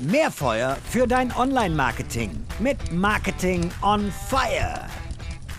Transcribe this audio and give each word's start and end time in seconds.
Mehr 0.00 0.30
Feuer 0.30 0.78
für 0.88 1.06
dein 1.06 1.32
Online-Marketing 1.32 2.30
mit 2.58 2.92
Marketing 2.92 3.70
on 3.82 4.12
Fire. 4.28 4.86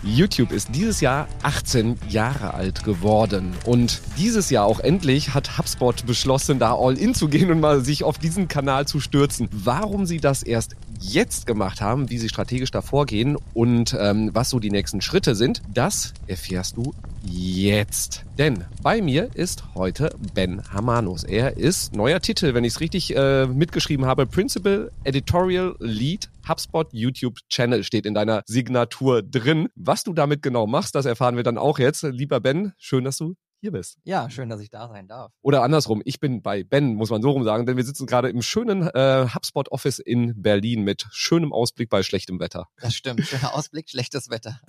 YouTube 0.02 0.52
ist 0.52 0.68
dieses 0.74 1.00
Jahr 1.00 1.28
18 1.42 1.98
Jahre 2.10 2.52
alt 2.52 2.84
geworden. 2.84 3.54
Und 3.64 4.02
dieses 4.18 4.50
Jahr 4.50 4.66
auch 4.66 4.80
endlich 4.80 5.32
hat 5.32 5.56
HubSpot 5.56 6.04
beschlossen, 6.04 6.58
da 6.58 6.74
all 6.74 6.98
in 6.98 7.14
zu 7.14 7.28
gehen 7.28 7.50
und 7.50 7.60
mal 7.60 7.82
sich 7.82 8.04
auf 8.04 8.18
diesen 8.18 8.46
Kanal 8.48 8.86
zu 8.86 9.00
stürzen. 9.00 9.48
Warum 9.50 10.04
sie 10.04 10.18
das 10.18 10.42
erst 10.42 10.76
jetzt 11.04 11.46
gemacht 11.46 11.80
haben, 11.80 12.10
wie 12.10 12.18
sie 12.18 12.28
strategisch 12.28 12.70
da 12.70 12.82
vorgehen 12.82 13.36
und 13.52 13.96
ähm, 13.98 14.30
was 14.32 14.50
so 14.50 14.58
die 14.58 14.70
nächsten 14.70 15.00
Schritte 15.00 15.34
sind, 15.34 15.62
das 15.72 16.14
erfährst 16.26 16.76
du 16.76 16.94
jetzt. 17.22 18.24
Denn 18.38 18.64
bei 18.82 19.00
mir 19.00 19.30
ist 19.34 19.64
heute 19.74 20.14
Ben 20.34 20.62
Hamanus. 20.72 21.24
Er 21.24 21.56
ist 21.56 21.94
neuer 21.94 22.20
Titel, 22.20 22.54
wenn 22.54 22.64
ich 22.64 22.74
es 22.74 22.80
richtig 22.80 23.14
äh, 23.16 23.46
mitgeschrieben 23.46 24.06
habe, 24.06 24.26
Principal 24.26 24.90
Editorial 25.04 25.76
Lead 25.78 26.30
HubSpot 26.48 26.88
YouTube 26.92 27.38
Channel 27.48 27.84
steht 27.84 28.06
in 28.06 28.14
deiner 28.14 28.42
Signatur 28.46 29.22
drin. 29.22 29.68
Was 29.74 30.04
du 30.04 30.12
damit 30.12 30.42
genau 30.42 30.66
machst, 30.66 30.94
das 30.94 31.06
erfahren 31.06 31.36
wir 31.36 31.42
dann 31.42 31.58
auch 31.58 31.78
jetzt. 31.78 32.02
Lieber 32.02 32.40
Ben, 32.40 32.72
schön, 32.78 33.04
dass 33.04 33.16
du 33.16 33.34
hier 33.64 33.72
bist. 33.72 33.98
Ja, 34.04 34.28
schön, 34.28 34.50
dass 34.50 34.60
ich 34.60 34.68
da 34.68 34.88
sein 34.88 35.08
darf. 35.08 35.32
Oder 35.40 35.62
andersrum, 35.62 36.02
ich 36.04 36.20
bin 36.20 36.42
bei 36.42 36.64
Ben, 36.64 36.96
muss 36.96 37.08
man 37.08 37.22
so 37.22 37.30
rum 37.30 37.44
sagen, 37.44 37.64
denn 37.64 37.78
wir 37.78 37.84
sitzen 37.84 38.06
gerade 38.06 38.28
im 38.28 38.42
schönen 38.42 38.82
äh, 38.88 39.26
HubSpot 39.34 39.70
Office 39.72 40.00
in 40.00 40.42
Berlin 40.42 40.84
mit 40.84 41.06
schönem 41.12 41.50
Ausblick 41.50 41.88
bei 41.88 42.02
schlechtem 42.02 42.38
Wetter. 42.40 42.68
Das 42.76 42.94
stimmt, 42.94 43.22
schöner 43.22 43.54
Ausblick, 43.54 43.88
schlechtes 43.88 44.28
Wetter. 44.28 44.60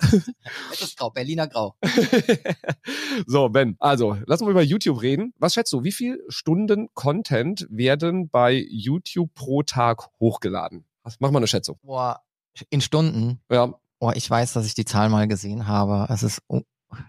Nettes 0.70 0.96
Grau, 0.96 1.10
Berliner 1.10 1.46
Grau. 1.46 1.76
so, 3.26 3.50
Ben, 3.50 3.76
also 3.80 4.16
lass 4.24 4.40
uns 4.40 4.46
mal 4.46 4.52
über 4.52 4.62
YouTube 4.62 5.02
reden. 5.02 5.34
Was 5.36 5.52
schätzt 5.52 5.74
du, 5.74 5.84
wie 5.84 5.92
viele 5.92 6.18
Stunden 6.28 6.88
Content 6.94 7.66
werden 7.68 8.30
bei 8.30 8.64
YouTube 8.70 9.34
pro 9.34 9.62
Tag 9.62 10.08
hochgeladen? 10.20 10.86
Mach 11.18 11.30
mal 11.30 11.38
eine 11.40 11.46
Schätzung. 11.46 11.78
Boah, 11.82 12.22
in 12.70 12.80
Stunden? 12.80 13.42
Ja. 13.50 13.74
Boah, 13.98 14.16
ich 14.16 14.28
weiß, 14.28 14.54
dass 14.54 14.66
ich 14.66 14.74
die 14.74 14.86
Zahl 14.86 15.10
mal 15.10 15.28
gesehen 15.28 15.66
habe. 15.66 16.10
Es 16.12 16.22
ist 16.22 16.42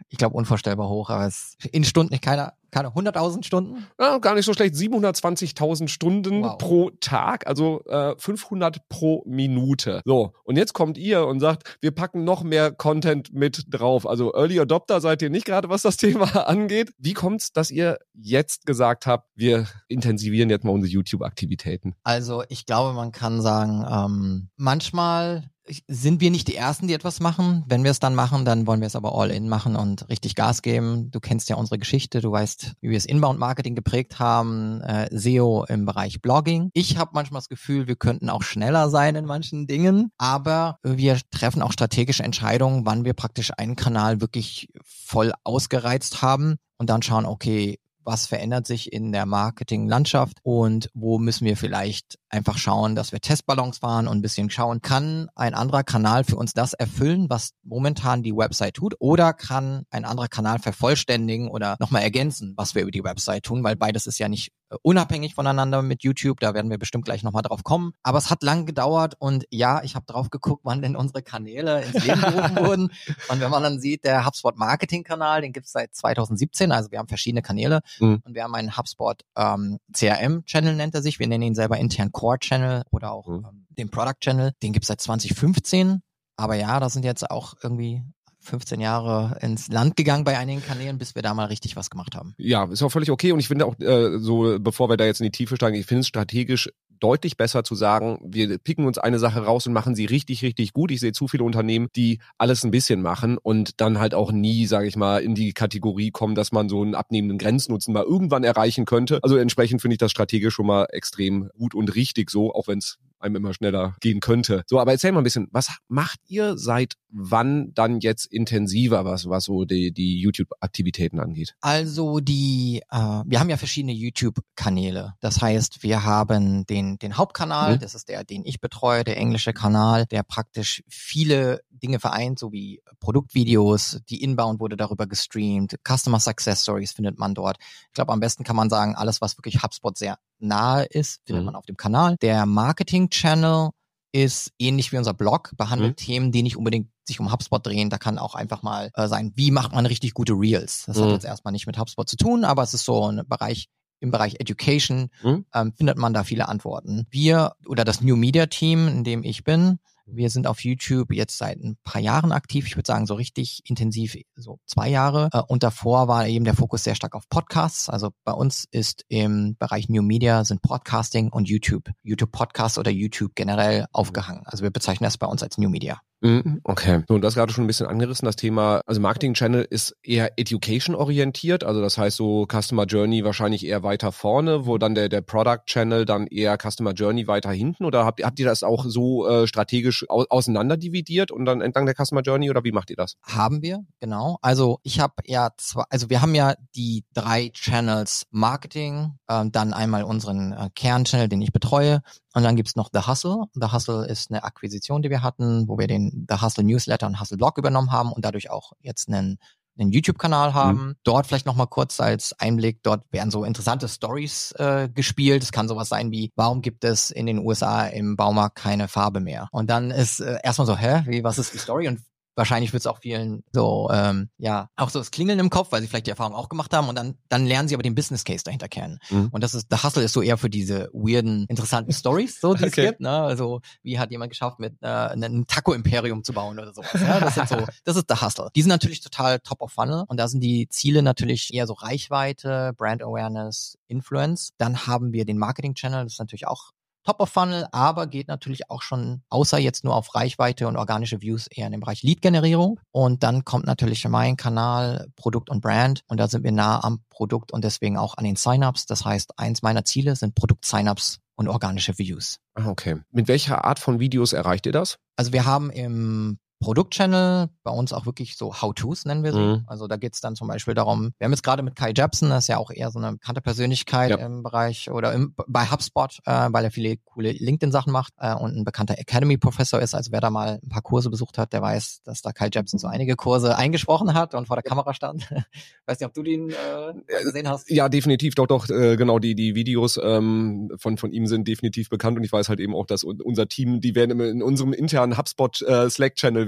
ich 0.09 0.17
glaube, 0.17 0.35
unvorstellbar 0.35 0.89
hoch, 0.89 1.09
aber 1.09 1.25
es 1.27 1.57
in 1.71 1.83
Stunden, 1.83 2.19
keine, 2.21 2.53
keine 2.71 2.89
100.000 2.89 3.43
Stunden? 3.43 3.85
Ja, 3.99 4.17
gar 4.17 4.35
nicht 4.35 4.45
so 4.45 4.53
schlecht. 4.53 4.75
720.000 4.75 5.87
Stunden 5.87 6.43
wow. 6.43 6.57
pro 6.57 6.89
Tag, 6.99 7.47
also 7.47 7.83
äh, 7.85 8.15
500 8.17 8.87
pro 8.89 9.23
Minute. 9.25 10.01
So, 10.05 10.33
und 10.43 10.57
jetzt 10.57 10.73
kommt 10.73 10.97
ihr 10.97 11.25
und 11.25 11.39
sagt, 11.39 11.77
wir 11.81 11.91
packen 11.91 12.23
noch 12.23 12.43
mehr 12.43 12.71
Content 12.71 13.33
mit 13.33 13.65
drauf. 13.69 14.07
Also 14.07 14.33
Early 14.33 14.59
Adopter 14.59 15.01
seid 15.01 15.21
ihr 15.21 15.29
nicht 15.29 15.45
gerade, 15.45 15.69
was 15.69 15.81
das 15.81 15.97
Thema 15.97 16.47
angeht. 16.47 16.93
Wie 16.97 17.13
kommt's, 17.13 17.51
dass 17.51 17.71
ihr 17.71 17.99
jetzt 18.13 18.65
gesagt 18.65 19.05
habt, 19.05 19.29
wir 19.35 19.67
intensivieren 19.87 20.49
jetzt 20.49 20.63
mal 20.63 20.71
unsere 20.71 20.91
YouTube-Aktivitäten? 20.91 21.95
Also 22.03 22.43
ich 22.49 22.65
glaube, 22.65 22.93
man 22.93 23.11
kann 23.11 23.41
sagen, 23.41 23.85
ähm, 23.89 24.49
manchmal 24.55 25.49
sind 25.87 26.21
wir 26.21 26.31
nicht 26.31 26.47
die 26.47 26.55
Ersten, 26.55 26.87
die 26.87 26.93
etwas 26.93 27.19
machen. 27.19 27.63
Wenn 27.67 27.83
wir 27.83 27.91
es 27.91 27.99
dann 27.99 28.15
machen, 28.15 28.45
dann 28.45 28.67
wollen 28.67 28.79
wir 28.79 28.87
es 28.87 28.95
aber 28.95 29.15
all 29.15 29.31
in 29.31 29.49
machen 29.49 29.75
und 29.75 30.07
richtig 30.09 30.35
Gas 30.35 30.61
geben. 30.61 31.11
Du 31.11 31.19
kennst 31.19 31.49
ja 31.49 31.55
unsere 31.55 31.77
Geschichte, 31.77 32.21
du 32.21 32.31
weißt, 32.31 32.73
wie 32.81 32.89
wir 32.89 32.97
es 32.97 33.05
Inbound-Marketing 33.05 33.75
geprägt 33.75 34.19
haben, 34.19 34.81
äh, 34.81 35.07
SEO 35.11 35.65
im 35.65 35.85
Bereich 35.85 36.21
Blogging. 36.21 36.69
Ich 36.73 36.97
habe 36.97 37.11
manchmal 37.13 37.39
das 37.39 37.49
Gefühl, 37.49 37.87
wir 37.87 37.95
könnten 37.95 38.29
auch 38.29 38.43
schneller 38.43 38.89
sein 38.89 39.15
in 39.15 39.25
manchen 39.25 39.67
Dingen, 39.67 40.11
aber 40.17 40.79
wir 40.83 41.19
treffen 41.31 41.61
auch 41.61 41.71
strategische 41.71 42.23
Entscheidungen, 42.23 42.85
wann 42.85 43.05
wir 43.05 43.13
praktisch 43.13 43.51
einen 43.57 43.75
Kanal 43.75 44.21
wirklich 44.21 44.69
voll 44.83 45.33
ausgereizt 45.43 46.21
haben 46.21 46.55
und 46.77 46.89
dann 46.89 47.01
schauen, 47.01 47.25
okay, 47.25 47.79
was 48.07 48.25
verändert 48.25 48.65
sich 48.65 48.93
in 48.93 49.11
der 49.11 49.25
Marketinglandschaft 49.25 50.37
und 50.41 50.89
wo 50.93 51.19
müssen 51.19 51.45
wir 51.45 51.57
vielleicht 51.57 52.17
einfach 52.29 52.57
schauen, 52.57 52.95
dass 52.95 53.11
wir 53.11 53.19
Testballons 53.19 53.79
fahren 53.79 54.07
und 54.07 54.17
ein 54.17 54.21
bisschen 54.21 54.49
schauen, 54.49 54.81
kann 54.81 55.27
ein 55.35 55.53
anderer 55.53 55.83
Kanal 55.83 56.23
für 56.23 56.37
uns 56.37 56.53
das 56.53 56.73
erfüllen, 56.73 57.29
was 57.29 57.51
momentan 57.63 58.23
die 58.23 58.35
Website 58.35 58.75
tut 58.75 58.95
oder 58.99 59.33
kann 59.33 59.83
ein 59.89 60.05
anderer 60.05 60.29
Kanal 60.29 60.59
vervollständigen 60.59 61.49
oder 61.49 61.75
nochmal 61.79 62.03
ergänzen, 62.03 62.53
was 62.55 62.75
wir 62.75 62.83
über 62.83 62.91
die 62.91 63.03
Website 63.03 63.43
tun, 63.43 63.63
weil 63.65 63.75
beides 63.75 64.07
ist 64.07 64.19
ja 64.19 64.29
nicht 64.29 64.53
unabhängig 64.81 65.35
voneinander 65.35 65.81
mit 65.81 66.03
YouTube, 66.03 66.39
da 66.39 66.53
werden 66.53 66.69
wir 66.69 66.77
bestimmt 66.77 67.05
gleich 67.05 67.23
nochmal 67.23 67.43
drauf 67.43 67.63
kommen. 67.63 67.93
Aber 68.03 68.17
es 68.17 68.29
hat 68.29 68.43
lang 68.43 68.65
gedauert 68.65 69.15
und 69.19 69.45
ja, 69.49 69.81
ich 69.83 69.95
habe 69.95 70.05
drauf 70.05 70.29
geguckt, 70.29 70.61
wann 70.63 70.81
denn 70.81 70.95
unsere 70.95 71.21
Kanäle 71.21 71.83
ins 71.83 72.05
Leben 72.05 72.21
gerufen 72.21 72.55
wurden. 72.65 72.91
Und 73.29 73.39
wenn 73.39 73.49
man 73.49 73.63
dann 73.63 73.79
sieht, 73.79 74.03
der 74.03 74.25
HubSpot 74.25 74.57
Marketing 74.57 75.03
Kanal, 75.03 75.41
den 75.41 75.53
gibt's 75.53 75.71
seit 75.71 75.95
2017, 75.95 76.71
also 76.71 76.91
wir 76.91 76.99
haben 76.99 77.07
verschiedene 77.07 77.41
Kanäle 77.41 77.81
mhm. 77.99 78.21
und 78.23 78.33
wir 78.33 78.43
haben 78.43 78.55
einen 78.55 78.77
HubSpot 78.77 79.21
ähm, 79.35 79.79
CRM 79.93 80.45
Channel 80.45 80.75
nennt 80.75 80.95
er 80.95 81.01
sich, 81.01 81.19
wir 81.19 81.27
nennen 81.27 81.43
ihn 81.43 81.55
selber 81.55 81.77
intern 81.77 82.11
Core 82.11 82.39
Channel 82.39 82.83
oder 82.91 83.11
auch 83.11 83.27
mhm. 83.27 83.45
ähm, 83.47 83.67
den 83.69 83.89
Product 83.89 84.19
Channel, 84.19 84.51
den 84.63 84.73
gibt's 84.73 84.87
seit 84.87 85.01
2015. 85.01 86.01
Aber 86.35 86.55
ja, 86.55 86.79
da 86.79 86.89
sind 86.89 87.03
jetzt 87.03 87.29
auch 87.29 87.55
irgendwie 87.61 88.03
15 88.47 88.79
Jahre 88.79 89.37
ins 89.41 89.67
Land 89.67 89.95
gegangen 89.95 90.23
bei 90.23 90.37
einigen 90.37 90.63
Kanälen, 90.63 90.97
bis 90.97 91.15
wir 91.15 91.21
da 91.21 91.33
mal 91.33 91.45
richtig 91.45 91.75
was 91.75 91.89
gemacht 91.89 92.15
haben. 92.15 92.33
Ja, 92.37 92.65
ist 92.65 92.81
auch 92.81 92.91
völlig 92.91 93.11
okay. 93.11 93.31
Und 93.31 93.39
ich 93.39 93.47
finde 93.47 93.65
auch, 93.65 93.77
äh, 93.79 94.17
so 94.19 94.57
bevor 94.59 94.89
wir 94.89 94.97
da 94.97 95.05
jetzt 95.05 95.21
in 95.21 95.25
die 95.25 95.31
Tiefe 95.31 95.55
steigen, 95.55 95.75
ich 95.75 95.85
finde 95.85 96.01
es 96.01 96.07
strategisch 96.07 96.69
deutlich 96.99 97.37
besser 97.37 97.63
zu 97.63 97.75
sagen, 97.75 98.19
wir 98.23 98.57
picken 98.57 98.85
uns 98.85 98.97
eine 98.97 99.19
Sache 99.19 99.43
raus 99.43 99.67
und 99.67 99.73
machen 99.73 99.95
sie 99.95 100.05
richtig, 100.05 100.43
richtig 100.43 100.73
gut. 100.73 100.91
Ich 100.91 100.99
sehe 100.99 101.11
zu 101.11 101.27
viele 101.27 101.43
Unternehmen, 101.43 101.87
die 101.95 102.19
alles 102.37 102.63
ein 102.63 102.71
bisschen 102.71 103.01
machen 103.01 103.37
und 103.37 103.79
dann 103.81 103.99
halt 103.99 104.13
auch 104.13 104.31
nie, 104.31 104.65
sage 104.65 104.87
ich 104.87 104.95
mal, 104.95 105.21
in 105.21 105.35
die 105.35 105.53
Kategorie 105.53 106.11
kommen, 106.11 106.35
dass 106.35 106.51
man 106.51 106.69
so 106.69 106.81
einen 106.81 106.95
abnehmenden 106.95 107.37
Grenznutzen 107.37 107.93
mal 107.93 108.03
irgendwann 108.03 108.43
erreichen 108.43 108.85
könnte. 108.85 109.19
Also 109.21 109.37
entsprechend 109.37 109.81
finde 109.81 109.93
ich 109.93 109.99
das 109.99 110.11
strategisch 110.11 110.53
schon 110.53 110.67
mal 110.67 110.87
extrem 110.91 111.49
gut 111.57 111.75
und 111.75 111.93
richtig 111.95 112.29
so, 112.29 112.53
auch 112.53 112.67
wenn 112.67 112.79
es 112.79 112.97
einem 113.19 113.35
immer 113.37 113.53
schneller 113.53 113.95
gehen 114.01 114.19
könnte. 114.19 114.63
So, 114.67 114.79
aber 114.79 114.91
erzähl 114.91 115.11
mal 115.11 115.21
ein 115.21 115.23
bisschen, 115.23 115.47
was 115.51 115.69
macht 115.87 116.19
ihr 116.27 116.57
seit 116.57 116.95
wann 117.09 117.73
dann 117.73 117.99
jetzt 117.99 118.25
intensiver, 118.25 119.05
was, 119.05 119.29
was 119.29 119.45
so 119.45 119.65
die, 119.65 119.91
die 119.91 120.19
YouTube-Aktivitäten 120.19 121.19
angeht? 121.19 121.55
Also 121.61 122.19
die, 122.19 122.81
äh, 122.91 122.97
wir 123.25 123.39
haben 123.39 123.49
ja 123.49 123.57
verschiedene 123.57 123.93
YouTube-Kanäle. 123.93 125.13
Das 125.19 125.41
heißt, 125.41 125.83
wir 125.83 126.03
haben 126.03 126.65
den, 126.65 126.97
den 126.99 127.17
Hauptkanal, 127.17 127.75
mhm. 127.75 127.79
das 127.79 127.95
ist 127.95 128.09
der, 128.09 128.23
den 128.23 128.45
ich 128.45 128.59
betreue, 128.59 129.03
der 129.03 129.17
englische 129.17 129.53
Kanal, 129.53 130.05
der 130.05 130.23
praktisch 130.23 130.83
viele 130.87 131.61
Dinge 131.79 131.99
vereint, 131.99 132.39
so 132.39 132.51
wie 132.51 132.81
Produktvideos, 132.99 134.01
die 134.09 134.23
Inbound 134.23 134.59
wurde 134.59 134.77
darüber 134.77 135.07
gestreamt, 135.07 135.77
Customer 135.87 136.19
Success 136.19 136.63
Stories 136.63 136.91
findet 136.91 137.17
man 137.19 137.33
dort. 137.33 137.57
Ich 137.59 137.93
glaube, 137.93 138.13
am 138.13 138.19
besten 138.19 138.43
kann 138.43 138.55
man 138.55 138.69
sagen, 138.69 138.95
alles, 138.95 139.21
was 139.21 139.37
wirklich 139.37 139.63
HubSpot 139.63 139.97
sehr 139.97 140.17
nahe 140.39 140.85
ist, 140.85 141.21
findet 141.25 141.43
mhm. 141.43 141.47
man 141.47 141.55
auf 141.55 141.65
dem 141.65 141.77
Kanal. 141.77 142.17
Der 142.21 142.45
Marketing 142.45 143.09
Channel 143.09 143.69
ist 144.11 144.51
ähnlich 144.57 144.91
wie 144.91 144.97
unser 144.97 145.13
Blog, 145.13 145.51
behandelt 145.57 145.99
mhm. 145.99 146.03
Themen, 146.03 146.31
die 146.31 146.43
nicht 146.43 146.57
unbedingt 146.57 146.89
sich 147.03 147.19
um 147.19 147.31
HubSpot 147.31 147.65
drehen. 147.65 147.89
Da 147.89 147.97
kann 147.97 148.17
auch 148.17 148.35
einfach 148.35 148.63
mal 148.63 148.89
äh, 148.93 149.07
sein, 149.07 149.31
wie 149.35 149.51
macht 149.51 149.73
man 149.73 149.85
richtig 149.85 150.13
gute 150.13 150.33
Reels. 150.33 150.85
Das 150.87 150.97
mhm. 150.97 151.03
hat 151.03 151.11
jetzt 151.11 151.25
erstmal 151.25 151.51
nicht 151.51 151.67
mit 151.67 151.77
HubSpot 151.77 152.07
zu 152.07 152.17
tun, 152.17 152.43
aber 152.43 152.63
es 152.63 152.73
ist 152.73 152.85
so 152.85 153.11
ein 153.11 153.23
Bereich, 153.27 153.67
im 153.99 154.11
Bereich 154.11 154.39
Education 154.39 155.09
mhm. 155.23 155.45
ähm, 155.53 155.73
findet 155.73 155.97
man 155.97 156.13
da 156.13 156.23
viele 156.23 156.47
Antworten. 156.47 157.07
Wir 157.09 157.53
oder 157.67 157.83
das 157.83 158.01
New 158.01 158.15
Media 158.15 158.45
Team, 158.45 158.87
in 158.87 159.03
dem 159.03 159.23
ich 159.23 159.43
bin, 159.43 159.79
wir 160.07 160.29
sind 160.29 160.47
auf 160.47 160.63
YouTube 160.63 161.11
jetzt 161.11 161.37
seit 161.37 161.57
ein 161.59 161.77
paar 161.83 162.01
Jahren 162.01 162.31
aktiv. 162.31 162.65
Ich 162.67 162.75
würde 162.75 162.87
sagen, 162.87 163.05
so 163.05 163.13
richtig 163.13 163.61
intensiv, 163.65 164.15
so 164.35 164.59
zwei 164.65 164.89
Jahre. 164.89 165.29
Äh, 165.33 165.41
und 165.47 165.63
davor 165.63 166.07
war 166.07 166.27
eben 166.27 166.45
der 166.45 166.55
Fokus 166.55 166.83
sehr 166.83 166.95
stark 166.95 167.15
auf 167.15 167.29
Podcasts. 167.29 167.89
Also 167.89 168.11
bei 168.23 168.31
uns 168.31 168.65
ist 168.71 169.05
im 169.09 169.55
Bereich 169.57 169.89
New 169.89 170.01
Media 170.01 170.43
sind 170.45 170.61
Podcasting 170.61 171.29
und 171.29 171.49
YouTube, 171.49 171.91
YouTube 172.03 172.31
Podcast 172.31 172.77
oder 172.77 172.91
YouTube 172.91 173.35
generell 173.35 173.85
aufgehangen. 173.91 174.43
Also 174.45 174.63
wir 174.63 174.71
bezeichnen 174.71 175.05
das 175.05 175.17
bei 175.17 175.27
uns 175.27 175.43
als 175.43 175.57
New 175.57 175.69
Media. 175.69 176.01
Mhm, 176.21 176.61
okay. 176.63 177.03
So, 177.07 177.15
und 177.15 177.21
das 177.21 177.35
gerade 177.35 177.53
schon 177.53 177.63
ein 177.63 177.67
bisschen 177.67 177.85
angerissen, 177.85 178.25
das 178.25 178.35
Thema, 178.35 178.81
also 178.85 178.99
Marketing 178.99 179.33
Channel 179.35 179.67
ist 179.69 179.95
eher 180.01 180.31
Education 180.37 180.95
orientiert, 180.95 181.63
also 181.63 181.81
das 181.81 181.97
heißt 181.97 182.17
so 182.17 182.47
Customer 182.51 182.85
Journey 182.85 183.23
wahrscheinlich 183.23 183.65
eher 183.65 183.83
weiter 183.83 184.11
vorne, 184.11 184.65
wo 184.65 184.77
dann 184.77 184.95
der, 184.95 185.09
der 185.09 185.21
Product 185.21 185.61
Channel 185.67 186.05
dann 186.05 186.25
eher 186.27 186.57
Customer 186.57 186.93
Journey 186.93 187.27
weiter 187.27 187.51
hinten 187.51 187.85
oder 187.85 188.05
habt, 188.05 188.23
habt 188.23 188.39
ihr 188.39 188.45
das 188.45 188.63
auch 188.63 188.85
so 188.85 189.27
äh, 189.27 189.47
strategisch 189.47 190.05
au 190.09 190.25
auseinander 190.29 190.75
dividiert 190.75 191.31
und 191.31 191.45
dann 191.45 191.61
entlang 191.61 191.85
der 191.85 191.95
Customer 191.95 192.21
Journey 192.21 192.49
oder 192.49 192.63
wie 192.63 192.71
macht 192.71 192.89
ihr 192.89 192.95
das? 192.95 193.15
Haben 193.21 193.61
wir, 193.61 193.85
genau. 193.99 194.37
Also 194.41 194.79
ich 194.83 194.99
habe 194.99 195.13
ja 195.25 195.51
zwei, 195.57 195.83
also 195.89 196.09
wir 196.09 196.21
haben 196.21 196.33
ja 196.33 196.55
die 196.75 197.05
drei 197.13 197.49
Channels 197.53 198.25
Marketing, 198.31 199.13
äh, 199.27 199.45
dann 199.51 199.73
einmal 199.73 200.03
unseren 200.03 200.51
äh, 200.51 200.69
Kernchannel, 200.73 201.29
den 201.29 201.41
ich 201.41 201.51
betreue 201.51 202.01
und 202.37 202.43
dann 202.43 202.55
gibt's 202.55 202.75
noch 202.75 202.91
The 202.93 203.07
Hustle. 203.07 203.45
The 203.55 203.71
Hustle 203.71 204.05
ist 204.05 204.29
eine 204.29 204.43
Akquisition, 204.43 205.01
die 205.01 205.09
wir 205.09 205.23
hatten, 205.23 205.67
wo 205.67 205.79
wir 205.79 205.87
den 205.87 206.27
The 206.29 206.39
Hustle 206.39 206.63
Newsletter 206.63 207.07
und 207.07 207.19
Hustle 207.19 207.35
Blog 207.35 207.57
übernommen 207.57 207.91
haben 207.91 208.11
und 208.11 208.23
dadurch 208.23 208.51
auch 208.51 208.73
jetzt 208.79 209.07
einen 209.07 209.39
einen 209.79 209.91
YouTube-Kanal 209.91 210.49
mhm. 210.49 210.53
haben. 210.53 210.77
Mhm. 210.77 210.95
Dort 211.03 211.25
vielleicht 211.25 211.47
nochmal 211.47 211.65
kurz 211.65 211.99
als 211.99 212.33
Einblick, 212.39 212.83
dort 212.83 213.11
werden 213.11 213.31
so 213.31 213.43
interessante 213.43 213.87
Stories 213.87 214.51
äh, 214.53 214.87
gespielt. 214.93 215.41
Es 215.41 215.51
kann 215.51 215.67
sowas 215.67 215.89
sein 215.89 216.11
wie, 216.11 216.31
warum 216.35 216.61
gibt 216.61 216.83
es 216.83 217.09
in 217.09 217.25
den 217.25 217.39
USA 217.39 217.87
im 217.87 218.15
Baumarkt 218.15 218.55
keine 218.55 218.87
Farbe 218.87 219.19
mehr? 219.19 219.47
Und 219.51 219.71
dann 219.71 219.89
ist 219.89 220.19
äh, 220.19 220.37
erstmal 220.43 220.67
so, 220.67 220.77
hä, 220.77 221.03
wie, 221.07 221.23
was 221.23 221.39
ist 221.39 221.55
die 221.55 221.59
Story? 221.59 221.87
Und 221.87 222.01
wahrscheinlich 222.37 222.71
wird 222.71 222.81
es 222.81 222.87
auch 222.87 222.99
vielen 222.99 223.43
so, 223.51 223.89
ähm, 223.91 224.29
ja, 224.37 224.69
auch 224.75 224.89
so 224.89 224.99
das 224.99 225.11
Klingeln 225.11 225.39
im 225.39 225.49
Kopf, 225.49 225.71
weil 225.71 225.81
sie 225.81 225.87
vielleicht 225.87 226.05
die 226.05 226.11
Erfahrung 226.11 226.35
auch 226.35 226.49
gemacht 226.49 226.73
haben 226.73 226.87
und 226.87 226.95
dann, 226.95 227.15
dann 227.29 227.45
lernen 227.45 227.67
sie 227.67 227.75
aber 227.75 227.83
den 227.83 227.95
Business 227.95 228.23
Case 228.23 228.43
dahinter 228.43 228.69
kennen. 228.69 228.99
Mhm. 229.09 229.29
Und 229.31 229.43
das 229.43 229.55
ist, 229.55 229.71
der 229.71 229.83
Hustle 229.83 230.03
ist 230.03 230.13
so 230.13 230.21
eher 230.21 230.37
für 230.37 230.49
diese 230.49 230.89
weirden, 230.93 231.45
interessanten 231.49 231.91
Stories, 231.91 232.39
so, 232.39 232.53
die 232.53 232.65
okay. 232.65 232.81
es 232.81 232.89
gibt, 232.89 233.01
ne? 233.01 233.09
Also, 233.09 233.61
wie 233.81 233.99
hat 233.99 234.11
jemand 234.11 234.29
geschafft, 234.31 234.59
mit 234.59 234.75
äh, 234.81 234.87
einem 234.87 235.47
Taco-Imperium 235.47 236.23
zu 236.23 236.33
bauen 236.33 236.59
oder 236.59 236.73
sowas. 236.73 236.93
Ja? 236.93 237.19
Das 237.19 237.35
sind 237.35 237.49
so, 237.49 237.57
das 237.83 237.95
ist 237.95 238.09
der 238.09 238.21
Hustle. 238.21 238.49
Die 238.55 238.61
sind 238.61 238.69
natürlich 238.69 239.01
total 239.01 239.39
top 239.39 239.61
of 239.61 239.71
funnel 239.71 240.03
und 240.07 240.17
da 240.17 240.27
sind 240.27 240.41
die 240.41 240.69
Ziele 240.69 241.01
natürlich 241.01 241.53
eher 241.53 241.65
so 241.65 241.73
Reichweite, 241.73 242.73
Brand 242.77 243.01
Awareness, 243.01 243.77
Influence. 243.87 244.51
Dann 244.57 244.85
haben 244.85 245.11
wir 245.11 245.25
den 245.25 245.39
Marketing-Channel, 245.39 246.03
das 246.03 246.13
ist 246.13 246.19
natürlich 246.19 246.47
auch 246.47 246.71
Top 247.07 247.21
of 247.21 247.29
Funnel, 247.29 247.65
aber 247.71 248.05
geht 248.05 248.27
natürlich 248.27 248.69
auch 248.69 248.81
schon, 248.81 249.21
außer 249.29 249.57
jetzt 249.57 249.85
nur 249.85 249.95
auf 249.95 250.13
Reichweite 250.13 250.67
und 250.67 250.75
organische 250.75 251.21
Views, 251.21 251.47
eher 251.47 251.67
in 251.67 251.71
den 251.71 251.79
Bereich 251.79 252.03
Lead-Generierung. 252.03 252.81
Und 252.91 253.23
dann 253.23 253.45
kommt 253.45 253.65
natürlich 253.65 254.05
mein 254.09 254.35
Kanal 254.35 255.07
Produkt 255.15 255.49
und 255.49 255.61
Brand 255.61 256.01
und 256.07 256.19
da 256.19 256.27
sind 256.27 256.43
wir 256.43 256.51
nah 256.51 256.83
am 256.83 256.99
Produkt 257.09 257.53
und 257.53 257.63
deswegen 257.63 257.95
auch 257.95 258.17
an 258.17 258.25
den 258.25 258.35
Sign-ups. 258.35 258.87
Das 258.87 259.05
heißt, 259.05 259.39
eins 259.39 259.61
meiner 259.61 259.85
Ziele 259.85 260.17
sind 260.17 260.35
Produkt-Sign-ups 260.35 261.19
und 261.37 261.47
organische 261.47 261.97
Views. 261.97 262.39
Ah, 262.55 262.67
okay. 262.67 262.97
Mit 263.11 263.29
welcher 263.29 263.63
Art 263.63 263.79
von 263.79 264.01
Videos 264.01 264.33
erreicht 264.33 264.65
ihr 264.65 264.73
das? 264.73 264.97
Also 265.15 265.31
wir 265.31 265.45
haben 265.45 265.69
im 265.69 266.39
Produktchannel, 266.59 267.49
bei 267.63 267.71
uns 267.71 267.93
auch 267.93 268.05
wirklich 268.05 268.35
so 268.35 268.61
How-Tos 268.61 269.05
nennen 269.05 269.23
wir 269.23 269.31
sie. 269.31 269.39
Mhm. 269.39 269.63
Also 269.67 269.87
da 269.87 269.97
geht's 269.97 270.21
dann 270.21 270.35
zum 270.35 270.47
Beispiel 270.47 270.73
darum, 270.73 271.11
wir 271.17 271.25
haben 271.25 271.31
jetzt 271.31 271.43
gerade 271.43 271.61
mit 271.61 271.75
Kai 271.75 271.93
Jepsen, 271.95 272.29
das 272.29 272.45
ist 272.45 272.47
ja 272.47 272.57
auch 272.57 272.71
eher 272.71 272.89
so 272.89 272.99
eine 272.99 273.13
bekannte 273.13 273.41
Persönlichkeit 273.41 274.09
ja. 274.09 274.17
im 274.17 274.41
Bereich 274.41 274.89
oder 274.89 275.13
im, 275.13 275.35
bei 275.47 275.65
HubSpot, 275.65 276.19
äh, 276.25 276.47
weil 276.51 276.63
er 276.63 276.71
viele 276.71 276.97
coole 276.97 277.31
LinkedIn-Sachen 277.31 277.91
macht 277.91 278.13
äh, 278.17 278.33
und 278.33 278.55
ein 278.55 278.63
bekannter 278.63 278.97
Academy-Professor 278.97 279.79
ist. 279.79 279.93
Also 279.93 280.11
wer 280.11 280.19
da 280.19 280.31
mal 280.31 280.59
ein 280.63 280.69
paar 280.69 280.81
Kurse 280.81 281.09
besucht 281.11 281.37
hat, 281.37 281.53
der 281.53 281.61
weiß, 281.61 282.01
dass 282.03 282.21
da 282.21 282.31
Kai 282.31 282.49
Jepsen 282.51 282.79
so 282.79 282.87
einige 282.87 283.15
Kurse 283.15 283.55
eingesprochen 283.55 284.15
hat 284.15 284.33
und 284.33 284.47
vor 284.47 284.55
der 284.55 284.63
Kamera 284.63 284.93
stand. 284.95 285.29
weiß 285.85 285.99
nicht, 285.99 286.07
ob 286.07 286.13
du 286.13 286.23
den 286.23 286.49
äh, 286.49 287.23
gesehen 287.23 287.47
hast. 287.47 287.69
Ja, 287.69 287.87
definitiv, 287.87 288.33
doch, 288.33 288.47
doch, 288.47 288.67
äh, 288.69 288.97
genau, 288.97 289.19
die, 289.19 289.35
die 289.35 289.53
Videos 289.53 289.99
ähm, 290.01 290.71
von, 290.77 290.97
von 290.97 291.11
ihm 291.11 291.27
sind 291.27 291.47
definitiv 291.47 291.89
bekannt 291.89 292.17
und 292.17 292.23
ich 292.23 292.31
weiß 292.31 292.49
halt 292.49 292.59
eben 292.59 292.73
auch, 292.73 292.87
dass 292.87 293.03
unser 293.03 293.47
Team, 293.47 293.79
die 293.79 293.93
werden 293.93 294.19
in 294.19 294.41
unserem 294.41 294.73
internen 294.73 295.17
HubSpot 295.17 295.61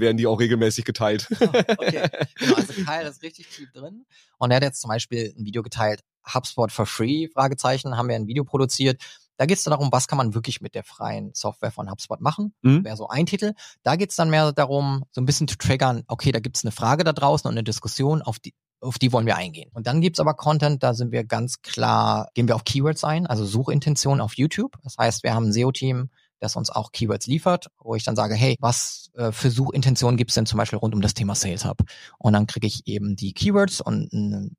werden 0.00 0.16
die 0.16 0.26
auch 0.26 0.40
regelmäßig 0.40 0.84
geteilt. 0.84 1.28
Oh, 1.40 1.44
okay, 1.44 2.08
genau, 2.38 2.56
also 2.56 2.72
Kyle 2.72 3.08
ist 3.08 3.22
richtig 3.22 3.48
tief 3.48 3.72
drin. 3.72 4.06
Und 4.38 4.50
er 4.50 4.56
hat 4.56 4.62
jetzt 4.62 4.80
zum 4.80 4.88
Beispiel 4.88 5.34
ein 5.36 5.44
Video 5.44 5.62
geteilt, 5.62 6.00
HubSpot 6.32 6.72
for 6.72 6.86
free, 6.86 7.28
Fragezeichen, 7.28 7.96
haben 7.96 8.08
wir 8.08 8.16
ein 8.16 8.26
Video 8.26 8.44
produziert. 8.44 9.00
Da 9.36 9.46
geht 9.46 9.56
es 9.56 9.64
dann 9.64 9.70
darum, 9.70 9.90
was 9.90 10.06
kann 10.06 10.18
man 10.18 10.34
wirklich 10.34 10.60
mit 10.60 10.74
der 10.74 10.84
freien 10.84 11.30
Software 11.32 11.70
von 11.70 11.90
HubSpot 11.90 12.20
machen. 12.20 12.52
Mhm. 12.60 12.84
Wäre 12.84 12.96
so 12.96 13.08
ein 13.08 13.24
Titel. 13.24 13.54
Da 13.82 13.96
geht 13.96 14.10
es 14.10 14.16
dann 14.16 14.28
mehr 14.28 14.52
darum, 14.52 15.04
so 15.12 15.20
ein 15.20 15.24
bisschen 15.24 15.48
zu 15.48 15.56
triggern, 15.56 16.04
okay, 16.08 16.30
da 16.30 16.40
gibt 16.40 16.56
es 16.56 16.64
eine 16.64 16.72
Frage 16.72 17.04
da 17.04 17.12
draußen 17.12 17.48
und 17.48 17.54
eine 17.54 17.64
Diskussion, 17.64 18.20
auf 18.20 18.38
die, 18.38 18.54
auf 18.80 18.98
die 18.98 19.12
wollen 19.12 19.26
wir 19.26 19.36
eingehen. 19.36 19.70
Und 19.72 19.86
dann 19.86 20.02
gibt's 20.02 20.20
aber 20.20 20.34
Content, 20.34 20.82
da 20.82 20.92
sind 20.92 21.10
wir 21.10 21.24
ganz 21.24 21.62
klar, 21.62 22.28
gehen 22.34 22.48
wir 22.48 22.54
auf 22.54 22.64
Keywords 22.64 23.02
ein, 23.04 23.26
also 23.26 23.46
Suchintention 23.46 24.20
auf 24.20 24.34
YouTube. 24.34 24.76
Das 24.82 24.96
heißt, 24.98 25.22
wir 25.22 25.34
haben 25.34 25.46
ein 25.46 25.52
SEO-Team, 25.52 26.10
das 26.40 26.56
uns 26.56 26.70
auch 26.70 26.92
Keywords 26.92 27.26
liefert, 27.26 27.68
wo 27.78 27.94
ich 27.94 28.04
dann 28.04 28.16
sage, 28.16 28.34
hey, 28.34 28.56
was 28.60 29.10
äh, 29.14 29.32
für 29.32 29.50
Suchintentionen 29.50 30.16
gibt's 30.16 30.34
denn 30.34 30.46
zum 30.46 30.58
Beispiel 30.58 30.78
rund 30.78 30.94
um 30.94 31.00
das 31.00 31.14
Thema 31.14 31.34
Sales 31.34 31.64
Hub? 31.64 31.82
Und 32.18 32.32
dann 32.32 32.46
kriege 32.46 32.66
ich 32.66 32.86
eben 32.86 33.16
die 33.16 33.32
Keywords 33.32 33.80
und 33.80 34.12
äh, 34.12 34.50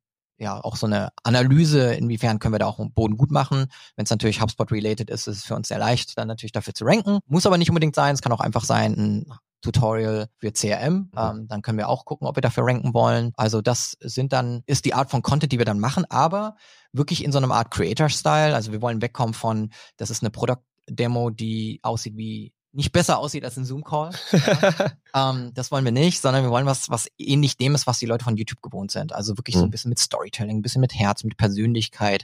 ja 0.41 0.63
auch 0.63 0.75
so 0.75 0.87
eine 0.87 1.09
Analyse, 1.23 1.93
inwiefern 1.93 2.39
können 2.39 2.53
wir 2.53 2.59
da 2.59 2.65
auch 2.65 2.79
einen 2.79 2.93
Boden 2.93 3.15
gut 3.15 3.31
machen. 3.31 3.67
Wenn 3.95 4.05
es 4.05 4.09
natürlich 4.09 4.41
HubSpot-related 4.41 5.09
ist, 5.09 5.27
ist 5.27 5.37
es 5.37 5.45
für 5.45 5.55
uns 5.55 5.67
sehr 5.67 5.77
leicht, 5.77 6.17
dann 6.17 6.27
natürlich 6.27 6.51
dafür 6.51 6.73
zu 6.73 6.85
ranken. 6.85 7.19
Muss 7.27 7.45
aber 7.45 7.57
nicht 7.57 7.69
unbedingt 7.69 7.95
sein, 7.95 8.15
es 8.15 8.21
kann 8.21 8.31
auch 8.31 8.39
einfach 8.39 8.63
sein, 8.63 8.93
ein 8.93 9.33
Tutorial 9.61 10.27
für 10.39 10.51
CRM. 10.51 11.11
Ähm, 11.15 11.47
dann 11.47 11.61
können 11.61 11.77
wir 11.77 11.87
auch 11.87 12.05
gucken, 12.05 12.27
ob 12.27 12.35
wir 12.35 12.41
dafür 12.41 12.65
ranken 12.65 12.93
wollen. 12.93 13.31
Also 13.35 13.61
das 13.61 13.95
sind 13.99 14.33
dann, 14.33 14.63
ist 14.65 14.85
die 14.85 14.93
Art 14.93 15.11
von 15.11 15.21
Content, 15.21 15.51
die 15.51 15.59
wir 15.59 15.65
dann 15.65 15.79
machen, 15.79 16.05
aber 16.09 16.55
wirklich 16.91 17.23
in 17.23 17.31
so 17.31 17.37
einem 17.37 17.51
Art 17.51 17.71
Creator-Style. 17.71 18.55
Also 18.55 18.71
wir 18.71 18.81
wollen 18.81 19.01
wegkommen 19.01 19.33
von, 19.33 19.69
das 19.97 20.09
ist 20.09 20.23
eine 20.23 20.31
Product 20.31 20.63
Demo, 20.89 21.29
die 21.29 21.79
aussieht 21.83 22.17
wie 22.17 22.53
nicht 22.73 22.91
besser 22.93 23.19
aussieht 23.19 23.43
als 23.43 23.57
ein 23.57 23.65
Zoom-Call. 23.65 24.11
Ja. 24.31 24.91
ähm, 25.31 25.51
das 25.53 25.71
wollen 25.71 25.83
wir 25.83 25.91
nicht, 25.91 26.21
sondern 26.21 26.43
wir 26.43 26.51
wollen 26.51 26.65
was, 26.65 26.89
was 26.89 27.07
ähnlich 27.17 27.57
dem 27.57 27.75
ist, 27.75 27.85
was 27.85 27.99
die 27.99 28.05
Leute 28.05 28.23
von 28.23 28.37
YouTube 28.37 28.61
gewohnt 28.61 28.91
sind. 28.91 29.13
Also 29.13 29.37
wirklich 29.37 29.55
so 29.55 29.63
ein 29.63 29.67
mhm. 29.67 29.71
bisschen 29.71 29.89
mit 29.89 29.99
Storytelling, 29.99 30.57
ein 30.57 30.61
bisschen 30.61 30.81
mit 30.81 30.95
Herz, 30.95 31.23
mit 31.23 31.37
Persönlichkeit 31.37 32.23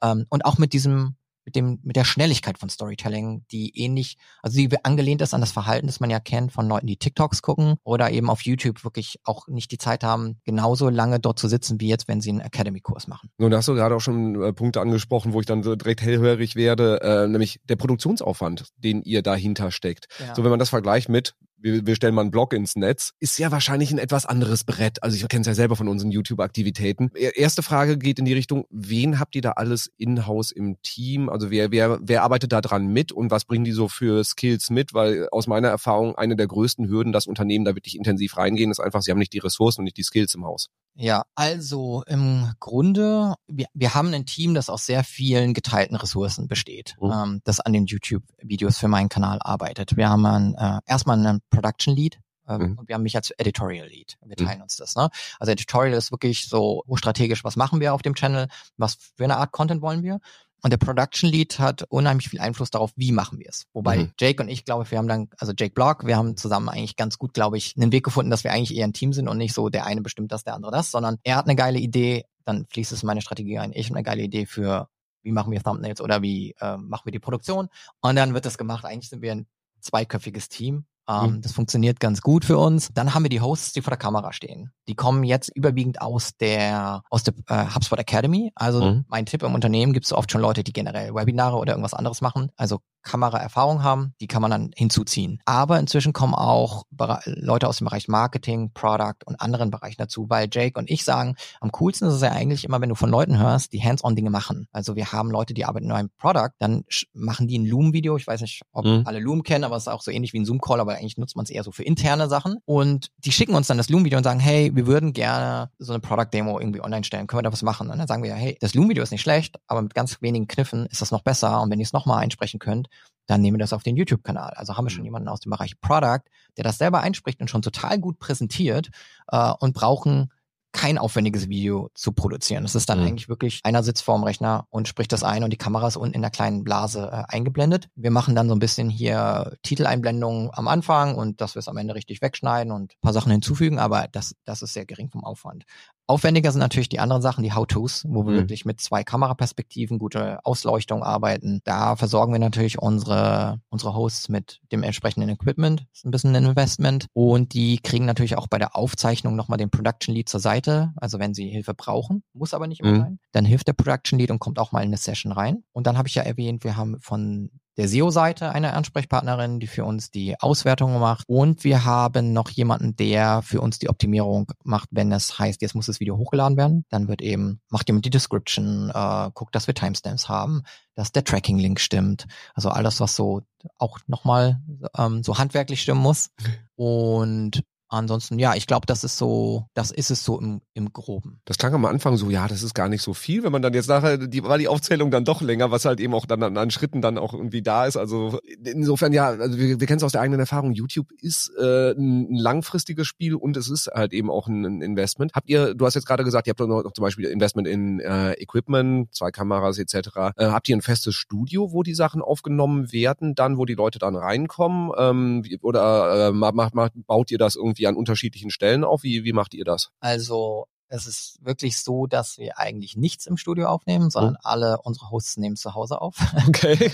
ähm, 0.00 0.26
und 0.30 0.44
auch 0.44 0.58
mit 0.58 0.72
diesem 0.72 1.16
mit 1.44 1.56
dem, 1.56 1.80
mit 1.82 1.96
der 1.96 2.04
Schnelligkeit 2.04 2.58
von 2.58 2.68
Storytelling, 2.68 3.44
die 3.50 3.78
ähnlich, 3.78 4.16
also 4.42 4.56
die 4.56 4.70
angelehnt 4.84 5.22
ist 5.22 5.34
an 5.34 5.40
das 5.40 5.52
Verhalten, 5.52 5.86
das 5.86 6.00
man 6.00 6.10
ja 6.10 6.20
kennt 6.20 6.52
von 6.52 6.68
Leuten, 6.68 6.86
die 6.86 6.96
TikToks 6.96 7.42
gucken 7.42 7.76
oder 7.84 8.10
eben 8.10 8.30
auf 8.30 8.42
YouTube 8.42 8.84
wirklich 8.84 9.18
auch 9.24 9.48
nicht 9.48 9.70
die 9.72 9.78
Zeit 9.78 10.04
haben, 10.04 10.40
genauso 10.44 10.88
lange 10.88 11.20
dort 11.20 11.38
zu 11.38 11.48
sitzen, 11.48 11.80
wie 11.80 11.88
jetzt, 11.88 12.08
wenn 12.08 12.20
sie 12.20 12.30
einen 12.30 12.40
Academy-Kurs 12.40 13.08
machen. 13.08 13.30
Nun, 13.38 13.50
da 13.50 13.58
hast 13.58 13.68
du 13.68 13.74
gerade 13.74 13.94
auch 13.94 14.00
schon 14.00 14.40
äh, 14.42 14.52
Punkte 14.52 14.80
angesprochen, 14.80 15.32
wo 15.32 15.40
ich 15.40 15.46
dann 15.46 15.62
so 15.62 15.74
direkt 15.76 16.02
hellhörig 16.02 16.56
werde, 16.56 17.00
äh, 17.02 17.28
nämlich 17.28 17.60
der 17.64 17.76
Produktionsaufwand, 17.76 18.68
den 18.76 19.02
ihr 19.02 19.22
dahinter 19.22 19.70
steckt. 19.70 20.06
Ja. 20.20 20.34
So, 20.34 20.44
wenn 20.44 20.50
man 20.50 20.58
das 20.58 20.70
vergleicht 20.70 21.08
mit, 21.08 21.34
wir, 21.62 21.86
wir 21.86 21.96
stellen 21.96 22.14
mal 22.14 22.22
einen 22.22 22.30
Blog 22.30 22.52
ins 22.52 22.76
Netz, 22.76 23.12
ist 23.20 23.38
ja 23.38 23.50
wahrscheinlich 23.50 23.90
ein 23.92 23.98
etwas 23.98 24.26
anderes 24.26 24.64
Brett. 24.64 25.02
Also 25.02 25.16
ich 25.16 25.26
kenne 25.28 25.42
es 25.42 25.46
ja 25.46 25.54
selber 25.54 25.76
von 25.76 25.88
unseren 25.88 26.10
YouTube-Aktivitäten. 26.10 27.10
Erste 27.14 27.62
Frage 27.62 27.96
geht 27.96 28.18
in 28.18 28.24
die 28.24 28.32
Richtung, 28.32 28.66
wen 28.70 29.18
habt 29.18 29.34
ihr 29.34 29.42
da 29.42 29.52
alles 29.52 29.90
in-house 29.96 30.52
im 30.52 30.80
Team? 30.82 31.28
Also 31.28 31.50
wer, 31.50 31.70
wer, 31.70 31.98
wer 32.02 32.22
arbeitet 32.22 32.52
da 32.52 32.60
dran 32.60 32.88
mit 32.88 33.12
und 33.12 33.30
was 33.30 33.44
bringen 33.44 33.64
die 33.64 33.72
so 33.72 33.88
für 33.88 34.24
Skills 34.24 34.70
mit? 34.70 34.92
Weil 34.94 35.28
aus 35.30 35.46
meiner 35.46 35.68
Erfahrung 35.68 36.16
eine 36.16 36.36
der 36.36 36.46
größten 36.46 36.88
Hürden, 36.88 37.12
dass 37.12 37.26
Unternehmen 37.26 37.64
da 37.64 37.74
wirklich 37.74 37.96
intensiv 37.96 38.36
reingehen, 38.36 38.70
ist 38.70 38.80
einfach, 38.80 39.02
sie 39.02 39.10
haben 39.10 39.18
nicht 39.18 39.32
die 39.32 39.38
Ressourcen 39.38 39.80
und 39.80 39.84
nicht 39.84 39.96
die 39.96 40.02
Skills 40.02 40.34
im 40.34 40.44
Haus. 40.44 40.68
Ja, 40.94 41.24
also 41.34 42.02
im 42.06 42.52
Grunde, 42.60 43.34
wir, 43.46 43.66
wir 43.72 43.94
haben 43.94 44.12
ein 44.12 44.26
Team, 44.26 44.54
das 44.54 44.68
aus 44.68 44.84
sehr 44.84 45.04
vielen 45.04 45.54
geteilten 45.54 45.96
Ressourcen 45.96 46.48
besteht, 46.48 46.96
mhm. 47.00 47.10
ähm, 47.10 47.40
das 47.44 47.60
an 47.60 47.72
den 47.72 47.86
YouTube-Videos 47.86 48.78
für 48.78 48.88
meinen 48.88 49.08
Kanal 49.08 49.38
arbeitet. 49.40 49.96
Wir 49.96 50.10
haben 50.10 50.26
ein, 50.26 50.54
äh, 50.54 50.80
erstmal 50.86 51.18
einen 51.18 51.40
Production 51.50 51.96
Lead, 51.96 52.18
ähm, 52.48 52.72
mhm. 52.72 52.78
Und 52.78 52.88
wir 52.88 52.94
haben 52.94 53.02
mich 53.02 53.16
als 53.16 53.30
Editorial 53.30 53.86
Lead. 53.86 54.16
Wir 54.20 54.36
mhm. 54.38 54.44
teilen 54.44 54.58
mhm. 54.58 54.64
uns 54.64 54.76
das. 54.76 54.96
Ne? 54.96 55.08
Also 55.38 55.52
Editorial 55.52 55.94
ist 55.94 56.10
wirklich 56.10 56.48
so 56.48 56.84
strategisch, 56.94 57.44
was 57.44 57.56
machen 57.56 57.80
wir 57.80 57.94
auf 57.94 58.02
dem 58.02 58.14
Channel, 58.14 58.48
was 58.76 58.96
für 59.16 59.24
eine 59.24 59.36
Art 59.36 59.52
Content 59.52 59.82
wollen 59.82 60.02
wir. 60.02 60.20
Und 60.62 60.70
der 60.70 60.78
Production 60.78 61.28
Lead 61.28 61.58
hat 61.58 61.82
unheimlich 61.88 62.28
viel 62.28 62.40
Einfluss 62.40 62.70
darauf, 62.70 62.92
wie 62.94 63.10
machen 63.10 63.40
wir 63.40 63.48
es. 63.48 63.66
Wobei 63.72 63.98
mhm. 63.98 64.12
Jake 64.18 64.40
und 64.40 64.48
ich, 64.48 64.64
glaube 64.64 64.88
wir 64.88 64.98
haben 64.98 65.08
dann, 65.08 65.28
also 65.38 65.52
Jake 65.56 65.74
Block, 65.74 66.06
wir 66.06 66.16
haben 66.16 66.36
zusammen 66.36 66.68
eigentlich 66.68 66.96
ganz 66.96 67.18
gut, 67.18 67.34
glaube 67.34 67.58
ich, 67.58 67.76
einen 67.76 67.90
Weg 67.90 68.04
gefunden, 68.04 68.30
dass 68.30 68.44
wir 68.44 68.52
eigentlich 68.52 68.76
eher 68.76 68.86
ein 68.86 68.92
Team 68.92 69.12
sind 69.12 69.28
und 69.28 69.38
nicht 69.38 69.54
so 69.54 69.68
der 69.68 69.86
eine 69.86 70.02
bestimmt 70.02 70.30
das, 70.30 70.44
der 70.44 70.54
andere 70.54 70.70
das, 70.70 70.92
sondern 70.92 71.18
er 71.24 71.36
hat 71.36 71.46
eine 71.46 71.56
geile 71.56 71.80
Idee, 71.80 72.24
dann 72.44 72.66
fließt 72.70 72.92
es 72.92 73.02
in 73.02 73.08
meine 73.08 73.22
Strategie 73.22 73.58
ein. 73.58 73.72
Ich 73.74 73.86
habe 73.86 73.96
eine 73.96 74.04
geile 74.04 74.22
Idee 74.22 74.46
für, 74.46 74.88
wie 75.22 75.32
machen 75.32 75.50
wir 75.52 75.62
Thumbnails 75.62 76.00
oder 76.00 76.22
wie 76.22 76.54
äh, 76.60 76.76
machen 76.76 77.06
wir 77.06 77.12
die 77.12 77.18
Produktion. 77.18 77.68
Und 78.00 78.16
dann 78.16 78.32
wird 78.32 78.46
das 78.46 78.56
gemacht. 78.56 78.84
Eigentlich 78.84 79.10
sind 79.10 79.22
wir 79.22 79.32
ein 79.32 79.46
zweiköpfiges 79.80 80.48
Team 80.48 80.84
ähm, 81.08 81.32
mhm. 81.32 81.42
Das 81.42 81.52
funktioniert 81.52 82.00
ganz 82.00 82.20
gut 82.20 82.44
für 82.44 82.58
uns. 82.58 82.90
Dann 82.94 83.14
haben 83.14 83.24
wir 83.24 83.28
die 83.28 83.40
Hosts, 83.40 83.72
die 83.72 83.82
vor 83.82 83.90
der 83.90 83.98
Kamera 83.98 84.32
stehen. 84.32 84.72
Die 84.88 84.94
kommen 84.94 85.24
jetzt 85.24 85.50
überwiegend 85.54 86.00
aus 86.00 86.36
der 86.36 87.02
aus 87.10 87.24
der 87.24 87.34
äh, 87.48 87.66
HubSpot 87.74 87.98
Academy. 87.98 88.52
Also 88.54 88.84
mhm. 88.84 89.04
mein 89.08 89.26
Tipp 89.26 89.42
im 89.42 89.54
Unternehmen 89.54 89.92
gibt 89.92 90.06
es 90.06 90.12
oft 90.12 90.30
schon 90.30 90.40
Leute, 90.40 90.62
die 90.62 90.72
generell 90.72 91.14
Webinare 91.14 91.56
oder 91.56 91.72
irgendwas 91.72 91.94
anderes 91.94 92.20
machen. 92.20 92.50
Also 92.56 92.80
Kameraerfahrung 93.02 93.82
haben, 93.82 94.14
die 94.20 94.26
kann 94.26 94.42
man 94.42 94.50
dann 94.50 94.70
hinzuziehen. 94.74 95.40
Aber 95.44 95.78
inzwischen 95.78 96.12
kommen 96.12 96.34
auch 96.34 96.84
Leute 97.26 97.68
aus 97.68 97.78
dem 97.78 97.86
Bereich 97.86 98.08
Marketing, 98.08 98.72
Product 98.72 99.24
und 99.26 99.40
anderen 99.40 99.70
Bereichen 99.70 99.96
dazu, 99.98 100.28
weil 100.28 100.48
Jake 100.50 100.78
und 100.78 100.90
ich 100.90 101.04
sagen, 101.04 101.36
am 101.60 101.72
coolsten 101.72 102.08
ist 102.08 102.14
es 102.14 102.22
ja 102.22 102.32
eigentlich 102.32 102.64
immer, 102.64 102.80
wenn 102.80 102.88
du 102.88 102.94
von 102.94 103.10
Leuten 103.10 103.38
hörst, 103.38 103.72
die 103.72 103.82
Hands-on-Dinge 103.82 104.30
machen. 104.30 104.68
Also 104.72 104.96
wir 104.96 105.12
haben 105.12 105.30
Leute, 105.30 105.54
die 105.54 105.64
arbeiten 105.64 105.86
in 105.86 105.92
einem 105.92 106.10
Product, 106.18 106.50
dann 106.58 106.84
machen 107.12 107.48
die 107.48 107.58
ein 107.58 107.66
Loom-Video. 107.66 108.16
Ich 108.16 108.26
weiß 108.26 108.40
nicht, 108.40 108.62
ob 108.72 108.84
mhm. 108.84 109.02
alle 109.04 109.20
Loom 109.20 109.42
kennen, 109.42 109.64
aber 109.64 109.76
es 109.76 109.84
ist 109.84 109.88
auch 109.88 110.02
so 110.02 110.10
ähnlich 110.10 110.32
wie 110.32 110.40
ein 110.40 110.44
Zoom-Call, 110.44 110.80
aber 110.80 110.94
eigentlich 110.94 111.18
nutzt 111.18 111.36
man 111.36 111.44
es 111.44 111.50
eher 111.50 111.64
so 111.64 111.72
für 111.72 111.82
interne 111.82 112.28
Sachen. 112.28 112.58
Und 112.64 113.10
die 113.18 113.32
schicken 113.32 113.54
uns 113.54 113.66
dann 113.66 113.78
das 113.78 113.88
Loom-Video 113.88 114.18
und 114.18 114.24
sagen, 114.24 114.40
hey, 114.40 114.70
wir 114.74 114.86
würden 114.86 115.12
gerne 115.12 115.70
so 115.78 115.92
eine 115.92 116.00
Product-Demo 116.00 116.58
irgendwie 116.58 116.80
online 116.80 117.04
stellen. 117.04 117.26
Können 117.26 117.38
wir 117.38 117.44
da 117.44 117.52
was 117.52 117.62
machen? 117.62 117.90
Und 117.90 117.98
dann 117.98 118.06
sagen 118.06 118.22
wir, 118.22 118.30
ja, 118.30 118.36
hey, 118.36 118.56
das 118.60 118.74
Loom-Video 118.74 119.02
ist 119.02 119.10
nicht 119.10 119.22
schlecht, 119.22 119.58
aber 119.66 119.82
mit 119.82 119.94
ganz 119.94 120.20
wenigen 120.20 120.46
Kniffen 120.46 120.86
ist 120.86 121.02
das 121.02 121.10
noch 121.10 121.22
besser. 121.22 121.60
Und 121.60 121.70
wenn 121.70 121.80
ihr 121.80 121.84
es 121.86 121.92
nochmal 121.92 122.22
einsprechen 122.22 122.60
könnt, 122.60 122.88
dann 123.26 123.40
nehmen 123.40 123.56
wir 123.56 123.62
das 123.62 123.72
auf 123.72 123.82
den 123.82 123.96
YouTube-Kanal. 123.96 124.52
Also 124.54 124.76
haben 124.76 124.84
wir 124.84 124.90
schon 124.90 125.02
mhm. 125.02 125.06
jemanden 125.06 125.28
aus 125.28 125.40
dem 125.40 125.50
Bereich 125.50 125.80
Product, 125.80 126.22
der 126.56 126.64
das 126.64 126.78
selber 126.78 127.00
einspricht 127.00 127.40
und 127.40 127.48
schon 127.48 127.62
total 127.62 127.98
gut 127.98 128.18
präsentiert 128.18 128.90
äh, 129.28 129.52
und 129.58 129.74
brauchen 129.74 130.30
kein 130.72 130.96
aufwendiges 130.96 131.48
Video 131.50 131.90
zu 131.94 132.12
produzieren. 132.12 132.62
Das 132.62 132.74
ist 132.74 132.88
dann 132.88 133.00
mhm. 133.00 133.06
eigentlich 133.06 133.28
wirklich, 133.28 133.60
einer 133.62 133.82
sitzt 133.82 134.02
vorm 134.02 134.24
Rechner 134.24 134.66
und 134.70 134.88
spricht 134.88 135.12
das 135.12 135.22
ein 135.22 135.44
und 135.44 135.52
die 135.52 135.58
Kamera 135.58 135.86
ist 135.86 135.96
unten 135.96 136.14
in 136.14 136.22
der 136.22 136.30
kleinen 136.30 136.64
Blase 136.64 137.10
äh, 137.12 137.24
eingeblendet. 137.28 137.88
Wir 137.94 138.10
machen 138.10 138.34
dann 138.34 138.48
so 138.48 138.54
ein 138.54 138.58
bisschen 138.58 138.88
hier 138.88 139.54
Titeleinblendungen 139.62 140.50
am 140.52 140.68
Anfang 140.68 141.14
und 141.14 141.42
dass 141.42 141.54
wir 141.54 141.60
es 141.60 141.68
am 141.68 141.76
Ende 141.76 141.94
richtig 141.94 142.22
wegschneiden 142.22 142.72
und 142.72 142.94
ein 142.94 143.00
paar 143.02 143.12
Sachen 143.12 143.30
hinzufügen, 143.30 143.78
aber 143.78 144.08
das, 144.10 144.34
das 144.44 144.62
ist 144.62 144.72
sehr 144.72 144.86
gering 144.86 145.10
vom 145.10 145.24
Aufwand. 145.24 145.64
Aufwendiger 146.12 146.52
sind 146.52 146.60
natürlich 146.60 146.88
die 146.90 147.00
anderen 147.00 147.22
Sachen, 147.22 147.42
die 147.42 147.52
How-Tos, 147.54 148.04
wo 148.06 148.24
wir 148.26 148.32
Mhm. 148.32 148.36
wirklich 148.36 148.64
mit 148.66 148.80
zwei 148.80 149.02
Kameraperspektiven, 149.02 149.98
gute 149.98 150.44
Ausleuchtung 150.44 151.02
arbeiten. 151.02 151.60
Da 151.64 151.96
versorgen 151.96 152.32
wir 152.32 152.38
natürlich 152.38 152.78
unsere, 152.78 153.60
unsere 153.70 153.94
Hosts 153.94 154.28
mit 154.28 154.60
dem 154.72 154.82
entsprechenden 154.82 155.30
Equipment. 155.30 155.80
Das 155.90 156.00
ist 156.00 156.04
ein 156.04 156.10
bisschen 156.10 156.36
ein 156.36 156.44
Investment. 156.44 157.06
Und 157.14 157.54
die 157.54 157.78
kriegen 157.78 158.04
natürlich 158.04 158.36
auch 158.36 158.46
bei 158.46 158.58
der 158.58 158.76
Aufzeichnung 158.76 159.36
nochmal 159.36 159.56
den 159.58 159.70
Production 159.70 160.14
Lead 160.14 160.28
zur 160.28 160.40
Seite. 160.40 160.92
Also 160.96 161.18
wenn 161.18 161.32
sie 161.34 161.48
Hilfe 161.48 161.72
brauchen, 161.74 162.22
muss 162.34 162.52
aber 162.54 162.66
nicht 162.66 162.80
immer 162.80 162.92
Mhm. 162.92 163.00
sein. 163.00 163.18
Dann 163.32 163.44
hilft 163.46 163.68
der 163.68 163.72
Production 163.72 164.18
Lead 164.18 164.30
und 164.30 164.38
kommt 164.38 164.58
auch 164.58 164.72
mal 164.72 164.80
in 164.80 164.88
eine 164.88 164.98
Session 164.98 165.32
rein. 165.32 165.64
Und 165.72 165.86
dann 165.86 165.96
habe 165.96 166.08
ich 166.08 166.14
ja 166.14 166.22
erwähnt, 166.22 166.62
wir 166.64 166.76
haben 166.76 167.00
von 167.00 167.50
der 167.76 167.88
SEO-Seite 167.88 168.50
eine 168.50 168.74
Ansprechpartnerin, 168.74 169.58
die 169.58 169.66
für 169.66 169.84
uns 169.84 170.10
die 170.10 170.38
Auswertung 170.38 170.98
macht. 170.98 171.24
Und 171.26 171.64
wir 171.64 171.84
haben 171.84 172.32
noch 172.32 172.50
jemanden, 172.50 172.96
der 172.96 173.42
für 173.42 173.60
uns 173.60 173.78
die 173.78 173.88
Optimierung 173.88 174.52
macht, 174.62 174.88
wenn 174.90 175.10
es 175.12 175.38
heißt, 175.38 175.62
jetzt 175.62 175.74
muss 175.74 175.86
das 175.86 176.00
Video 176.00 176.18
hochgeladen 176.18 176.56
werden. 176.56 176.84
Dann 176.90 177.08
wird 177.08 177.22
eben, 177.22 177.60
macht 177.70 177.88
jemand 177.88 178.04
die 178.04 178.10
Description, 178.10 178.90
äh, 178.94 179.30
guckt, 179.32 179.54
dass 179.54 179.66
wir 179.66 179.74
Timestamps 179.74 180.28
haben, 180.28 180.62
dass 180.94 181.12
der 181.12 181.24
Tracking-Link 181.24 181.80
stimmt. 181.80 182.26
Also 182.54 182.68
alles, 182.68 183.00
was 183.00 183.16
so 183.16 183.42
auch 183.78 183.98
nochmal 184.06 184.60
ähm, 184.96 185.22
so 185.22 185.38
handwerklich 185.38 185.82
stimmen 185.82 186.02
muss. 186.02 186.30
Und 186.74 187.62
ansonsten, 187.92 188.38
ja, 188.38 188.54
ich 188.54 188.66
glaube, 188.66 188.86
das 188.86 189.04
ist 189.04 189.18
so, 189.18 189.66
das 189.74 189.90
ist 189.90 190.10
es 190.10 190.24
so 190.24 190.40
im, 190.40 190.62
im 190.74 190.92
Groben. 190.92 191.40
Das 191.44 191.58
klang 191.58 191.74
am 191.74 191.84
Anfang 191.84 192.16
so, 192.16 192.30
ja, 192.30 192.48
das 192.48 192.62
ist 192.62 192.74
gar 192.74 192.88
nicht 192.88 193.02
so 193.02 193.14
viel, 193.14 193.44
wenn 193.44 193.52
man 193.52 193.62
dann 193.62 193.74
jetzt 193.74 193.88
nachher, 193.88 194.16
die, 194.16 194.42
war 194.42 194.58
die 194.58 194.68
Aufzählung 194.68 195.10
dann 195.10 195.24
doch 195.24 195.42
länger, 195.42 195.70
was 195.70 195.84
halt 195.84 196.00
eben 196.00 196.14
auch 196.14 196.26
dann 196.26 196.42
an, 196.42 196.56
an 196.56 196.70
Schritten 196.70 197.02
dann 197.02 197.18
auch 197.18 197.34
irgendwie 197.34 197.62
da 197.62 197.86
ist. 197.86 197.96
Also 197.96 198.40
insofern, 198.64 199.12
ja, 199.12 199.28
also 199.28 199.58
wir, 199.58 199.78
wir 199.78 199.86
kennen 199.86 199.98
es 199.98 200.04
aus 200.04 200.12
der 200.12 200.22
eigenen 200.22 200.40
Erfahrung, 200.40 200.72
YouTube 200.72 201.12
ist 201.20 201.52
äh, 201.60 201.92
ein, 201.92 202.34
langfristiges 202.34 203.06
Spiel 203.06 203.34
und 203.34 203.56
es 203.56 203.68
ist 203.68 203.88
halt 203.92 204.12
eben 204.12 204.30
auch 204.30 204.48
ein, 204.48 204.64
ein 204.64 204.82
Investment. 204.82 205.32
Habt 205.34 205.48
ihr, 205.50 205.74
du 205.74 205.84
hast 205.84 205.94
jetzt 205.94 206.06
gerade 206.06 206.24
gesagt, 206.24 206.46
ihr 206.46 206.52
habt 206.52 206.60
noch, 206.60 206.82
noch 206.82 206.92
zum 206.92 207.02
Beispiel 207.02 207.26
Investment 207.26 207.68
in 207.68 208.00
äh, 208.00 208.32
Equipment, 208.32 209.14
zwei 209.14 209.30
Kameras 209.30 209.78
etc. 209.78 209.94
Äh, 210.36 210.46
habt 210.46 210.68
ihr 210.68 210.76
ein 210.76 210.82
festes 210.82 211.14
Studio, 211.14 211.72
wo 211.72 211.82
die 211.82 211.94
Sachen 211.94 212.22
aufgenommen 212.22 212.90
werden, 212.92 213.34
dann, 213.34 213.58
wo 213.58 213.66
die 213.66 213.74
Leute 213.74 213.98
dann 213.98 214.16
reinkommen? 214.16 214.92
Ähm, 214.96 215.44
oder 215.60 216.28
äh, 216.28 216.32
macht, 216.32 216.74
macht, 216.74 216.92
baut 217.06 217.30
ihr 217.30 217.38
das 217.38 217.56
irgendwie 217.56 217.81
an 217.86 217.96
unterschiedlichen 217.96 218.50
Stellen 218.50 218.84
auf? 218.84 219.02
Wie, 219.02 219.24
wie 219.24 219.32
macht 219.32 219.54
ihr 219.54 219.64
das? 219.64 219.90
Also 220.00 220.66
es 220.92 221.06
ist 221.06 221.38
wirklich 221.40 221.78
so, 221.78 222.06
dass 222.06 222.36
wir 222.36 222.58
eigentlich 222.58 222.96
nichts 222.96 223.26
im 223.26 223.38
Studio 223.38 223.68
aufnehmen, 223.68 224.10
sondern 224.10 224.36
alle 224.42 224.78
unsere 224.82 225.10
Hosts 225.10 225.38
nehmen 225.38 225.56
zu 225.56 225.74
Hause 225.74 226.00
auf. 226.00 226.16
Okay. 226.46 226.76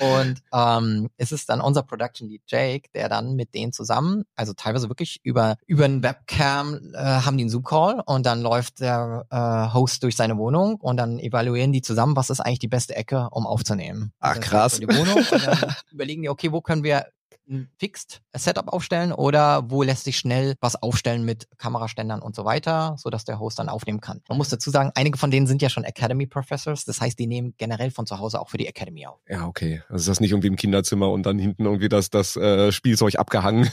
Und 0.00 0.42
ähm, 0.52 1.08
es 1.16 1.30
ist 1.30 1.48
dann 1.48 1.60
unser 1.60 1.84
Production 1.84 2.28
Lead 2.28 2.42
Jake, 2.48 2.88
der 2.94 3.08
dann 3.08 3.36
mit 3.36 3.54
denen 3.54 3.72
zusammen, 3.72 4.24
also 4.34 4.54
teilweise 4.54 4.88
wirklich 4.88 5.20
über 5.22 5.56
über 5.66 5.84
einen 5.84 6.02
Webcam 6.02 6.92
äh, 6.94 6.98
haben 6.98 7.36
die 7.36 7.44
einen 7.44 7.50
Zoom 7.50 7.62
Call 7.62 8.02
und 8.06 8.26
dann 8.26 8.42
läuft 8.42 8.80
der 8.80 9.26
äh, 9.30 9.72
Host 9.72 10.02
durch 10.02 10.16
seine 10.16 10.36
Wohnung 10.36 10.76
und 10.76 10.96
dann 10.96 11.20
evaluieren 11.20 11.72
die 11.72 11.82
zusammen, 11.82 12.16
was 12.16 12.30
ist 12.30 12.40
eigentlich 12.40 12.58
die 12.58 12.68
beste 12.68 12.96
Ecke, 12.96 13.28
um 13.30 13.46
aufzunehmen. 13.46 14.12
Ach, 14.18 14.40
krass. 14.40 14.80
Die 14.80 14.88
Wohnung 14.88 15.18
und 15.30 15.46
dann 15.46 15.74
überlegen 15.92 16.22
die, 16.22 16.28
okay, 16.28 16.50
wo 16.50 16.60
können 16.60 16.82
wir 16.82 17.06
ein 17.48 17.70
Fixed 17.78 18.22
Setup 18.34 18.68
aufstellen 18.68 19.12
oder 19.12 19.70
wo 19.70 19.82
lässt 19.82 20.04
sich 20.04 20.16
schnell 20.16 20.54
was 20.60 20.80
aufstellen 20.80 21.24
mit 21.24 21.48
Kameraständern 21.58 22.20
und 22.20 22.34
so 22.34 22.44
weiter, 22.44 22.96
so 22.98 23.10
dass 23.10 23.24
der 23.24 23.38
Host 23.38 23.58
dann 23.58 23.68
aufnehmen 23.68 24.00
kann. 24.00 24.20
Man 24.28 24.38
muss 24.38 24.48
dazu 24.48 24.70
sagen, 24.70 24.92
einige 24.94 25.18
von 25.18 25.30
denen 25.30 25.46
sind 25.46 25.62
ja 25.62 25.68
schon 25.68 25.84
Academy 25.84 26.26
Professors, 26.26 26.84
das 26.84 27.00
heißt, 27.00 27.18
die 27.18 27.26
nehmen 27.26 27.54
generell 27.58 27.90
von 27.90 28.06
zu 28.06 28.18
Hause 28.18 28.40
auch 28.40 28.50
für 28.50 28.58
die 28.58 28.66
Academy 28.66 29.06
auf. 29.06 29.20
Ja, 29.28 29.46
okay. 29.46 29.82
Also 29.88 30.02
ist 30.02 30.08
das 30.08 30.20
nicht 30.20 30.32
irgendwie 30.32 30.48
im 30.48 30.56
Kinderzimmer 30.56 31.10
und 31.10 31.24
dann 31.24 31.38
hinten 31.38 31.64
irgendwie 31.64 31.88
das, 31.88 32.10
das 32.10 32.36
äh, 32.36 32.72
Spielzeug 32.72 33.16
abgehangen. 33.18 33.70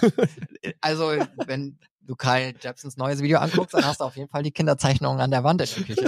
Also, 0.81 1.11
wenn 1.45 1.77
du 2.05 2.15
Kyle 2.15 2.53
Jepsons 2.59 2.97
neues 2.97 3.21
Video 3.21 3.39
anguckst, 3.39 3.73
dann 3.73 3.85
hast 3.85 3.99
du 3.99 4.05
auf 4.05 4.15
jeden 4.15 4.29
Fall 4.29 4.43
die 4.43 4.51
Kinderzeichnungen 4.51 5.19
an 5.19 5.31
der 5.31 5.43
Wand 5.43 5.61
in 5.61 5.85
der 5.85 5.95
Küche. 5.95 6.05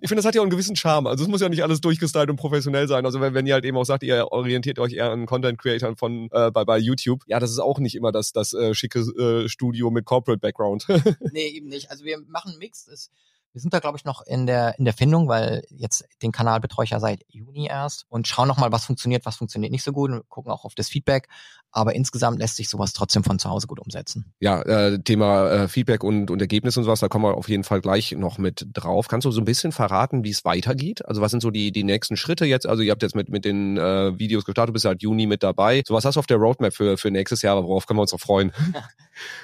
ich 0.00 0.08
finde, 0.08 0.16
das 0.16 0.24
hat 0.24 0.34
ja 0.34 0.40
auch 0.40 0.44
einen 0.44 0.50
gewissen 0.50 0.76
Charme. 0.76 1.06
Also 1.06 1.24
es 1.24 1.30
muss 1.30 1.40
ja 1.40 1.48
nicht 1.48 1.62
alles 1.62 1.80
durchgestylt 1.80 2.30
und 2.30 2.36
professionell 2.36 2.88
sein. 2.88 3.04
Also 3.04 3.20
wenn, 3.20 3.34
wenn 3.34 3.46
ihr 3.46 3.54
halt 3.54 3.64
eben 3.64 3.76
auch 3.76 3.84
sagt, 3.84 4.02
ihr 4.02 4.32
orientiert 4.32 4.78
euch 4.78 4.94
eher 4.94 5.10
an 5.10 5.26
Content 5.26 5.58
Creatern 5.58 5.96
von 5.96 6.28
äh, 6.32 6.50
bei, 6.50 6.64
bei 6.64 6.78
YouTube, 6.78 7.22
ja, 7.26 7.38
das 7.38 7.50
ist 7.50 7.58
auch 7.58 7.78
nicht 7.78 7.94
immer 7.94 8.12
das, 8.12 8.32
das 8.32 8.52
äh, 8.52 8.74
schicke 8.74 9.00
äh, 9.00 9.48
Studio 9.48 9.90
mit 9.90 10.04
Corporate 10.04 10.40
Background. 10.40 10.86
nee, 11.32 11.48
eben 11.48 11.68
nicht. 11.68 11.90
Also 11.90 12.04
wir 12.04 12.18
machen 12.28 12.56
Mix. 12.58 12.88
Es, 12.88 13.10
wir 13.52 13.60
sind 13.60 13.74
da, 13.74 13.80
glaube 13.80 13.98
ich, 13.98 14.04
noch 14.04 14.22
in 14.26 14.46
der, 14.46 14.78
in 14.78 14.84
der 14.84 14.94
Findung, 14.94 15.28
weil 15.28 15.62
jetzt 15.68 16.04
den 16.22 16.32
Kanal 16.32 16.60
betreue 16.60 16.84
ich 16.84 16.90
ja 16.90 17.00
seit 17.00 17.22
Juni 17.28 17.66
erst 17.66 18.06
und 18.08 18.26
schauen 18.26 18.48
nochmal, 18.48 18.72
was 18.72 18.86
funktioniert, 18.86 19.26
was 19.26 19.36
funktioniert 19.36 19.72
nicht 19.72 19.82
so 19.82 19.92
gut 19.92 20.10
und 20.10 20.28
gucken 20.28 20.50
auch 20.50 20.64
auf 20.64 20.74
das 20.74 20.88
Feedback. 20.88 21.28
Aber 21.70 21.94
insgesamt 21.94 22.38
lässt 22.38 22.56
sich 22.56 22.68
sowas 22.68 22.92
trotzdem 22.92 23.24
von 23.24 23.38
zu 23.38 23.48
Hause 23.48 23.66
gut 23.66 23.80
umsetzen. 23.80 24.32
ja, 24.40 24.60
äh, 24.62 24.98
Thema 25.02 25.50
äh, 25.50 25.68
Feedback 25.68 26.04
und, 26.04 26.30
und 26.30 26.40
Ergebnis 26.40 26.76
und 26.76 26.84
sowas, 26.84 27.00
da 27.00 27.08
kommen 27.08 27.24
wir 27.24 27.34
auf 27.34 27.48
jeden 27.48 27.64
Fall 27.64 27.80
gleich 27.80 28.12
noch 28.12 28.38
mit 28.38 28.66
drauf. 28.72 29.08
Kannst 29.08 29.24
du 29.24 29.30
so 29.30 29.40
ein 29.40 29.46
bisschen 29.46 29.72
verraten, 29.72 30.24
wie 30.24 30.30
es 30.30 30.44
weitergeht? 30.44 31.04
Also 31.06 31.20
was 31.20 31.30
sind 31.30 31.40
so 31.40 31.50
die, 31.50 31.72
die 31.72 31.84
nächsten 31.84 32.16
Schritte 32.16 32.44
jetzt? 32.44 32.66
Also 32.66 32.82
ihr 32.82 32.90
habt 32.90 33.02
jetzt 33.02 33.14
mit, 33.14 33.30
mit 33.30 33.44
den 33.44 33.78
äh, 33.78 34.18
Videos 34.18 34.44
gestartet, 34.44 34.70
du 34.70 34.72
bist 34.74 34.82
seit 34.82 35.02
Juni 35.02 35.26
mit 35.26 35.42
dabei. 35.42 35.82
So 35.86 35.94
was 35.94 36.04
hast 36.04 36.16
du 36.16 36.20
auf 36.20 36.26
der 36.26 36.38
Roadmap 36.38 36.74
für, 36.74 36.96
für 36.96 37.10
nächstes 37.10 37.42
Jahr? 37.42 37.62
Worauf 37.62 37.86
können 37.86 37.98
wir 37.98 38.02
uns 38.02 38.12
noch 38.12 38.20
freuen? 38.20 38.52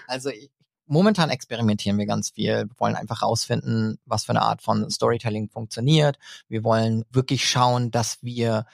Also 0.06 0.30
ich, 0.30 0.50
momentan 0.88 1.30
experimentieren 1.30 1.98
wir 1.98 2.06
ganz 2.06 2.30
viel. 2.30 2.66
Wir 2.68 2.78
wollen 2.78 2.96
einfach 2.96 3.22
rausfinden, 3.22 3.98
was 4.04 4.24
für 4.24 4.30
eine 4.30 4.42
Art 4.42 4.62
von 4.62 4.90
Storytelling 4.90 5.48
funktioniert. 5.48 6.18
Wir 6.48 6.64
wollen 6.64 7.04
wirklich 7.10 7.48
schauen, 7.48 7.90
dass 7.90 8.18
wir 8.22 8.66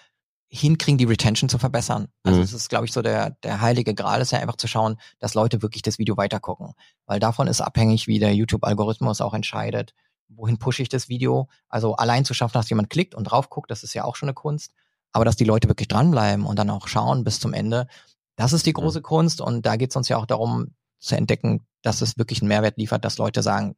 hinkriegen, 0.48 0.98
die 0.98 1.04
Retention 1.04 1.48
zu 1.48 1.58
verbessern. 1.58 2.06
Also 2.22 2.38
Mhm. 2.38 2.44
es 2.44 2.52
ist, 2.52 2.68
glaube 2.68 2.84
ich, 2.86 2.92
so 2.92 3.02
der, 3.02 3.30
der 3.42 3.60
heilige 3.60 3.92
Gral 3.94 4.20
ist 4.20 4.30
ja 4.30 4.38
einfach 4.38 4.56
zu 4.56 4.68
schauen, 4.68 4.96
dass 5.18 5.34
Leute 5.34 5.62
wirklich 5.62 5.82
das 5.82 5.98
Video 5.98 6.16
weitergucken. 6.16 6.74
Weil 7.06 7.18
davon 7.18 7.48
ist 7.48 7.60
abhängig, 7.60 8.06
wie 8.06 8.20
der 8.20 8.34
YouTube-Algorithmus 8.34 9.20
auch 9.20 9.34
entscheidet, 9.34 9.94
wohin 10.28 10.58
pushe 10.58 10.82
ich 10.82 10.88
das 10.88 11.08
Video. 11.08 11.48
Also 11.68 11.96
allein 11.96 12.24
zu 12.24 12.34
schaffen, 12.34 12.54
dass 12.54 12.70
jemand 12.70 12.88
klickt 12.90 13.14
und 13.14 13.24
drauf 13.24 13.50
guckt, 13.50 13.70
das 13.70 13.82
ist 13.82 13.94
ja 13.94 14.04
auch 14.04 14.14
schon 14.16 14.28
eine 14.28 14.34
Kunst. 14.34 14.72
Aber 15.12 15.24
dass 15.24 15.36
die 15.36 15.44
Leute 15.44 15.68
wirklich 15.68 15.88
dranbleiben 15.88 16.46
und 16.46 16.56
dann 16.58 16.70
auch 16.70 16.86
schauen 16.88 17.24
bis 17.24 17.40
zum 17.40 17.52
Ende, 17.52 17.88
das 18.36 18.52
ist 18.52 18.66
die 18.66 18.72
große 18.72 19.02
Kunst. 19.02 19.40
Und 19.40 19.66
da 19.66 19.74
geht 19.76 19.90
es 19.90 19.96
uns 19.96 20.08
ja 20.08 20.16
auch 20.18 20.26
darum 20.26 20.74
zu 21.00 21.16
entdecken, 21.16 21.66
dass 21.84 22.02
es 22.02 22.18
wirklich 22.18 22.40
einen 22.40 22.48
Mehrwert 22.48 22.78
liefert, 22.78 23.04
dass 23.04 23.18
Leute 23.18 23.42
sagen, 23.42 23.76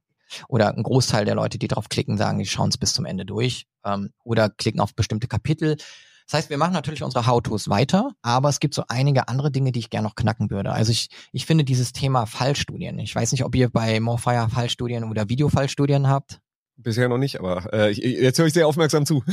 oder 0.49 0.77
ein 0.77 0.83
Großteil 0.83 1.25
der 1.25 1.35
Leute, 1.35 1.59
die 1.59 1.69
drauf 1.69 1.89
klicken, 1.89 2.17
sagen, 2.17 2.39
die 2.39 2.47
schauen 2.47 2.71
es 2.71 2.79
bis 2.79 2.95
zum 2.95 3.05
Ende 3.05 3.25
durch 3.25 3.67
ähm, 3.85 4.11
oder 4.25 4.49
klicken 4.49 4.81
auf 4.81 4.95
bestimmte 4.95 5.29
Kapitel. 5.29 5.77
Das 6.27 6.39
heißt, 6.39 6.51
wir 6.51 6.59
machen 6.59 6.73
natürlich 6.73 7.05
unsere 7.05 7.27
How-Tos 7.27 7.69
weiter, 7.69 8.11
aber 8.23 8.49
es 8.49 8.59
gibt 8.59 8.75
so 8.75 8.83
einige 8.89 9.29
andere 9.29 9.53
Dinge, 9.53 9.71
die 9.71 9.79
ich 9.79 9.91
gerne 9.91 10.09
noch 10.09 10.17
knacken 10.17 10.51
würde. 10.51 10.73
Also 10.73 10.91
ich, 10.91 11.09
ich 11.33 11.47
finde 11.47 11.63
dieses 11.63 11.93
Thema 11.93 12.27
Fallstudien. 12.27 12.99
Ich 12.99 13.15
weiß 13.15 13.31
nicht, 13.31 13.45
ob 13.45 13.55
ihr 13.55 13.69
bei 13.69 14.01
Morfire 14.01 14.49
Fallstudien 14.49 15.05
oder 15.05 15.29
Videofallstudien 15.29 16.09
habt. 16.09 16.41
Bisher 16.78 17.09
noch 17.09 17.16
nicht, 17.18 17.40
aber 17.40 17.73
äh, 17.73 17.90
ich, 17.90 17.99
jetzt 17.99 18.38
höre 18.38 18.47
ich 18.47 18.52
sehr 18.52 18.66
aufmerksam 18.68 19.06
zu. 19.06 19.25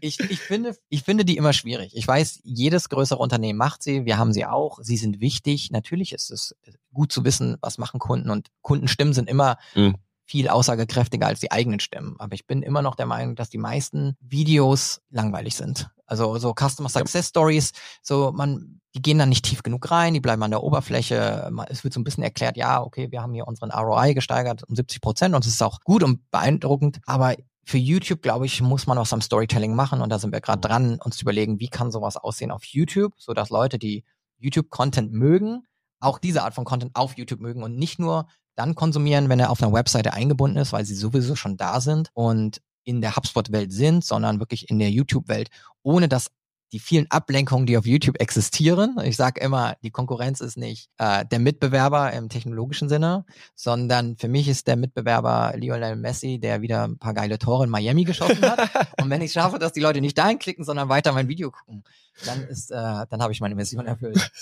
Ich, 0.00 0.20
ich, 0.20 0.38
finde, 0.38 0.76
ich 0.88 1.02
finde 1.02 1.24
die 1.24 1.36
immer 1.36 1.52
schwierig. 1.52 1.92
Ich 1.96 2.06
weiß, 2.06 2.40
jedes 2.44 2.88
größere 2.88 3.18
Unternehmen 3.18 3.58
macht 3.58 3.82
sie. 3.82 4.04
Wir 4.04 4.16
haben 4.16 4.32
sie 4.32 4.46
auch. 4.46 4.78
Sie 4.80 4.96
sind 4.96 5.20
wichtig. 5.20 5.72
Natürlich 5.72 6.12
ist 6.12 6.30
es 6.30 6.54
gut 6.92 7.10
zu 7.10 7.24
wissen, 7.24 7.56
was 7.60 7.78
machen 7.78 7.98
Kunden 7.98 8.30
und 8.30 8.48
Kundenstimmen 8.62 9.12
sind 9.12 9.28
immer 9.28 9.58
Mhm. 9.74 9.96
Viel 10.28 10.48
aussagekräftiger 10.48 11.26
als 11.26 11.40
die 11.40 11.50
eigenen 11.50 11.80
Stimmen. 11.80 12.16
Aber 12.18 12.34
ich 12.34 12.46
bin 12.46 12.62
immer 12.62 12.82
noch 12.82 12.94
der 12.94 13.06
Meinung, 13.06 13.34
dass 13.34 13.48
die 13.48 13.58
meisten 13.58 14.14
Videos 14.20 15.00
langweilig 15.10 15.56
sind. 15.56 15.88
Also 16.06 16.38
so 16.38 16.54
Customer 16.54 16.88
Success 16.88 17.28
Stories, 17.28 17.72
so 18.02 18.30
man, 18.32 18.80
die 18.94 19.00
gehen 19.02 19.18
dann 19.18 19.30
nicht 19.30 19.44
tief 19.44 19.62
genug 19.62 19.90
rein, 19.90 20.14
die 20.14 20.20
bleiben 20.20 20.42
an 20.42 20.50
der 20.50 20.62
Oberfläche. 20.62 21.50
Es 21.68 21.82
wird 21.82 21.94
so 21.94 22.00
ein 22.00 22.04
bisschen 22.04 22.22
erklärt, 22.22 22.56
ja, 22.56 22.82
okay, 22.82 23.10
wir 23.10 23.22
haben 23.22 23.32
hier 23.32 23.48
unseren 23.48 23.70
ROI 23.70 24.12
gesteigert 24.12 24.64
um 24.68 24.76
70 24.76 25.00
Prozent 25.00 25.34
und 25.34 25.44
es 25.46 25.52
ist 25.52 25.62
auch 25.62 25.80
gut 25.80 26.02
und 26.02 26.30
beeindruckend. 26.30 27.00
Aber 27.06 27.34
für 27.64 27.78
YouTube, 27.78 28.22
glaube 28.22 28.46
ich, 28.46 28.60
muss 28.60 28.86
man 28.86 28.98
was 28.98 29.12
am 29.12 29.22
Storytelling 29.22 29.74
machen 29.74 30.02
und 30.02 30.10
da 30.10 30.18
sind 30.18 30.32
wir 30.32 30.40
gerade 30.40 30.60
dran, 30.60 30.98
uns 31.02 31.16
zu 31.16 31.22
überlegen, 31.22 31.58
wie 31.58 31.68
kann 31.68 31.90
sowas 31.90 32.16
aussehen 32.16 32.50
auf 32.50 32.64
YouTube, 32.64 33.14
so 33.16 33.32
dass 33.32 33.50
Leute, 33.50 33.78
die 33.78 34.04
YouTube-Content 34.38 35.12
mögen, 35.12 35.64
auch 36.00 36.18
diese 36.18 36.42
Art 36.42 36.54
von 36.54 36.64
Content 36.64 36.92
auf 36.94 37.16
YouTube 37.16 37.40
mögen 37.40 37.62
und 37.62 37.76
nicht 37.76 37.98
nur 37.98 38.26
dann 38.58 38.74
konsumieren, 38.74 39.28
wenn 39.28 39.40
er 39.40 39.50
auf 39.50 39.62
einer 39.62 39.72
Webseite 39.72 40.12
eingebunden 40.12 40.58
ist, 40.58 40.72
weil 40.72 40.84
sie 40.84 40.94
sowieso 40.94 41.36
schon 41.36 41.56
da 41.56 41.80
sind 41.80 42.10
und 42.14 42.60
in 42.84 43.00
der 43.00 43.16
HubSpot-Welt 43.16 43.72
sind, 43.72 44.04
sondern 44.04 44.40
wirklich 44.40 44.70
in 44.70 44.78
der 44.78 44.90
YouTube-Welt, 44.90 45.50
ohne 45.82 46.08
dass 46.08 46.30
die 46.72 46.80
vielen 46.80 47.10
Ablenkungen, 47.10 47.66
die 47.66 47.78
auf 47.78 47.86
YouTube 47.86 48.20
existieren. 48.20 48.98
Ich 49.04 49.16
sage 49.16 49.40
immer, 49.40 49.76
die 49.82 49.90
Konkurrenz 49.90 50.40
ist 50.40 50.58
nicht 50.58 50.90
äh, 50.98 51.24
der 51.24 51.38
Mitbewerber 51.38 52.12
im 52.12 52.28
technologischen 52.28 52.88
Sinne, 52.88 53.24
sondern 53.54 54.16
für 54.16 54.28
mich 54.28 54.48
ist 54.48 54.66
der 54.66 54.76
Mitbewerber 54.76 55.54
Lionel 55.56 55.96
Messi, 55.96 56.38
der 56.38 56.60
wieder 56.60 56.86
ein 56.86 56.98
paar 56.98 57.14
geile 57.14 57.38
Tore 57.38 57.64
in 57.64 57.70
Miami 57.70 58.04
geschossen 58.04 58.42
hat. 58.42 58.68
Und 59.02 59.08
wenn 59.08 59.22
ich 59.22 59.32
schaffe, 59.32 59.58
dass 59.58 59.72
die 59.72 59.80
Leute 59.80 60.00
nicht 60.00 60.18
dahin 60.18 60.38
klicken, 60.38 60.64
sondern 60.64 60.88
weiter 60.88 61.12
mein 61.12 61.28
Video 61.28 61.50
gucken, 61.50 61.84
dann 62.26 62.42
ist, 62.48 62.70
äh, 62.70 62.74
dann 62.74 63.22
habe 63.22 63.32
ich 63.32 63.40
meine 63.40 63.54
Mission 63.54 63.86
erfüllt. 63.86 64.30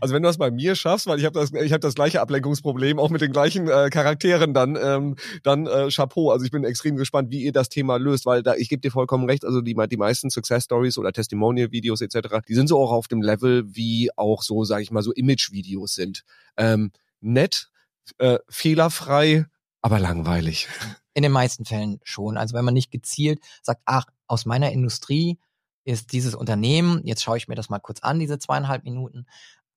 Also 0.00 0.14
wenn 0.14 0.22
du 0.22 0.28
das 0.28 0.38
bei 0.38 0.50
mir 0.50 0.74
schaffst, 0.74 1.06
weil 1.06 1.18
ich 1.18 1.24
habe 1.24 1.38
das, 1.38 1.52
ich 1.52 1.72
habe 1.72 1.80
das 1.80 1.94
gleiche 1.94 2.20
Ablenkungsproblem, 2.20 2.98
auch 2.98 3.10
mit 3.10 3.20
den 3.20 3.32
gleichen 3.32 3.68
äh, 3.68 3.88
Charakteren, 3.90 4.52
dann, 4.54 4.76
ähm, 4.80 5.16
dann 5.42 5.66
äh, 5.66 5.88
Chapeau. 5.90 6.30
Also 6.30 6.44
ich 6.44 6.50
bin 6.50 6.64
extrem 6.64 6.96
gespannt, 6.96 7.30
wie 7.30 7.42
ihr 7.42 7.52
das 7.52 7.68
Thema 7.68 7.96
löst, 7.96 8.26
weil 8.26 8.42
da 8.42 8.54
ich 8.54 8.68
gebe 8.68 8.80
dir 8.80 8.90
vollkommen 8.90 9.24
recht. 9.28 9.44
Also 9.44 9.60
die, 9.60 9.74
die 9.74 9.96
meisten 9.96 10.30
Success 10.30 10.64
Stories 10.64 10.98
oder 10.98 11.12
Testimonial-Videos 11.12 12.00
etc. 12.00 12.46
Die 12.46 12.54
sind 12.54 12.68
so 12.68 12.78
auch 12.78 12.92
auf 12.92 13.08
dem 13.08 13.22
Level, 13.22 13.64
wie 13.74 14.10
auch 14.16 14.42
so, 14.42 14.64
sage 14.64 14.82
ich 14.82 14.90
mal, 14.90 15.02
so 15.02 15.12
Image-Videos 15.12 15.94
sind. 15.94 16.24
Ähm, 16.56 16.92
nett, 17.20 17.70
äh, 18.18 18.38
fehlerfrei. 18.48 19.46
Aber 19.82 19.98
langweilig. 19.98 20.68
In 21.14 21.22
den 21.22 21.32
meisten 21.32 21.64
Fällen 21.64 22.00
schon. 22.02 22.36
Also 22.36 22.54
wenn 22.54 22.64
man 22.64 22.74
nicht 22.74 22.90
gezielt 22.90 23.40
sagt, 23.62 23.82
ach, 23.84 24.06
aus 24.26 24.46
meiner 24.46 24.72
Industrie 24.72 25.38
ist 25.86 26.12
dieses 26.12 26.34
Unternehmen, 26.34 27.00
jetzt 27.04 27.22
schaue 27.22 27.36
ich 27.36 27.48
mir 27.48 27.54
das 27.54 27.70
mal 27.70 27.78
kurz 27.78 28.00
an, 28.00 28.18
diese 28.18 28.38
zweieinhalb 28.38 28.84
Minuten. 28.84 29.26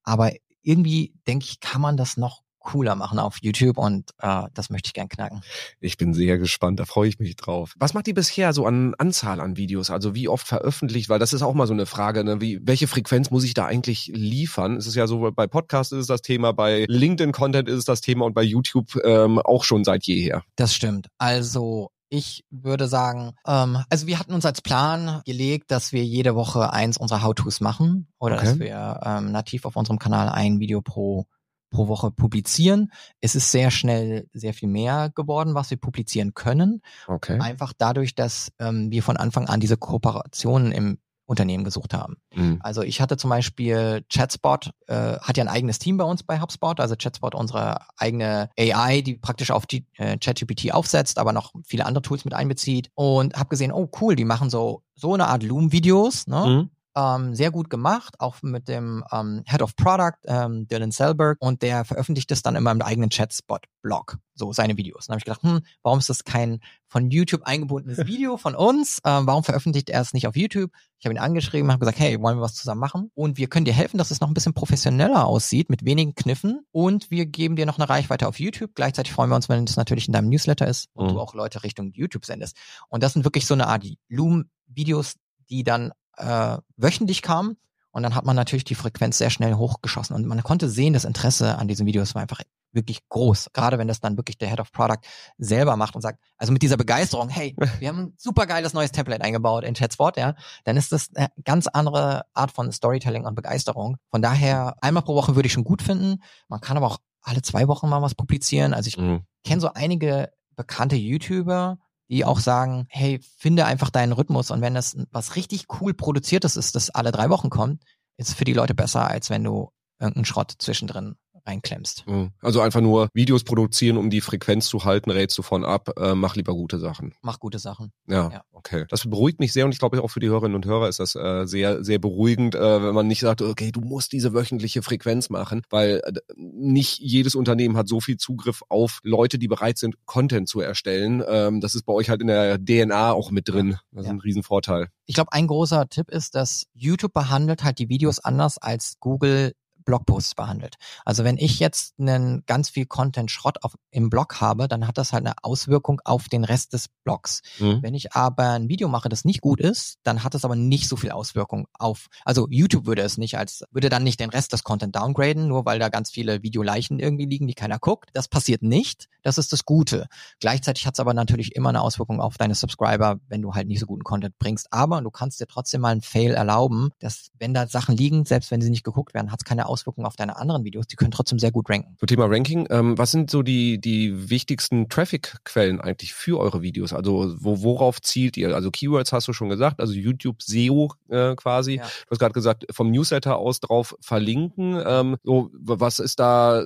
Aber 0.04 0.32
irgendwie, 0.64 1.14
denke 1.28 1.46
ich, 1.46 1.60
kann 1.60 1.82
man 1.82 1.98
das 1.98 2.18
noch 2.18 2.42
cooler 2.60 2.96
machen 2.96 3.20
auf 3.20 3.38
YouTube 3.42 3.78
und 3.78 4.12
äh, 4.20 4.44
das 4.54 4.70
möchte 4.70 4.88
ich 4.88 4.94
gern 4.94 5.08
knacken. 5.08 5.42
Ich 5.80 5.98
bin 5.98 6.14
sehr 6.14 6.38
gespannt, 6.38 6.80
da 6.80 6.86
freue 6.86 7.08
ich 7.08 7.18
mich 7.18 7.36
drauf. 7.36 7.74
Was 7.78 7.94
macht 7.94 8.08
ihr 8.08 8.14
bisher 8.14 8.54
so 8.54 8.66
an 8.66 8.96
Anzahl 8.98 9.40
an 9.40 9.56
Videos? 9.56 9.90
Also 9.90 10.14
wie 10.14 10.28
oft 10.28 10.46
veröffentlicht? 10.46 11.10
Weil 11.10 11.20
das 11.20 11.32
ist 11.32 11.42
auch 11.42 11.54
mal 11.54 11.68
so 11.68 11.74
eine 11.74 11.86
Frage, 11.86 12.24
ne? 12.24 12.42
wie, 12.42 12.60
welche 12.62 12.88
Frequenz 12.88 13.32
muss 13.32 13.46
ich 13.46 13.54
da 13.54 13.66
eigentlich 13.66 14.12
liefern? 14.14 14.76
Es 14.76 14.88
ist 14.88 14.96
ja 14.96 15.08
so, 15.08 15.32
bei 15.32 15.48
Podcasts 15.48 15.94
ist 15.94 16.00
es 16.00 16.08
das 16.08 16.22
Thema, 16.22 16.52
bei 16.52 16.86
LinkedIn-Content 16.90 17.70
ist 17.70 17.78
es 17.78 17.86
das 17.86 18.02
Thema 18.02 18.26
und 18.26 18.34
bei 18.34 18.44
YouTube 18.44 19.00
ähm, 19.04 19.40
auch 19.40 19.64
schon 19.64 19.84
seit 19.84 20.04
jeher. 20.06 20.44
Das 20.56 20.74
stimmt. 20.74 21.08
Also 21.18 21.92
ich 22.10 22.46
würde 22.50 22.88
sagen, 22.88 23.34
ähm, 23.46 23.84
also 23.90 24.08
wir 24.08 24.20
hatten 24.20 24.34
uns 24.34 24.46
als 24.46 24.62
Plan 24.62 25.22
gelegt, 25.26 25.72
dass 25.72 25.94
wir 25.94 26.04
jede 26.04 26.36
Woche 26.36 26.74
eins 26.74 26.98
unserer 26.98 27.24
How-Tos 27.24 27.62
machen 27.62 28.08
oder 28.20 28.36
okay. 28.36 28.46
dass 28.46 28.60
wir 28.60 29.00
ähm, 29.04 29.32
nativ 29.32 29.66
auf 29.66 29.76
unserem 29.76 30.00
Kanal 30.00 30.30
ein 30.30 30.60
Video 30.60 30.82
pro 30.82 31.26
pro 31.72 31.88
Woche 31.88 32.10
publizieren. 32.10 32.92
Es 33.22 33.36
ist 33.36 33.52
sehr 33.52 33.70
schnell 33.70 34.28
sehr 34.34 34.56
viel 34.56 34.70
mehr 34.70 35.12
geworden, 35.14 35.54
was 35.54 35.70
wir 35.70 35.78
publizieren 35.78 36.34
können. 36.34 36.82
Okay. 37.08 37.40
Einfach 37.40 37.74
dadurch, 37.78 38.16
dass 38.16 38.52
ähm, 38.60 38.92
wir 38.92 39.04
von 39.04 39.18
Anfang 39.18 39.48
an 39.48 39.60
diese 39.60 39.78
Kooperationen 39.78 40.72
im 40.72 40.98
Unternehmen 41.30 41.64
gesucht 41.64 41.94
haben. 41.94 42.18
Mhm. 42.34 42.60
Also 42.62 42.82
ich 42.82 43.02
hatte 43.02 43.16
zum 43.16 43.30
Beispiel 43.30 44.04
Chatspot, 44.12 44.72
äh, 44.88 45.18
hat 45.20 45.38
ja 45.38 45.44
ein 45.44 45.48
eigenes 45.48 45.78
Team 45.78 45.98
bei 45.98 46.04
uns 46.04 46.24
bei 46.24 46.42
HubSpot, 46.42 46.80
also 46.80 46.96
Chatspot 46.96 47.36
unsere 47.36 47.82
eigene 47.98 48.50
AI, 48.58 49.02
die 49.02 49.16
praktisch 49.16 49.52
auf 49.52 49.68
die 49.68 49.86
äh, 49.98 50.18
ChatGPT 50.18 50.74
aufsetzt, 50.74 51.20
aber 51.20 51.32
noch 51.32 51.54
viele 51.64 51.86
andere 51.86 52.02
Tools 52.02 52.26
mit 52.26 52.34
einbezieht 52.34 52.90
und 52.96 53.36
habe 53.36 53.50
gesehen, 53.50 53.72
oh 53.72 53.88
cool, 54.02 54.16
die 54.16 54.26
machen 54.26 54.50
so 54.50 54.82
so 54.96 55.14
eine 55.14 55.28
Art 55.28 55.44
Loom-Videos, 55.44 56.28
ne? 56.28 56.46
Mhm 56.46 56.70
ähm, 56.96 57.36
sehr 57.36 57.52
gut 57.52 57.70
gemacht, 57.70 58.16
auch 58.20 58.42
mit 58.42 58.68
dem 58.68 59.04
ähm, 59.12 59.44
Head 59.48 59.62
of 59.62 59.76
Product, 59.76 60.18
ähm, 60.26 60.68
Dylan 60.68 60.92
Selberg, 60.92 61.38
und 61.40 61.62
der 61.62 61.86
veröffentlicht 61.86 62.32
es 62.32 62.42
dann 62.42 62.56
in 62.56 62.64
meinem 62.64 62.82
eigenen 62.82 63.10
Chatspot-Blog, 63.10 64.18
so 64.34 64.52
seine 64.52 64.78
Videos. 64.78 65.06
Und 65.06 65.10
dann 65.10 65.14
habe 65.14 65.20
ich 65.20 65.26
gedacht, 65.26 65.44
hm, 65.44 65.62
warum 65.84 66.00
ist 66.00 66.10
das 66.10 66.24
kein 66.24 66.60
von 66.88 67.12
YouTube 67.12 67.44
eingebundenes 67.44 67.98
Video 68.08 68.38
von 68.38 68.56
uns? 68.56 69.00
Ähm, 69.06 69.28
warum 69.28 69.44
veröffentlicht 69.44 69.90
er 69.90 70.02
es 70.02 70.14
nicht 70.14 70.28
auf 70.28 70.36
YouTube? 70.36 70.72
Ich 70.98 71.06
habe 71.06 71.14
ihn 71.14 71.20
angeschrieben, 71.20 71.72
habe 71.72 71.80
gesagt, 71.80 72.00
hey, 72.00 72.20
wollen 72.22 72.38
wir 72.38 72.42
was 72.42 72.56
zusammen 72.56 72.82
machen? 72.82 73.12
Und 73.14 73.38
wir 73.38 73.48
können 73.48 73.66
dir 73.66 73.74
helfen, 73.74 73.98
dass 73.98 74.12
es 74.12 74.20
noch 74.20 74.28
ein 74.28 74.34
bisschen 74.34 74.54
professioneller 74.54 75.26
aussieht, 75.26 75.70
mit 75.70 75.86
wenigen 75.86 76.16
Kniffen. 76.16 76.66
Und 76.72 77.12
wir 77.12 77.26
geben 77.26 77.56
dir 77.56 77.66
noch 77.66 77.78
eine 77.78 77.88
Reichweite 77.88 78.28
auf 78.28 78.40
YouTube. 78.40 78.72
Gleichzeitig 78.74 79.14
freuen 79.14 79.30
wir 79.30 79.36
uns, 79.36 79.48
wenn 79.48 79.64
es 79.64 79.78
natürlich 79.78 80.08
in 80.08 80.14
deinem 80.14 80.30
Newsletter 80.30 80.68
ist 80.68 80.88
und 80.94 81.08
mhm. 81.08 81.14
du 81.14 81.20
auch 81.20 81.34
Leute 81.34 81.64
Richtung 81.64 81.92
YouTube 81.94 82.26
sendest. 82.26 82.58
Und 82.90 83.04
das 83.04 83.14
sind 83.14 83.24
wirklich 83.24 83.46
so 83.46 83.54
eine 83.54 83.68
Art 83.68 83.86
Loom-Videos, 84.10 85.16
die 85.50 85.64
dann 85.64 85.92
äh, 86.20 86.58
wöchentlich 86.78 87.22
kam. 87.22 87.58
Und 87.92 88.04
dann 88.04 88.14
hat 88.14 88.26
man 88.26 88.36
natürlich 88.36 88.66
die 88.66 88.76
Frequenz 88.76 89.18
sehr 89.18 89.32
schnell 89.32 89.56
hochgeschossen. 89.56 90.16
Und 90.16 90.26
man 90.28 90.44
konnte 90.44 90.70
sehen, 90.70 90.94
das 90.94 91.06
Interesse 91.06 91.58
an 91.58 91.68
diesen 91.68 91.88
Videos 91.88 92.14
war 92.14 92.22
einfach 92.22 92.42
wirklich 92.72 93.00
groß. 93.10 93.50
Gerade 93.54 93.78
wenn 93.80 93.88
das 93.88 94.00
dann 94.00 94.18
wirklich 94.18 94.38
der 94.38 94.50
Head 94.50 94.60
of 94.60 94.72
Product 94.72 95.00
selber 95.38 95.76
macht 95.76 95.96
und 95.96 96.02
sagt, 96.02 96.20
also 96.38 96.54
mit 96.54 96.62
dieser 96.62 96.78
Begeisterung, 96.78 97.30
hey, 97.30 97.56
wir 97.80 97.88
haben 97.88 98.00
ein 98.00 98.14
super 98.18 98.46
geiles 98.46 98.74
neues 98.74 98.92
Template 98.92 99.24
eingebaut 99.24 99.64
in 99.64 99.74
Chatspot, 99.74 100.18
ja, 100.18 100.36
dann 100.66 100.78
ist 100.78 100.92
das 100.92 101.10
eine 101.16 101.30
ganz 101.44 101.68
andere 101.68 102.26
Art 102.34 102.52
von 102.52 102.72
Storytelling 102.72 103.26
und 103.26 103.36
Begeisterung. 103.36 103.98
Von 104.12 104.22
daher, 104.22 104.76
einmal 104.82 105.04
pro 105.04 105.16
Woche 105.16 105.36
würde 105.36 105.48
ich 105.48 105.54
schon 105.54 105.64
gut 105.64 105.82
finden. 105.82 106.22
Man 106.48 106.62
kann 106.62 106.78
aber 106.78 106.88
auch 106.88 106.98
alle 107.22 107.42
zwei 107.42 107.68
Wochen 107.68 107.90
mal 107.90 108.02
was 108.02 108.16
publizieren. 108.16 108.74
Also 108.74 108.88
ich 108.88 108.98
mhm. 108.98 109.24
kenne 109.44 109.62
so 109.62 109.74
einige 109.74 110.32
bekannte 110.56 110.96
YouTuber, 110.96 111.80
die 112.10 112.26
auch 112.26 112.40
sagen, 112.40 112.86
hey, 112.90 113.20
finde 113.38 113.66
einfach 113.66 113.90
deinen 113.90 114.14
Rhythmus. 114.14 114.52
Und 114.52 114.62
wenn 114.62 114.74
das 114.74 114.98
was 115.12 115.36
richtig 115.36 115.68
cool 115.80 115.94
produziertes 115.94 116.56
ist, 116.56 116.76
das 116.76 116.90
alle 116.90 117.12
drei 117.12 117.30
Wochen 117.30 117.50
kommt, 117.50 117.84
ist 118.18 118.34
für 118.34 118.46
die 118.46 118.54
Leute 118.54 118.74
besser, 118.74 119.08
als 119.08 119.30
wenn 119.30 119.44
du 119.44 119.72
irgendeinen 120.00 120.26
Schrott 120.26 120.54
zwischendrin 120.58 121.16
reinklemmst. 121.50 122.06
Mhm. 122.08 122.32
Also 122.42 122.62
einfach 122.62 122.82
nur 122.82 123.10
Videos 123.14 123.44
produzieren, 123.44 123.98
um 123.98 124.10
die 124.10 124.22
Frequenz 124.22 124.68
zu 124.68 124.86
halten, 124.86 125.10
rätst 125.12 125.38
du 125.38 125.42
von 125.42 125.66
ab, 125.66 125.90
äh, 125.98 126.16
mach 126.16 126.36
lieber 126.36 126.54
gute 126.54 126.80
Sachen. 126.80 127.14
Mach 127.22 127.40
gute 127.40 127.60
Sachen. 127.60 127.92
Ja, 128.08 128.30
ja, 128.32 128.42
okay. 128.52 128.86
Das 128.90 129.10
beruhigt 129.10 129.40
mich 129.40 129.52
sehr 129.52 129.66
und 129.66 129.72
ich 129.72 129.80
glaube 129.80 130.02
auch 130.02 130.10
für 130.10 130.20
die 130.20 130.30
Hörerinnen 130.30 130.56
und 130.56 130.66
Hörer 130.66 130.88
ist 130.88 131.00
das 131.00 131.16
äh, 131.16 131.46
sehr, 131.46 131.84
sehr 131.84 132.00
beruhigend, 132.00 132.56
äh, 132.56 132.84
wenn 132.84 132.94
man 132.94 133.08
nicht 133.08 133.22
sagt, 133.22 133.42
okay, 133.42 133.72
du 133.72 133.82
musst 133.82 134.12
diese 134.14 134.34
wöchentliche 134.34 134.82
Frequenz 134.82 135.30
machen, 135.30 135.64
weil 135.70 136.02
äh, 136.06 136.14
nicht 136.36 137.00
jedes 137.00 137.36
Unternehmen 137.36 137.76
hat 137.76 137.88
so 137.88 138.00
viel 138.00 138.18
Zugriff 138.18 138.62
auf 138.70 139.00
Leute, 139.04 139.40
die 139.40 139.48
bereit 139.48 139.78
sind, 139.78 139.96
Content 140.06 140.48
zu 140.48 140.62
erstellen. 140.62 141.24
Ähm, 141.28 141.62
das 141.62 141.76
ist 141.76 141.86
bei 141.86 141.94
euch 141.94 142.10
halt 142.10 142.22
in 142.22 142.28
der 142.28 142.58
DNA 142.58 143.12
auch 143.12 143.32
mit 143.32 143.50
drin. 143.50 143.78
Das 143.92 144.02
ist 144.02 144.08
ja. 144.08 144.14
ein 144.14 144.20
Riesenvorteil. 144.20 144.88
Ich 145.06 145.16
glaube, 145.16 145.34
ein 145.34 145.48
großer 145.48 145.90
Tipp 145.90 146.12
ist, 146.12 146.36
dass 146.36 146.68
YouTube 146.74 147.14
behandelt 147.14 147.64
halt 147.64 147.80
die 147.80 147.90
Videos 147.90 148.20
anders 148.20 148.58
als 148.60 148.98
Google 149.00 149.54
Blogposts 149.90 150.36
behandelt. 150.36 150.76
Also 151.04 151.24
wenn 151.24 151.38
ich 151.38 151.60
jetzt 151.60 151.96
einen 152.00 152.44
ganz 152.46 152.70
viel 152.70 152.86
Content-Schrott 152.86 153.64
auf, 153.64 153.74
im 153.90 154.12
Blog 154.12 154.40
habe, 154.40 154.68
dann 154.68 154.86
hat 154.86 155.00
das 155.00 155.14
halt 155.14 155.26
eine 155.26 155.34
Auswirkung 155.42 156.00
auf 156.06 156.30
den 156.30 156.44
Rest 156.44 156.74
des 156.74 156.90
Blogs. 157.04 157.42
Mhm. 157.58 157.80
Wenn 157.82 157.96
ich 157.96 158.14
aber 158.14 158.52
ein 158.52 158.70
Video 158.70 158.88
mache, 158.88 159.10
das 159.10 159.26
nicht 159.26 159.42
gut 159.42 159.60
ist, 159.60 159.98
dann 160.04 160.24
hat 160.24 160.36
es 160.36 160.46
aber 160.46 160.56
nicht 160.56 160.88
so 160.88 160.96
viel 160.96 161.10
Auswirkung 161.10 161.68
auf, 161.74 162.06
also 162.24 162.48
YouTube 162.52 162.86
würde 162.86 163.02
es 163.02 163.18
nicht 163.18 163.40
als, 163.40 163.64
würde 163.72 163.90
dann 163.90 164.04
nicht 164.04 164.20
den 164.20 164.30
Rest 164.30 164.54
des 164.54 164.64
Content 164.64 164.96
downgraden, 164.96 165.48
nur 165.48 165.66
weil 165.66 165.80
da 165.80 165.90
ganz 165.90 166.12
viele 166.12 166.44
Videoleichen 166.44 167.00
irgendwie 167.00 167.26
liegen, 167.26 167.48
die 167.48 167.56
keiner 167.56 167.80
guckt. 167.80 168.12
Das 168.14 168.28
passiert 168.28 168.62
nicht. 168.62 169.08
Das 169.24 169.40
ist 169.40 169.52
das 169.52 169.66
Gute. 169.66 170.06
Gleichzeitig 170.40 170.86
hat 170.86 170.94
es 170.94 171.00
aber 171.00 171.16
natürlich 171.16 171.56
immer 171.56 171.70
eine 171.70 171.82
Auswirkung 171.82 172.22
auf 172.22 172.38
deine 172.38 172.54
Subscriber, 172.54 173.20
wenn 173.28 173.42
du 173.42 173.56
halt 173.56 173.68
nicht 173.68 173.80
so 173.80 173.88
guten 173.88 174.04
Content 174.04 174.38
bringst. 174.38 174.72
Aber 174.72 175.02
du 175.02 175.10
kannst 175.10 175.42
dir 175.42 175.48
trotzdem 175.48 175.82
mal 175.82 175.90
einen 175.90 176.02
Fail 176.02 176.36
erlauben, 176.36 176.92
dass 177.00 177.32
wenn 177.40 177.56
da 177.56 177.68
Sachen 177.68 177.98
liegen, 177.98 178.26
selbst 178.26 178.52
wenn 178.52 178.62
sie 178.62 178.70
nicht 178.70 178.84
geguckt 178.84 179.16
werden, 179.16 179.32
hat 179.32 179.42
es 179.42 179.46
keine 179.46 179.68
Auswirkungen 179.80 180.06
auf 180.06 180.16
deine 180.16 180.38
anderen 180.38 180.64
Videos. 180.64 180.88
Die 180.88 180.96
können 180.96 181.12
trotzdem 181.12 181.40
sehr 181.40 181.52
gut 181.52 181.70
ranken. 181.70 181.96
Zum 181.98 182.08
Thema 182.08 182.26
Ranking, 182.26 182.68
ähm, 182.70 182.98
was 182.98 183.12
sind 183.12 183.32
so 183.32 183.44
die, 183.44 183.80
die 183.80 184.30
wichtigsten 184.30 184.90
Traffic-Quellen 184.90 185.80
eigentlich 185.80 186.14
für 186.14 186.40
eure 186.40 186.62
Videos? 186.62 186.94
Also 186.94 187.36
wo, 187.40 187.62
worauf 187.64 188.02
zielt 188.02 188.38
ihr? 188.38 188.54
Also 188.54 188.72
Keywords 188.72 189.14
hast 189.14 189.28
du 189.28 189.34
schon 189.34 189.50
gesagt, 189.50 189.80
also 189.80 189.94
YouTube 189.94 190.42
SEO 190.42 190.92
äh, 191.10 191.36
quasi. 191.36 191.76
Ja. 191.76 191.84
Du 191.84 192.12
hast 192.12 192.20
gerade 192.20 192.34
gesagt, 192.34 192.66
vom 192.72 192.92
Newsletter 192.92 193.38
aus 193.38 193.60
drauf 193.60 193.96
verlinken. 194.02 194.82
Ähm, 194.86 195.18
so, 195.24 195.50
was 195.54 196.00
ist 196.00 196.20
da 196.20 196.66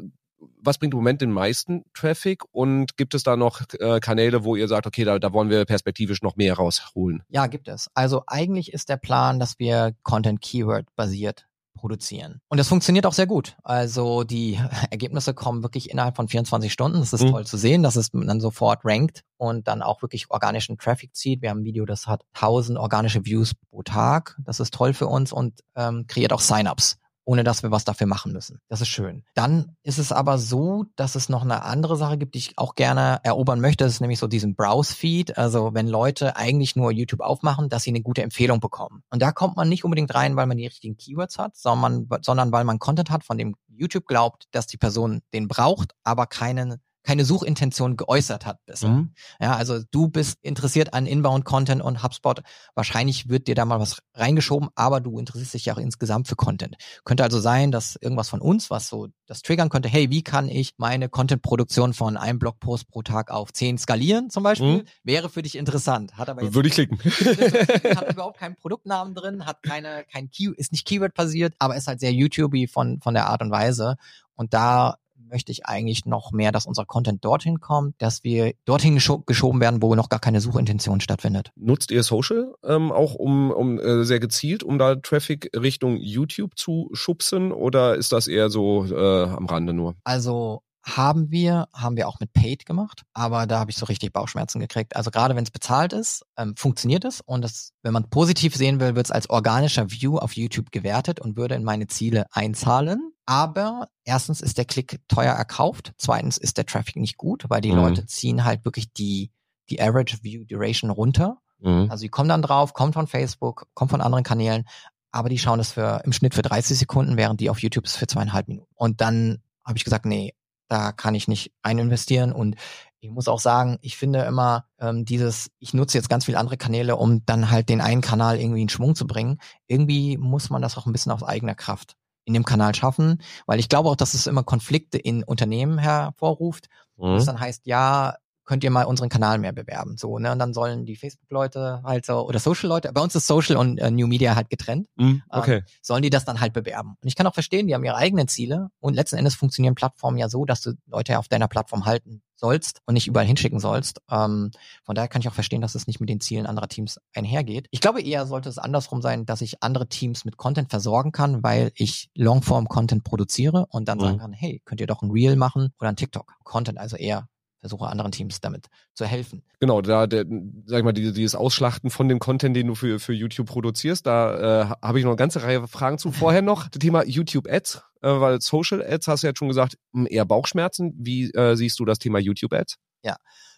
was 0.62 0.78
bringt 0.78 0.94
im 0.94 0.98
Moment 0.98 1.22
den 1.22 1.32
meisten 1.32 1.84
Traffic 1.94 2.44
und 2.52 2.98
gibt 2.98 3.14
es 3.14 3.24
da 3.24 3.36
noch 3.36 3.62
äh, 3.80 4.00
Kanäle, 4.00 4.44
wo 4.44 4.56
ihr 4.56 4.68
sagt, 4.68 4.88
okay, 4.88 5.04
da, 5.04 5.20
da 5.20 5.34
wollen 5.34 5.50
wir 5.50 5.66
perspektivisch 5.66 6.22
noch 6.22 6.36
mehr 6.36 6.56
rausholen? 6.56 7.24
Ja, 7.30 7.48
gibt 7.48 7.68
es. 7.68 7.90
Also 7.94 8.24
eigentlich 8.28 8.74
ist 8.74 8.90
der 8.90 8.98
Plan, 8.98 9.40
dass 9.40 9.60
wir 9.60 9.94
Content 10.04 10.42
Keyword 10.42 10.86
basiert 10.96 11.46
produzieren. 11.84 12.40
Und 12.48 12.60
das 12.60 12.70
funktioniert 12.70 13.06
auch 13.06 13.12
sehr 13.12 13.28
gut. 13.28 13.58
Also 13.62 14.24
die 14.24 14.58
Ergebnisse 14.90 15.34
kommen 15.34 15.64
wirklich 15.64 15.90
innerhalb 15.90 16.16
von 16.16 16.30
24 16.30 16.72
Stunden. 16.72 17.00
Das 17.00 17.12
ist 17.12 17.24
mhm. 17.24 17.32
toll 17.32 17.46
zu 17.46 17.58
sehen, 17.58 17.84
dass 17.84 17.98
es 17.98 18.12
dann 18.12 18.40
sofort 18.40 18.86
rankt 18.86 19.26
und 19.36 19.68
dann 19.68 19.82
auch 19.82 20.02
wirklich 20.02 20.32
organischen 20.32 20.78
Traffic 20.78 21.14
zieht. 21.14 21.42
Wir 21.42 21.50
haben 21.50 21.60
ein 21.60 21.66
Video, 21.66 21.84
das 21.86 22.08
hat 22.08 22.24
1000 22.36 22.80
organische 22.80 23.26
Views 23.26 23.54
pro 23.70 23.84
Tag. 23.84 24.38
Das 24.46 24.62
ist 24.62 24.74
toll 24.74 24.94
für 24.94 25.08
uns 25.08 25.34
und 25.34 25.60
ähm, 25.76 26.06
kreiert 26.08 26.32
auch 26.32 26.40
Sign-ups 26.40 27.00
ohne 27.26 27.44
dass 27.44 27.64
wir 27.64 27.72
was 27.72 27.86
dafür 27.86 28.08
machen 28.08 28.34
müssen. 28.34 28.60
Das 28.68 28.82
ist 28.82 28.90
schön. 28.90 29.24
Dann 29.34 29.76
ist 29.84 29.98
es 29.98 30.12
aber 30.12 30.38
so, 30.38 30.86
dass 30.96 31.16
es 31.16 31.30
noch 31.30 31.44
eine 31.44 31.64
andere 31.64 31.96
Sache 31.96 32.18
gibt, 32.18 32.36
die 32.36 32.40
ich 32.40 32.58
auch 32.58 32.76
gerne 32.76 33.20
erobern 33.24 33.62
möchte. 33.62 33.84
Das 33.84 33.94
ist 33.94 34.02
nämlich 34.02 34.20
so 34.20 34.28
diesen 34.28 34.56
Browse-Feed. 34.56 35.38
Also 35.38 35.74
wenn 35.74 35.88
Leute 35.88 36.36
eigentlich 36.36 36.76
nur 36.76 36.92
YouTube 36.92 37.22
aufmachen, 37.22 37.70
dass 37.70 37.84
sie 37.84 37.92
eine 37.92 38.02
gute 38.02 38.24
Empfehlung 38.24 38.60
bekommen. 38.60 39.04
Und 39.10 39.22
da 39.22 39.32
kommt 39.32 39.56
man 39.56 39.70
nicht 39.70 39.84
unbedingt 39.84 40.14
rein, 40.14 40.36
weil 40.36 40.48
man 40.48 40.58
die 40.58 40.68
richtigen 40.68 40.98
Keywords 40.98 41.38
hat, 41.38 41.56
sondern, 41.56 42.08
sondern 42.22 42.52
weil 42.52 42.64
man 42.64 42.80
Content 42.80 43.10
hat, 43.10 43.24
von 43.24 43.38
dem 43.38 43.56
YouTube 43.68 44.06
glaubt, 44.06 44.48
dass 44.52 44.68
die 44.68 44.78
Person 44.78 45.22
den 45.34 45.48
braucht, 45.48 45.96
aber 46.04 46.28
keinen 46.28 46.82
keine 47.04 47.26
Suchintention 47.26 47.98
geäußert 47.98 48.46
hat 48.46 48.60
bisher. 48.66 48.90
Mhm. 48.90 49.14
Ja, 49.40 49.56
also 49.56 49.80
du 49.92 50.08
bist 50.08 50.40
interessiert 50.42 50.94
an 50.94 51.06
Inbound-Content 51.06 51.82
und 51.82 52.04
HubSpot. 52.04 52.42
Wahrscheinlich 52.76 53.30
wird 53.30 53.48
dir 53.48 53.56
da 53.56 53.66
mal 53.66 53.80
was 53.80 54.00
reingeschoben, 54.14 54.70
aber 54.76 55.02
du 55.02 55.20
interessierst 55.20 55.54
dich 55.54 55.66
ja 55.66 55.74
auch 55.74 55.80
insgesamt 55.80 56.28
für 56.28 56.36
Content. 56.36 56.76
Könnte 57.04 57.24
also 57.24 57.40
sein, 57.40 57.72
dass 57.72 57.98
irgendwas 58.00 58.30
von 58.30 58.42
uns, 58.42 58.70
was 58.70 58.88
so 58.88 59.08
das 59.28 59.42
triggern 59.42 59.70
könnte, 59.70 59.90
hey, 59.90 60.10
wie 60.10 60.24
kann 60.24 60.48
ich 60.48 60.74
meine 60.78 61.10
Content-Produktion 61.10 61.94
von 61.94 62.18
einem 62.18 62.40
Blogpost 62.40 62.88
pro 62.88 63.02
Tag 63.02 63.32
auf 63.32 63.52
zehn 63.52 63.78
skalieren 63.78 64.30
zum 64.30 64.44
Beispiel, 64.44 64.78
mhm. 64.78 64.84
wäre 65.04 65.30
für 65.30 65.42
dich 65.42 65.58
interessant. 65.58 66.18
Hat 66.18 66.30
aber 66.30 66.44
jetzt 66.44 66.54
Würde 66.54 66.70
ich 66.70 66.74
klicken. 66.74 67.00
hat 67.00 68.10
überhaupt 68.14 68.40
keinen 68.40 68.56
Produktnamen 68.56 69.14
drin, 69.14 69.46
hat 69.46 69.62
keine, 69.62 70.06
kein 70.12 70.30
Key, 70.30 70.52
ist 70.56 70.72
nicht 70.72 70.88
Keyword-basiert, 70.88 71.54
aber 71.60 71.76
ist 71.76 71.88
halt 71.88 72.00
sehr 72.00 72.14
YouTubey 72.14 72.68
von, 72.68 73.02
von 73.02 73.14
der 73.14 73.28
Art 73.28 73.42
und 73.42 73.52
Weise. 73.52 73.98
Und 74.36 74.54
da 74.54 74.98
möchte 75.34 75.52
ich 75.52 75.66
eigentlich 75.66 76.06
noch 76.06 76.32
mehr, 76.32 76.52
dass 76.52 76.66
unser 76.66 76.86
Content 76.86 77.26
dorthin 77.26 77.60
kommt, 77.60 77.96
dass 78.02 78.24
wir 78.24 78.54
dorthin 78.66 78.96
geschoben 78.96 79.60
werden, 79.60 79.82
wo 79.82 79.96
noch 79.96 80.10
gar 80.10 80.20
keine 80.20 80.40
Suchintention 80.40 81.02
stattfindet. 81.02 81.52
Nutzt 81.56 81.92
ihr 81.92 82.04
Social 82.04 82.54
ähm, 82.64 82.92
auch 82.92 83.16
um, 83.16 83.52
um 83.52 83.80
äh, 83.80 84.06
sehr 84.06 84.20
gezielt, 84.20 84.64
um 84.64 84.78
da 84.78 84.96
Traffic 84.96 85.50
Richtung 85.56 85.98
YouTube 85.98 86.58
zu 86.58 86.90
schubsen 86.94 87.52
oder 87.52 87.96
ist 87.96 88.12
das 88.12 88.28
eher 88.28 88.50
so 88.50 88.86
äh, 88.86 89.24
am 89.24 89.48
Rande 89.48 89.74
nur? 89.74 89.96
Also 90.04 90.62
haben 90.84 91.32
wir, 91.32 91.70
haben 91.74 91.96
wir 91.96 92.10
auch 92.10 92.20
mit 92.20 92.34
Paid 92.34 92.66
gemacht, 92.66 93.04
aber 93.14 93.48
da 93.48 93.60
habe 93.60 93.72
ich 93.72 93.78
so 93.78 93.86
richtig 93.86 94.12
Bauchschmerzen 94.12 94.60
gekriegt. 94.60 94.96
Also 94.98 95.12
gerade 95.12 95.36
wenn 95.36 95.46
es 95.46 95.52
bezahlt 95.52 95.94
ist, 95.94 96.26
ähm, 96.38 96.56
funktioniert 96.58 97.06
es 97.06 97.22
und 97.22 97.42
das, 97.42 97.72
wenn 97.84 97.94
man 97.94 98.10
positiv 98.10 98.56
sehen 98.56 98.82
will, 98.82 98.96
wird 98.96 99.06
es 99.06 99.12
als 99.12 99.30
organischer 99.30 99.90
View 99.92 100.18
auf 100.18 100.34
YouTube 100.34 100.72
gewertet 100.72 101.22
und 101.22 101.38
würde 101.38 101.56
in 101.56 101.64
meine 101.64 101.88
Ziele 101.88 102.26
einzahlen. 102.32 103.14
Aber 103.26 103.88
erstens 104.04 104.42
ist 104.42 104.58
der 104.58 104.66
Klick 104.66 105.00
teuer 105.08 105.34
erkauft, 105.34 105.94
zweitens 105.98 106.38
ist 106.38 106.58
der 106.58 106.66
Traffic 106.66 106.98
nicht 106.98 107.16
gut, 107.18 107.46
weil 107.48 107.62
die 107.62 107.72
mhm. 107.72 107.78
Leute 107.78 108.06
ziehen 108.06 108.44
halt 108.44 108.66
wirklich 108.66 108.92
die, 108.92 109.32
die 109.70 109.82
Average 109.82 110.18
View 110.22 110.44
Duration 110.44 110.90
runter. 110.90 111.38
Mhm. 111.60 111.88
Also 111.90 112.02
die 112.02 112.10
kommen 112.10 112.28
dann 112.28 112.42
drauf, 112.42 112.74
kommt 112.74 112.96
von 112.96 113.08
Facebook, 113.08 113.68
kommt 113.74 113.92
von 113.92 114.02
anderen 114.02 114.26
Kanälen, 114.26 114.66
aber 115.14 115.30
die 115.30 115.40
schauen 115.40 115.60
das 115.60 115.72
für 115.72 116.02
im 116.04 116.12
Schnitt 116.12 116.34
für 116.34 116.42
30 116.42 116.78
Sekunden, 116.78 117.16
während 117.16 117.40
die 117.40 117.50
auf 117.50 117.62
YouTube 117.62 117.86
ist 117.86 117.96
für 117.96 118.08
zweieinhalb 118.08 118.50
Minuten. 118.50 118.74
Und 118.76 119.00
dann 119.00 119.42
habe 119.64 119.78
ich 119.78 119.86
gesagt, 119.86 120.06
nee, 120.06 120.34
da 120.74 120.92
kann 120.92 121.14
ich 121.14 121.28
nicht 121.28 121.54
eininvestieren. 121.62 122.32
Und 122.32 122.56
ich 123.00 123.12
muss 123.12 123.28
auch 123.28 123.40
sagen, 123.40 123.78
ich 123.82 123.96
finde 123.96 124.24
immer 124.24 124.66
ähm, 124.80 125.06
dieses, 125.06 125.52
ich 125.60 125.74
nutze 125.74 125.98
jetzt 125.98 126.10
ganz 126.10 126.26
viele 126.26 126.40
andere 126.40 126.58
Kanäle, 126.58 126.96
um 126.96 127.24
dann 127.26 127.52
halt 127.52 127.70
den 127.70 127.80
einen 127.80 128.02
Kanal 128.02 128.40
irgendwie 128.40 128.64
in 128.64 128.70
Schwung 128.70 128.96
zu 128.96 129.06
bringen. 129.06 129.40
Irgendwie 129.68 130.18
muss 130.18 130.50
man 130.50 130.62
das 130.62 130.78
auch 130.78 130.88
ein 130.88 130.92
bisschen 130.92 131.12
aus 131.12 131.22
eigener 131.22 131.54
Kraft 131.54 131.96
in 132.26 132.34
dem 132.34 132.46
Kanal 132.46 132.74
schaffen, 132.74 133.22
weil 133.46 133.60
ich 133.60 133.70
glaube 133.70 133.90
auch, 133.90 133.96
dass 133.96 134.14
es 134.14 134.28
immer 134.28 134.44
Konflikte 134.44 134.98
in 134.98 135.24
Unternehmen 135.24 135.78
hervorruft. 135.78 136.70
Mhm. 136.98 137.16
Das 137.16 137.26
dann 137.26 137.40
heißt, 137.40 137.68
ja, 137.68 138.16
könnt 138.54 138.64
ihr 138.64 138.70
mal 138.70 138.84
unseren 138.84 139.10
Kanal 139.10 139.40
mehr 139.40 139.52
bewerben. 139.52 139.98
So, 139.98 140.20
ne? 140.20 140.32
Und 140.32 140.38
dann 140.38 140.54
sollen 140.54 140.86
die 140.86 140.96
Facebook-Leute 140.96 141.82
halt 141.84 142.06
so, 142.06 142.28
oder 142.28 142.38
Social-Leute, 142.38 142.94
bei 142.94 143.02
uns 143.02 143.16
ist 143.16 143.26
Social 143.26 143.58
und 143.58 143.80
äh, 143.80 143.90
New 143.90 144.06
Media 144.06 144.36
halt 144.36 144.52
getrennt. 144.52 144.88
Mm, 144.96 145.16
okay. 145.28 145.56
Ähm, 145.56 145.64
sollen 145.82 146.04
die 146.04 146.12
das 146.12 146.24
dann 146.24 146.40
halt 146.40 146.54
bewerben. 146.54 146.96
Und 147.02 147.08
ich 147.08 147.16
kann 147.16 147.26
auch 147.26 147.34
verstehen, 147.34 147.66
die 147.66 147.74
haben 147.74 147.84
ihre 147.84 147.96
eigenen 147.96 148.28
Ziele 148.28 148.70
und 148.80 148.94
letzten 148.94 149.16
Endes 149.16 149.34
funktionieren 149.34 149.74
Plattformen 149.74 150.20
ja 150.20 150.30
so, 150.30 150.46
dass 150.46 150.62
du 150.62 150.74
Leute 150.86 151.18
auf 151.18 151.28
deiner 151.28 151.48
Plattform 151.48 151.88
halten 151.88 152.22
sollst 152.36 152.82
und 152.86 152.94
nicht 152.94 153.08
überall 153.08 153.26
hinschicken 153.26 153.60
sollst. 153.60 154.02
Ähm, 154.12 154.52
von 154.84 154.94
daher 154.94 155.08
kann 155.08 155.22
ich 155.22 155.28
auch 155.28 155.34
verstehen, 155.34 155.62
dass 155.62 155.74
es 155.74 155.88
nicht 155.88 156.00
mit 156.00 156.10
den 156.10 156.20
Zielen 156.20 156.46
anderer 156.46 156.68
Teams 156.68 157.00
einhergeht. 157.16 157.66
Ich 157.72 157.82
glaube 157.82 158.04
eher 158.04 158.28
sollte 158.28 158.50
es 158.50 158.60
andersrum 158.60 159.02
sein, 159.02 159.26
dass 159.26 159.42
ich 159.42 159.64
andere 159.64 159.88
Teams 159.88 160.26
mit 160.26 160.38
Content 160.38 160.70
versorgen 160.70 161.12
kann, 161.12 161.42
weil 161.42 161.72
ich 161.74 162.12
Longform-Content 162.14 163.04
produziere 163.04 163.66
und 163.72 163.88
dann 163.88 163.98
mhm. 163.98 164.04
sagen 164.04 164.18
kann, 164.20 164.34
hey, 164.34 164.62
könnt 164.64 164.80
ihr 164.80 164.88
doch 164.88 165.02
ein 165.02 165.10
Reel 165.10 165.38
machen 165.38 165.74
oder 165.80 165.90
ein 165.90 165.96
TikTok-Content, 165.96 166.78
also 166.78 166.98
eher 166.98 167.28
versuche 167.64 167.88
anderen 167.88 168.12
Teams 168.12 168.42
damit 168.42 168.68
zu 168.94 169.06
helfen. 169.06 169.42
Genau, 169.62 169.82
da, 169.82 170.06
der, 170.06 170.26
sag 170.66 170.80
ich 170.80 170.84
mal, 170.84 170.92
dieses 170.92 171.34
Ausschlachten 171.34 171.90
von 171.90 172.10
dem 172.10 172.20
Content, 172.20 172.58
den 172.58 172.68
du 172.68 172.76
für, 172.76 173.00
für 173.00 173.14
YouTube 173.14 173.48
produzierst, 173.48 174.06
da 174.06 174.64
äh, 174.64 174.66
habe 174.82 175.00
ich 175.00 175.06
noch 175.06 175.12
eine 175.12 175.18
ganze 175.18 175.44
Reihe 175.44 175.66
Fragen 175.70 175.98
zu. 175.98 176.12
Vorher 176.12 176.42
noch 176.42 176.68
das 176.68 176.80
Thema 176.80 177.06
YouTube 177.06 177.48
Ads, 177.50 177.82
äh, 178.02 178.10
weil 178.10 178.42
Social 178.42 178.84
Ads 178.86 179.08
hast 179.08 179.24
du 179.24 179.28
jetzt 179.28 179.40
schon 179.40 179.48
gesagt, 179.48 179.78
eher 180.10 180.26
Bauchschmerzen. 180.26 180.94
Wie 180.98 181.32
äh, 181.32 181.56
siehst 181.56 181.80
du 181.80 181.86
das 181.86 182.00
Thema 182.00 182.20
YouTube 182.20 182.52
Ads? 182.52 182.80
Ja. 183.02 183.16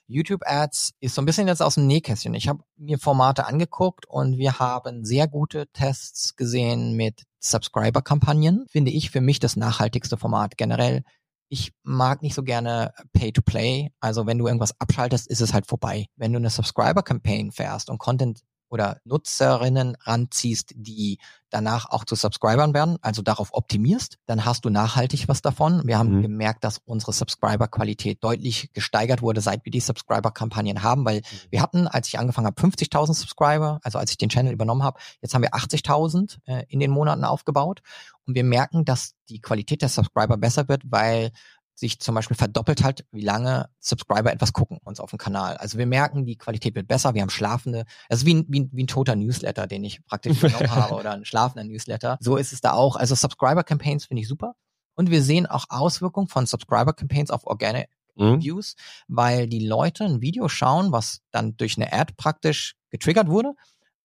YouTube 0.07 0.43
Ads 0.45 0.91
ist 0.99 1.15
so 1.15 1.21
ein 1.23 1.25
bisschen 1.25 1.47
jetzt 1.47 1.63
aus 1.63 1.75
dem 1.75 1.87
Nähkästchen. 1.87 2.35
Ich 2.35 2.47
habe 2.47 2.59
mir 2.77 2.99
Formate 2.99 3.47
angeguckt 3.47 4.05
und 4.07 4.37
wir 4.37 4.59
haben 4.59 5.03
sehr 5.03 5.27
gute 5.27 5.65
Tests 5.73 6.35
gesehen 6.35 6.95
mit 6.95 7.23
Subscriber-Kampagnen. 7.39 8.67
Finde 8.69 8.91
ich 8.91 9.09
für 9.09 9.21
mich 9.21 9.39
das 9.39 9.55
nachhaltigste 9.55 10.15
Format. 10.15 10.57
Generell 10.57 11.01
ich 11.49 11.73
mag 11.83 12.21
nicht 12.21 12.35
so 12.35 12.43
gerne 12.43 12.93
Pay-to-Play. 13.13 13.91
Also 13.99 14.25
wenn 14.25 14.37
du 14.37 14.47
irgendwas 14.47 14.79
abschaltest, 14.79 15.27
ist 15.27 15.41
es 15.41 15.53
halt 15.53 15.67
vorbei. 15.67 16.05
Wenn 16.15 16.33
du 16.33 16.37
eine 16.37 16.49
Subscriber-Campaign 16.49 17.51
fährst 17.51 17.89
und 17.89 17.99
Content 17.99 18.41
oder 18.75 18.99
Nutzerinnen 19.05 19.95
ranziehst, 20.01 20.73
die 20.75 21.17
danach 21.49 21.89
auch 21.89 22.03
zu 22.03 22.15
Subscribern 22.15 22.73
werden, 22.73 22.97
also 23.01 23.21
darauf 23.21 23.53
optimierst, 23.53 24.17
dann 24.25 24.43
hast 24.43 24.65
du 24.65 24.69
nachhaltig 24.69 25.29
was 25.29 25.41
davon. 25.41 25.81
Wir 25.85 25.97
haben 25.97 26.17
mhm. 26.17 26.23
gemerkt, 26.23 26.65
dass 26.65 26.81
unsere 26.83 27.13
Subscriber-Qualität 27.13 28.21
deutlich 28.21 28.73
gesteigert 28.73 29.21
wurde, 29.21 29.39
seit 29.39 29.63
wir 29.63 29.71
die 29.71 29.79
Subscriber-Kampagnen 29.79 30.83
haben, 30.83 31.05
weil 31.05 31.19
mhm. 31.19 31.21
wir 31.51 31.61
hatten, 31.61 31.87
als 31.87 32.09
ich 32.09 32.19
angefangen 32.19 32.47
habe, 32.47 32.61
50.000 32.61 33.13
Subscriber, 33.13 33.79
also 33.81 33.97
als 33.97 34.11
ich 34.11 34.17
den 34.17 34.27
Channel 34.27 34.51
übernommen 34.51 34.83
habe, 34.83 34.99
jetzt 35.21 35.33
haben 35.33 35.41
wir 35.41 35.53
80.000 35.53 36.39
äh, 36.45 36.65
in 36.67 36.81
den 36.81 36.91
Monaten 36.91 37.23
aufgebaut 37.23 37.81
und 38.27 38.35
wir 38.35 38.43
merken, 38.43 38.83
dass 38.83 39.13
die 39.29 39.39
Qualität 39.39 39.81
der 39.81 39.89
Subscriber 39.89 40.35
besser 40.35 40.67
wird, 40.67 40.81
weil 40.83 41.31
sich 41.75 41.99
zum 41.99 42.15
Beispiel 42.15 42.37
verdoppelt 42.37 42.83
hat, 42.83 43.05
wie 43.11 43.21
lange 43.21 43.69
Subscriber 43.79 44.31
etwas 44.31 44.53
gucken 44.53 44.79
uns 44.83 44.99
auf 44.99 45.09
dem 45.09 45.19
Kanal. 45.19 45.57
Also 45.57 45.77
wir 45.77 45.85
merken, 45.85 46.25
die 46.25 46.37
Qualität 46.37 46.73
wird 46.73 46.87
besser, 46.87 47.13
wir 47.13 47.21
haben 47.21 47.29
schlafende, 47.29 47.85
also 48.09 48.25
wie 48.25 48.35
ein, 48.35 48.45
wie 48.47 48.61
ein, 48.61 48.69
wie 48.71 48.83
ein 48.83 48.87
toter 48.87 49.15
Newsletter, 49.15 49.67
den 49.67 49.83
ich 49.83 50.03
praktisch 50.05 50.39
genommen 50.41 50.71
habe 50.71 50.95
oder 50.95 51.11
ein 51.11 51.25
schlafender 51.25 51.65
Newsletter. 51.65 52.17
So 52.21 52.37
ist 52.37 52.53
es 52.53 52.61
da 52.61 52.71
auch. 52.71 52.95
Also 52.95 53.13
Subscriber-Campaigns 53.13 54.05
finde 54.05 54.21
ich 54.21 54.27
super. 54.27 54.55
Und 54.95 55.11
wir 55.11 55.21
sehen 55.21 55.45
auch 55.45 55.65
Auswirkungen 55.69 56.29
von 56.29 56.45
Subscriber-Campaigns 56.45 57.29
auf 57.29 57.45
Organic 57.45 57.89
mhm. 58.15 58.41
Views, 58.41 58.75
weil 59.07 59.47
die 59.47 59.65
Leute 59.65 60.05
ein 60.05 60.21
Video 60.21 60.47
schauen, 60.47 60.91
was 60.93 61.21
dann 61.31 61.57
durch 61.57 61.77
eine 61.77 61.91
Ad 61.91 62.13
praktisch 62.15 62.75
getriggert 62.89 63.27
wurde, 63.27 63.53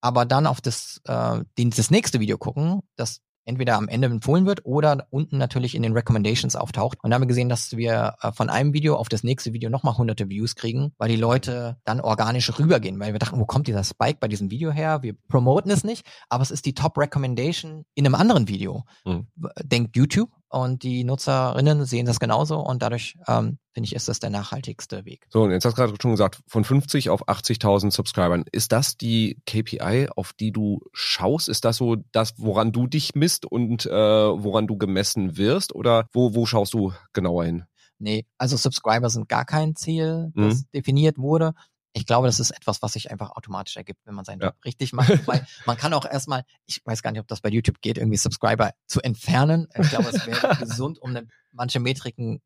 aber 0.01 0.25
dann 0.25 0.47
auf 0.47 0.61
das, 0.61 1.01
äh, 1.05 1.41
das 1.57 1.91
nächste 1.91 2.21
Video 2.21 2.39
gucken, 2.39 2.81
das 2.97 3.21
entweder 3.51 3.77
am 3.77 3.89
Ende 3.89 4.07
empfohlen 4.07 4.47
wird 4.47 4.65
oder 4.65 5.07
unten 5.11 5.37
natürlich 5.37 5.75
in 5.75 5.83
den 5.83 5.93
Recommendations 5.93 6.57
auftaucht. 6.57 6.99
Und 7.03 7.11
da 7.11 7.17
haben 7.17 7.23
wir 7.23 7.29
gesehen, 7.29 7.49
dass 7.49 7.77
wir 7.77 8.15
äh, 8.23 8.33
von 8.33 8.49
einem 8.49 8.73
Video 8.73 8.97
auf 8.97 9.09
das 9.09 9.23
nächste 9.23 9.53
Video 9.53 9.69
nochmal 9.69 9.99
hunderte 9.99 10.31
Views 10.31 10.55
kriegen, 10.55 10.93
weil 10.97 11.09
die 11.09 11.17
Leute 11.17 11.77
dann 11.85 12.01
organisch 12.01 12.59
rübergehen, 12.59 12.99
weil 12.99 13.13
wir 13.13 13.19
dachten, 13.19 13.39
wo 13.39 13.45
kommt 13.45 13.67
dieser 13.67 13.85
Spike 13.85 14.19
bei 14.21 14.29
diesem 14.29 14.51
Video 14.51 14.71
her? 14.71 15.03
Wir 15.03 15.15
promoten 15.29 15.71
es 15.71 15.85
nicht, 15.85 16.07
aber 16.29 16.43
es 16.43 16.51
ist 16.51 16.65
die 16.65 16.75
Top 16.75 16.97
Recommendation 16.97 17.85
in 17.95 18.07
einem 18.07 18.15
anderen 18.15 18.49
Video. 18.49 18.85
Mhm. 19.05 19.27
Denkt 19.63 19.97
YouTube 19.97 20.31
und 20.51 20.83
die 20.83 21.05
Nutzerinnen 21.05 21.85
sehen 21.85 22.07
das 22.07 22.21
genauso 22.21 22.59
und 22.59 22.83
dadurch 22.83 23.17
ähm, 23.29 23.59
finde 23.73 23.87
ich, 23.87 23.95
ist 23.95 24.09
das 24.09 24.19
der 24.19 24.31
nachhaltigste 24.31 25.05
Weg. 25.05 25.27
So, 25.31 25.43
und 25.43 25.53
jetzt 25.53 25.65
hast 25.65 25.79
du 25.79 25.83
gerade 25.83 25.95
schon 26.01 26.11
gesagt, 26.11 26.41
von 26.47 26.65
50 26.65 27.09
auf 27.09 27.29
80.000 27.29 27.93
Subscribern. 27.93 28.45
Ist 28.51 28.73
das 28.73 28.97
die 28.97 29.41
KPI, 29.47 30.09
auf 30.15 30.33
die 30.33 30.51
du 30.51 30.81
schaust? 30.93 31.49
Ist 31.49 31.65
das 31.65 31.77
so 31.77 31.97
das, 32.13 32.35
woran 32.37 32.73
du 32.73 32.89
dich 32.89 33.15
misst 33.15 33.47
und 33.47 33.87
äh, 33.87 33.91
woran 33.91 34.67
du 34.67 34.77
gemessen 34.77 35.37
wirst? 35.37 35.75
Oder 35.75 36.09
wo, 36.13 36.35
wo 36.35 36.47
schaust 36.47 36.75
du 36.75 36.93
genauer 37.13 37.45
hin? 37.45 37.65
Nee, 37.99 38.27
also 38.39 38.57
Subscriber 38.57 39.11
sind 39.11 39.29
gar 39.29 39.45
kein 39.45 39.77
Ziel, 39.77 40.33
das 40.35 40.57
mhm. 40.57 40.65
definiert 40.75 41.19
wurde 41.19 41.53
ich 41.93 42.07
glaube, 42.07 42.27
das 42.29 42.39
ist 42.39 42.51
etwas, 42.51 42.83
was 42.83 42.93
sich 42.93 43.11
einfach 43.11 43.31
automatisch 43.33 43.77
ergibt, 43.77 44.01
wenn 44.05 44.15
man 44.15 44.25
seinen 44.25 44.41
Job 44.41 44.55
richtig 44.65 44.93
macht. 44.93 45.27
Weil 45.27 45.47
man 45.67 45.77
kann 45.77 45.93
auch 45.93 46.05
erstmal, 46.05 46.45
ich 46.67 46.81
weiß 46.85 47.03
gar 47.03 47.11
nicht, 47.11 47.21
ob 47.21 47.29
das 47.29 47.41
bei 47.41 47.49
YouTube 47.49 47.81
geht, 47.81 47.99
irgendwie 47.99 48.17
Subscriber 48.17 48.73
zu 48.87 49.01
entfernen. 49.01 49.69
Ich 49.79 49.91
glaube, 49.91 50.09
es 50.09 50.27
wäre 50.27 50.57
gesund, 50.61 51.01
um 51.01 51.11
eine, 51.11 51.27
manche 51.53 51.81
Metriken 51.81 52.41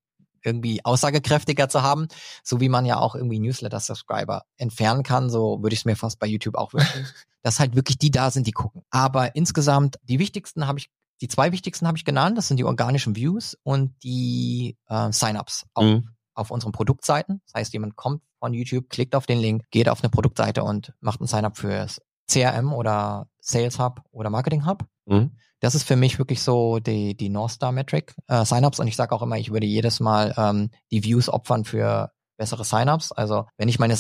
irgendwie 0.45 0.85
aussagekräftiger 0.85 1.69
zu 1.69 1.83
haben, 1.83 2.09
so 2.43 2.61
wie 2.61 2.69
man 2.69 2.85
ja 2.85 2.99
auch 2.99 3.15
irgendwie 3.15 3.39
Newsletter-Subscriber 3.39 4.45
entfernen 4.59 5.03
kann, 5.03 5.31
so 5.31 5.63
würde 5.63 5.73
ich 5.75 5.81
es 5.81 5.85
mir 5.87 5.97
fast 5.97 6.19
bei 6.19 6.27
YouTube 6.27 6.57
auch 6.57 6.75
wünschen, 6.75 7.07
dass 7.43 7.61
halt 7.61 7.75
wirklich 7.75 7.99
die 7.99 8.11
da 8.11 8.31
sind, 8.31 8.47
die 8.47 8.53
gucken. 8.53 8.83
Aber 8.91 9.35
insgesamt, 9.35 9.97
die 10.03 10.19
wichtigsten 10.19 10.67
habe 10.67 10.79
ich, 10.79 10.91
die 11.21 11.29
zwei 11.29 11.53
wichtigsten 11.53 11.87
habe 11.87 11.97
ich 11.97 12.05
genannt, 12.05 12.37
das 12.37 12.49
sind 12.49 12.59
die 12.59 12.65
organischen 12.65 13.17
Views 13.17 13.57
und 13.63 13.95
die 14.03 14.77
äh, 14.89 15.11
Sign-ups 15.13 15.65
auf, 15.73 15.85
mhm. 15.85 16.09
Auf 16.35 16.51
unseren 16.51 16.73
Produktseiten. 16.73 17.41
Das 17.47 17.55
heißt, 17.55 17.73
jemand 17.73 17.97
kommt 17.97 18.23
von 18.39 18.53
YouTube, 18.53 18.91
klickt 18.91 19.15
auf 19.15 19.27
den 19.27 19.39
Link, 19.39 19.65
geht 19.71 19.89
auf 19.89 20.03
eine 20.03 20.11
Produktseite 20.11 20.63
und 20.65 20.93
macht 21.01 21.21
ein 21.21 21.27
Sign-up 21.27 21.57
fürs 21.57 22.01
CRM 22.31 22.73
oder 22.73 23.29
Sales 23.41 23.79
Hub 23.79 24.03
oder 24.11 24.31
Marketing 24.31 24.67
Hub. 24.67 24.85
Mhm. 25.07 25.33
Das 25.61 25.75
ist 25.75 25.85
für 25.85 25.97
mich 25.97 26.19
wirklich 26.19 26.43
so 26.43 26.79
die, 26.79 27.17
die 27.17 27.29
North 27.29 27.53
Star 27.53 27.73
Metric. 27.73 28.15
Äh, 28.27 28.45
Sign-ups 28.45 28.81
und 28.81 28.87
ich 28.87 28.97
sage 28.97 29.15
auch 29.15 29.23
immer, 29.23 29.39
ich 29.39 29.53
würde 29.53 29.67
jedes 29.67 30.01
Mal 30.01 30.35
ähm, 30.37 30.71
die 30.91 31.05
Views 31.05 31.29
opfern 31.29 31.65
für 31.65 32.13
bessere 32.37 32.65
Sign-ups. 32.65 33.13
Also 33.13 33.47
wenn 33.57 33.69
ich 33.69 33.79
meine 33.79 33.97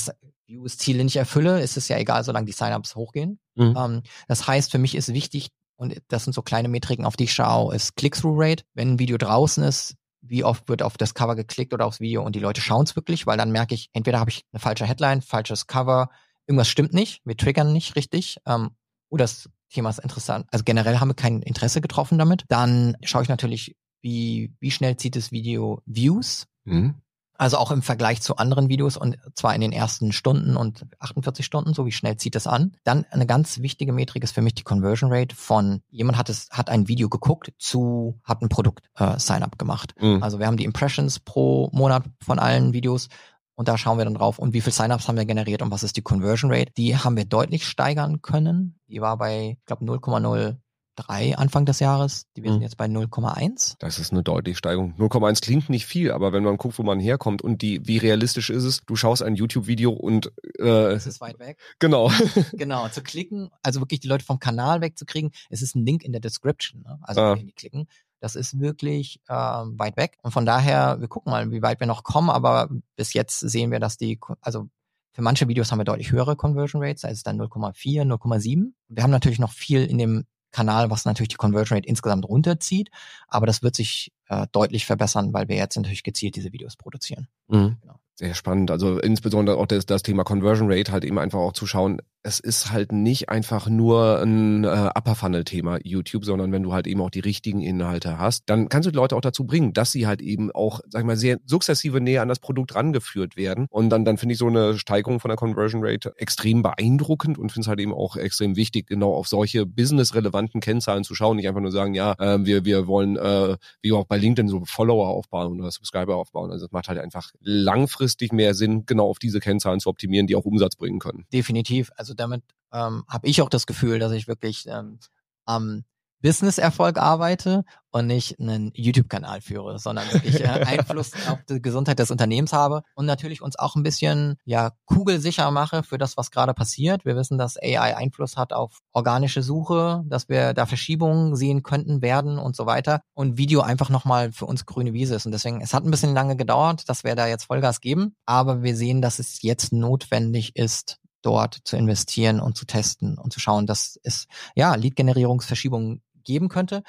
Views-Ziele 0.46 1.04
nicht 1.04 1.16
erfülle, 1.16 1.60
ist 1.60 1.76
es 1.76 1.88
ja 1.88 1.96
egal, 1.98 2.24
solange 2.24 2.46
die 2.46 2.52
Sign-ups 2.52 2.96
hochgehen. 2.96 3.38
Mhm. 3.54 3.74
Ähm, 3.76 4.02
das 4.28 4.46
heißt, 4.46 4.70
für 4.70 4.78
mich 4.78 4.94
ist 4.94 5.12
wichtig, 5.12 5.48
und 5.76 6.00
das 6.08 6.24
sind 6.24 6.34
so 6.34 6.42
kleine 6.42 6.68
Metriken, 6.68 7.04
auf 7.04 7.16
die 7.16 7.24
ich 7.24 7.32
schaue, 7.32 7.74
ist 7.74 7.96
Click-Through-Rate. 7.96 8.64
Wenn 8.74 8.92
ein 8.92 8.98
Video 8.98 9.16
draußen 9.16 9.64
ist, 9.64 9.96
wie 10.26 10.44
oft 10.44 10.68
wird 10.68 10.82
auf 10.82 10.96
das 10.96 11.14
Cover 11.14 11.37
geklickt 11.37 11.74
oder 11.74 11.87
aufs 11.87 12.00
Video 12.00 12.22
und 12.22 12.34
die 12.34 12.40
Leute 12.40 12.60
schauen 12.60 12.84
es 12.84 12.96
wirklich, 12.96 13.26
weil 13.26 13.38
dann 13.38 13.52
merke 13.52 13.74
ich, 13.74 13.90
entweder 13.92 14.20
habe 14.20 14.30
ich 14.30 14.44
eine 14.52 14.60
falsche 14.60 14.87
Headline, 14.87 15.22
falsches 15.22 15.66
Cover, 15.66 16.08
irgendwas 16.46 16.68
stimmt 16.68 16.94
nicht, 16.94 17.20
wir 17.24 17.37
triggern 17.37 17.72
nicht 17.72 17.96
richtig, 17.96 18.38
ähm, 18.46 18.70
oh, 19.08 19.16
das 19.16 19.48
Thema 19.70 19.90
ist 19.90 19.98
interessant. 19.98 20.46
Also 20.50 20.64
generell 20.64 20.98
haben 20.98 21.08
wir 21.08 21.14
kein 21.14 21.42
Interesse 21.42 21.80
getroffen 21.80 22.18
damit. 22.18 22.44
Dann 22.48 22.96
schaue 23.02 23.22
ich 23.22 23.28
natürlich, 23.28 23.76
wie, 24.00 24.54
wie 24.60 24.70
schnell 24.70 24.96
zieht 24.96 25.16
das 25.16 25.32
Video 25.32 25.82
Views. 25.84 26.46
Mhm. 26.64 26.94
Also 27.36 27.58
auch 27.58 27.70
im 27.70 27.82
Vergleich 27.82 28.22
zu 28.22 28.36
anderen 28.36 28.68
Videos 28.68 28.96
und 28.96 29.18
zwar 29.34 29.54
in 29.54 29.60
den 29.60 29.72
ersten 29.72 30.12
Stunden 30.12 30.56
und 30.56 30.86
48 31.00 31.44
Stunden, 31.44 31.74
so 31.74 31.84
wie 31.84 31.92
schnell 31.92 32.16
zieht 32.16 32.36
es 32.36 32.46
an. 32.46 32.76
Dann 32.84 33.04
eine 33.10 33.26
ganz 33.26 33.60
wichtige 33.60 33.92
Metrik 33.92 34.22
ist 34.22 34.32
für 34.32 34.42
mich 34.42 34.54
die 34.54 34.62
Conversion 34.62 35.12
Rate 35.12 35.34
von 35.34 35.82
jemand 35.90 36.16
hat 36.16 36.28
es, 36.28 36.48
hat 36.50 36.70
ein 36.70 36.86
Video 36.86 37.08
geguckt 37.08 37.52
zu, 37.58 38.20
hat 38.22 38.42
ein 38.42 38.48
Produkt 38.48 38.88
äh, 38.96 39.18
Sign-up 39.18 39.58
gemacht. 39.58 39.94
Mhm. 40.00 40.22
Also 40.22 40.38
wir 40.38 40.46
haben 40.46 40.56
die 40.56 40.64
Impressions 40.64 41.18
pro 41.18 41.70
Monat 41.72 42.04
von 42.20 42.38
allen 42.38 42.72
Videos 42.72 43.08
und 43.56 43.68
da 43.68 43.78
schauen 43.78 43.98
wir 43.98 44.04
dann 44.04 44.14
drauf, 44.14 44.38
und 44.38 44.52
wie 44.52 44.60
viel 44.60 44.72
Sign-ups 44.72 45.06
haben 45.06 45.16
wir 45.16 45.24
generiert 45.24 45.62
und 45.62 45.70
was 45.70 45.84
ist 45.84 45.96
die 45.96 46.02
Conversion 46.02 46.52
Rate. 46.52 46.72
Die 46.76 46.96
haben 46.96 47.16
wir 47.16 47.24
deutlich 47.24 47.66
steigern 47.66 48.20
können. 48.20 48.80
Die 48.88 49.00
war 49.00 49.16
bei, 49.16 49.56
ich 49.58 49.64
glaube, 49.66 49.84
0,0 49.84 50.56
3 50.96 51.37
Anfang 51.37 51.66
des 51.66 51.80
Jahres. 51.80 52.26
Die 52.37 52.42
wir 52.42 52.50
Mhm. 52.50 52.54
sind 52.54 52.62
jetzt 52.62 52.76
bei 52.76 52.87
0,1. 52.87 53.76
Das 53.78 53.98
ist 53.98 54.12
eine 54.12 54.22
deutliche 54.22 54.59
Steigerung. 54.59 54.94
0,1 54.98 55.40
klingt 55.40 55.68
nicht 55.70 55.87
viel, 55.87 56.11
aber 56.12 56.33
wenn 56.33 56.42
man 56.44 56.57
guckt, 56.57 56.78
wo 56.78 56.83
man 56.83 57.00
herkommt 57.00 57.42
und 57.42 57.62
die, 57.62 57.87
wie 57.87 57.98
realistisch 57.98 58.50
ist 58.50 58.64
es, 58.64 58.80
du 58.87 58.96
schaust 58.96 59.22
ein 59.22 59.35
YouTube-Video 59.35 59.90
und 59.92 60.26
äh, 60.59 60.64
Das 60.64 61.07
ist 61.07 61.20
weit 61.20 61.38
weg. 61.38 61.59
genau. 61.78 62.11
Genau, 62.52 62.88
zu 62.88 63.02
klicken, 63.02 63.50
also 63.62 63.80
wirklich 63.80 64.00
die 64.00 64.09
Leute 64.09 64.24
vom 64.24 64.38
Kanal 64.38 64.80
wegzukriegen. 64.80 65.30
Es 65.50 65.62
ist 65.62 65.74
ein 65.74 65.85
Link 65.85 66.04
in 66.04 66.12
der 66.12 66.20
Description, 66.20 66.83
ne? 66.83 66.98
also 67.02 67.20
Ah. 67.20 67.37
wenn 67.37 67.46
die 67.46 67.52
klicken. 67.52 67.87
Das 68.20 68.37
ist 68.37 68.59
wirklich 68.59 69.20
ähm, 69.28 69.78
weit 69.78 69.96
weg. 69.98 70.16
Und 70.22 70.30
von 70.33 70.46
daher, 70.46 70.98
wir 71.00 71.09
gucken 71.09 71.30
mal, 71.30 71.50
wie 71.50 71.61
weit 71.61 71.80
wir 71.80 71.87
noch 71.87 72.04
kommen, 72.04 72.30
aber 72.30 72.70
bis 72.96 73.12
jetzt 73.12 73.40
sehen 73.40 73.70
wir, 73.70 73.80
dass 73.80 73.98
die, 73.98 74.18
also 74.40 74.68
für 75.12 75.20
manche 75.22 75.46
Videos 75.46 75.70
haben 75.70 75.78
wir 75.78 75.85
deutlich 75.85 76.11
höhere 76.11 76.35
Conversion 76.35 76.83
Rates, 76.83 77.02
da 77.02 77.09
ist 77.09 77.18
es 77.18 77.22
dann 77.22 77.38
0,4, 77.40 78.02
0,7. 78.04 78.72
Wir 78.88 79.02
haben 79.02 79.11
natürlich 79.11 79.38
noch 79.38 79.52
viel 79.52 79.85
in 79.85 79.98
dem 79.98 80.24
Kanal, 80.54 80.88
was 80.88 81.04
natürlich 81.04 81.30
die 81.30 81.36
Conversion 81.36 81.76
Rate 81.76 81.88
insgesamt 81.88 82.24
runterzieht, 82.24 82.90
aber 83.26 83.46
das 83.46 83.62
wird 83.62 83.74
sich 83.74 84.12
äh, 84.28 84.46
deutlich 84.52 84.86
verbessern, 84.86 85.32
weil 85.32 85.48
wir 85.48 85.56
jetzt 85.56 85.76
natürlich 85.76 86.04
gezielt 86.04 86.36
diese 86.36 86.52
Videos 86.52 86.76
produzieren. 86.76 87.26
Mhm. 87.48 87.76
Genau. 87.80 87.98
Sehr 88.14 88.34
spannend. 88.34 88.70
Also 88.70 89.00
insbesondere 89.00 89.56
auch 89.56 89.66
das, 89.66 89.86
das 89.86 90.04
Thema 90.04 90.22
Conversion 90.22 90.70
Rate, 90.70 90.92
halt 90.92 91.04
eben 91.04 91.18
einfach 91.18 91.40
auch 91.40 91.52
zu 91.52 91.66
schauen, 91.66 92.00
es 92.24 92.40
ist 92.40 92.72
halt 92.72 92.90
nicht 92.90 93.28
einfach 93.28 93.68
nur 93.68 94.22
ein 94.22 94.64
äh, 94.64 94.90
Upper 94.94 95.14
Funnel-Thema 95.14 95.78
YouTube, 95.84 96.24
sondern 96.24 96.52
wenn 96.52 96.62
du 96.62 96.72
halt 96.72 96.87
eben 96.87 97.02
auch 97.02 97.10
die 97.10 97.20
richtigen 97.20 97.60
Inhalte 97.60 98.18
hast, 98.18 98.44
dann 98.46 98.70
kannst 98.70 98.87
du 98.87 98.90
die 98.90 98.96
Leute 98.96 99.14
auch 99.14 99.20
dazu 99.20 99.44
bringen, 99.44 99.74
dass 99.74 99.92
sie 99.92 100.06
halt 100.06 100.22
eben 100.22 100.50
auch, 100.50 100.80
sag 100.88 101.02
ich 101.02 101.06
mal, 101.06 101.18
sehr 101.18 101.38
sukzessive 101.44 102.00
näher 102.00 102.22
an 102.22 102.28
das 102.28 102.38
Produkt 102.38 102.74
rangeführt 102.74 103.37
werden. 103.37 103.66
Und 103.68 103.90
dann, 103.90 104.06
dann 104.06 104.16
finde 104.16 104.32
ich 104.32 104.38
so 104.38 104.46
eine 104.46 104.78
Steigerung 104.78 105.20
von 105.20 105.28
der 105.28 105.37
Conversion 105.37 105.82
Rate 105.84 106.14
extrem 106.16 106.62
beeindruckend 106.62 107.37
und 107.37 107.52
finde 107.52 107.66
es 107.66 107.68
halt 107.68 107.80
eben 107.80 107.92
auch 107.92 108.16
extrem 108.16 108.56
wichtig, 108.56 108.87
genau 108.87 109.12
auf 109.12 109.28
solche 109.28 109.66
business-relevanten 109.66 110.62
Kennzahlen 110.62 111.04
zu 111.04 111.14
schauen. 111.14 111.37
Nicht 111.37 111.46
einfach 111.46 111.60
nur 111.60 111.72
sagen, 111.72 111.92
ja, 111.92 112.14
äh, 112.18 112.42
wir, 112.46 112.64
wir 112.64 112.87
wollen, 112.87 113.16
äh, 113.16 113.58
wie 113.82 113.92
auch 113.92 114.06
bei 114.06 114.16
LinkedIn, 114.16 114.48
so 114.48 114.64
Follower 114.64 115.08
aufbauen 115.08 115.60
oder 115.60 115.70
Subscriber 115.70 116.16
aufbauen. 116.16 116.50
Also 116.50 116.64
es 116.64 116.72
macht 116.72 116.88
halt 116.88 116.98
einfach 116.98 117.32
langfristig 117.42 118.32
mehr 118.32 118.54
Sinn, 118.54 118.87
genau 118.87 119.10
auf 119.10 119.18
diese 119.18 119.40
Kennzahlen 119.40 119.78
zu 119.78 119.90
optimieren, 119.90 120.26
die 120.26 120.37
auch 120.37 120.46
Umsatz 120.46 120.76
bringen 120.76 121.00
können. 121.00 121.26
Definitiv. 121.30 121.90
Also 121.96 122.13
damit 122.14 122.42
ähm, 122.72 123.05
habe 123.09 123.27
ich 123.27 123.42
auch 123.42 123.48
das 123.48 123.66
Gefühl, 123.66 123.98
dass 123.98 124.12
ich 124.12 124.29
wirklich 124.29 124.66
ähm, 124.66 124.98
am 125.44 125.85
Business-Erfolg 126.24 126.96
arbeite 126.96 127.64
und 127.90 128.07
nicht 128.07 128.40
einen 128.40 128.72
YouTube-Kanal 128.74 129.42
führe, 129.42 129.79
sondern 129.79 130.11
wirklich 130.11 130.40
äh, 130.40 130.46
Einfluss 130.66 131.12
auf 131.29 131.38
die 131.46 131.61
Gesundheit 131.61 131.98
des 131.98 132.11
Unternehmens 132.11 132.55
habe 132.55 132.83
und 132.94 133.05
natürlich 133.05 133.42
uns 133.42 133.59
auch 133.59 133.77
ein 133.77 133.83
bisschen 133.83 134.37
ja 134.46 134.70
kugelsicher 134.87 135.50
mache 135.50 135.83
für 135.83 135.98
das, 135.98 136.16
was 136.16 136.31
gerade 136.31 136.55
passiert. 136.55 137.05
Wir 137.05 137.14
wissen, 137.14 137.37
dass 137.37 137.59
AI 137.62 137.94
Einfluss 137.94 138.38
hat 138.38 138.55
auf 138.55 138.79
organische 138.94 139.42
Suche, 139.42 140.03
dass 140.07 140.31
wir 140.31 140.55
da 140.55 140.64
Verschiebungen 140.64 141.37
sehen 141.37 141.62
könnten, 141.62 142.00
werden 142.00 142.38
und 142.38 142.57
so 142.57 142.64
weiter. 142.64 143.03
Und 143.12 143.37
Video 143.37 143.61
einfach 143.61 143.90
nochmal 143.90 144.33
für 144.33 144.46
uns 144.46 144.64
grüne 144.64 144.94
Wiese 144.94 145.14
ist. 145.16 145.27
Und 145.27 145.33
deswegen, 145.33 145.61
es 145.61 145.74
hat 145.74 145.85
ein 145.85 145.90
bisschen 145.90 146.14
lange 146.14 146.37
gedauert, 146.37 146.88
dass 146.88 147.05
wir 147.05 147.14
da 147.16 147.27
jetzt 147.27 147.44
Vollgas 147.44 147.83
geben, 147.83 148.16
aber 148.24 148.62
wir 148.62 148.74
sehen, 148.74 149.03
dass 149.03 149.18
es 149.18 149.42
jetzt 149.42 149.74
notwendig 149.74 150.57
ist, 150.57 151.00
dort 151.24 151.60
zu 151.64 151.76
investieren 151.76 152.40
und 152.40 152.56
zu 152.56 152.64
testen 152.66 153.18
und 153.18 153.32
zu 153.32 153.40
schauen, 153.40 153.66
dass 153.66 153.98
es 154.02 154.26
ja 154.54 154.74
Lead-Generierungsverschiebungen 154.74 156.02
geben 156.24 156.48
könnte. 156.48 156.82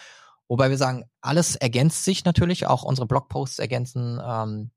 Wobei 0.47 0.69
wir 0.69 0.77
sagen, 0.77 1.05
alles 1.21 1.55
ergänzt 1.55 2.03
sich 2.03 2.25
natürlich, 2.25 2.67
auch 2.67 2.83
unsere 2.83 3.07
Blogposts 3.07 3.59
ergänzen, 3.59 4.19
ähm, 4.23 4.71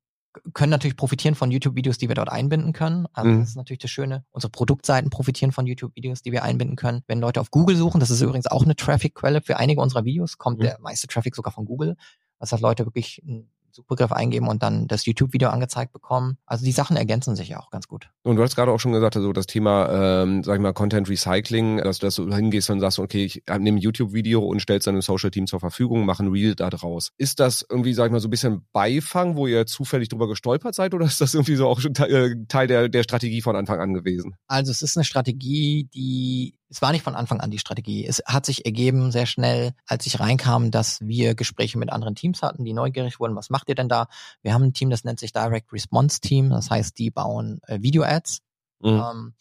können 0.55 0.71
natürlich 0.71 0.97
profitieren 0.97 1.35
von 1.35 1.51
YouTube-Videos, 1.51 1.99
die 1.99 2.09
wir 2.09 2.14
dort 2.14 2.31
einbinden 2.31 2.73
können. 2.73 3.07
Also 3.12 3.31
Mhm. 3.31 3.40
das 3.40 3.49
ist 3.51 3.57
natürlich 3.57 3.81
das 3.81 3.90
Schöne. 3.90 4.25
Unsere 4.31 4.51
Produktseiten 4.51 5.11
profitieren 5.11 5.53
von 5.53 5.66
YouTube-Videos, 5.66 6.23
die 6.23 6.33
wir 6.33 6.44
einbinden 6.44 6.77
können. 6.77 7.03
Wenn 7.09 7.18
Leute 7.18 7.40
auf 7.40 7.51
Google 7.51 7.77
suchen, 7.77 7.99
das 7.99 8.11
ist 8.11 8.21
übrigens 8.21 8.47
auch 8.47 8.62
eine 8.62 8.77
Traffic-Quelle 8.77 9.40
für 9.42 9.57
einige 9.57 9.81
unserer 9.81 10.05
Videos, 10.05 10.38
kommt 10.38 10.59
Mhm. 10.59 10.62
der 10.64 10.79
meiste 10.81 11.07
Traffic 11.09 11.35
sogar 11.35 11.53
von 11.53 11.64
Google. 11.64 11.97
Das 12.38 12.53
heißt, 12.53 12.62
Leute 12.62 12.85
wirklich 12.87 13.21
einen 13.27 13.51
Suchbegriff 13.79 14.12
eingeben 14.12 14.49
und 14.49 14.62
dann 14.62 14.88
das 14.88 15.07
YouTube-Video 15.07 15.49
angezeigt 15.51 15.93
bekommen. 15.93 16.37
Also 16.47 16.64
die 16.64 16.73
Sachen 16.73 16.97
ergänzen 16.97 17.37
sich 17.37 17.49
ja 17.49 17.61
auch 17.61 17.71
ganz 17.71 17.87
gut. 17.88 18.11
Und 18.23 18.37
du 18.37 18.43
hast 18.43 18.57
gerade 18.57 18.73
auch 18.73 18.81
schon 18.81 18.93
gesagt, 18.93 19.17
also 19.17 19.33
das 19.33 19.47
Thema, 19.47 20.23
ähm, 20.23 20.43
sag 20.43 20.57
ich 20.57 20.61
mal, 20.61 20.73
Content 20.73 21.09
Recycling, 21.09 21.79
dass, 21.79 21.99
du 21.99 22.35
hingehst 22.35 22.69
und 22.71 22.81
sagst, 22.81 22.99
okay, 22.99 23.25
ich 23.25 23.43
nehme 23.47 23.79
ein 23.79 23.81
YouTube-Video 23.81 24.45
und 24.45 24.61
stellst 24.61 24.87
dann 24.87 24.97
im 24.97 25.03
Social-Team 25.03 25.47
zur 25.47 25.61
Verfügung, 25.61 26.05
mach 26.05 26.21
ein 26.21 26.29
Reel 26.29 26.55
da 26.55 26.71
draus. 26.71 27.12
Ist 27.17 27.41
das 27.41 27.64
irgendwie, 27.69 27.95
sag 27.95 28.07
ich 28.07 28.12
mal, 28.12 28.21
so 28.21 28.29
ein 28.29 28.31
bisschen 28.31 28.67
Beifang, 28.73 29.37
wo 29.37 29.47
ihr 29.47 29.67
zufällig 29.67 30.09
drüber 30.09 30.29
gestolpert 30.29 30.75
seid 30.75 30.95
oder 30.95 31.07
ist 31.07 31.21
das 31.21 31.35
irgendwie 31.35 31.57
so 31.57 31.69
auch 31.69 31.81
schon 31.81 31.95
äh, 31.95 32.35
Teil 32.49 32.67
der, 32.67 32.88
der 32.88 33.03
Strategie 33.03 33.43
von 33.43 33.57
Anfang 33.57 33.81
an 33.81 33.95
gewesen? 33.95 34.35
Also 34.49 34.71
es 34.71 34.83
ist 34.83 34.97
eine 34.97 35.05
Strategie, 35.05 35.88
die, 35.95 36.59
es 36.69 36.83
war 36.83 36.93
nicht 36.93 37.03
von 37.03 37.14
Anfang 37.14 37.41
an 37.41 37.51
die 37.51 37.59
Strategie. 37.59 38.07
Es 38.07 38.23
hat 38.27 38.45
sich 38.45 38.67
ergeben 38.67 39.12
sehr 39.12 39.27
schnell, 39.27 39.73
als 39.87 40.07
ich 40.07 40.21
reinkam, 40.21 40.71
dass 40.71 41.01
wir 41.01 41.35
Gespräche 41.35 41.79
mit 41.79 41.91
anderen 41.91 42.14
Teams 42.14 42.43
hatten, 42.43 42.64
die 42.64 42.73
neugierig 42.73 43.21
wurden, 43.21 43.37
was 43.37 43.51
macht 43.51 43.67
ihr 43.68 43.74
denn 43.74 43.88
da? 43.88 44.09
Wir 44.42 44.54
haben 44.54 44.64
ein 44.64 44.72
Team, 44.72 44.90
das 44.90 45.04
nennt 45.04 45.20
sich 45.20 45.33
Direct 45.33 45.72
Response 45.72 46.20
Team. 46.20 46.50
Das 46.50 46.70
heißt, 46.70 46.98
die 46.98 47.11
bauen 47.11 47.61
äh, 47.66 47.81
Video-Ads. 47.81 48.40
Mhm. 48.81 48.88
Ähm, 48.88 49.35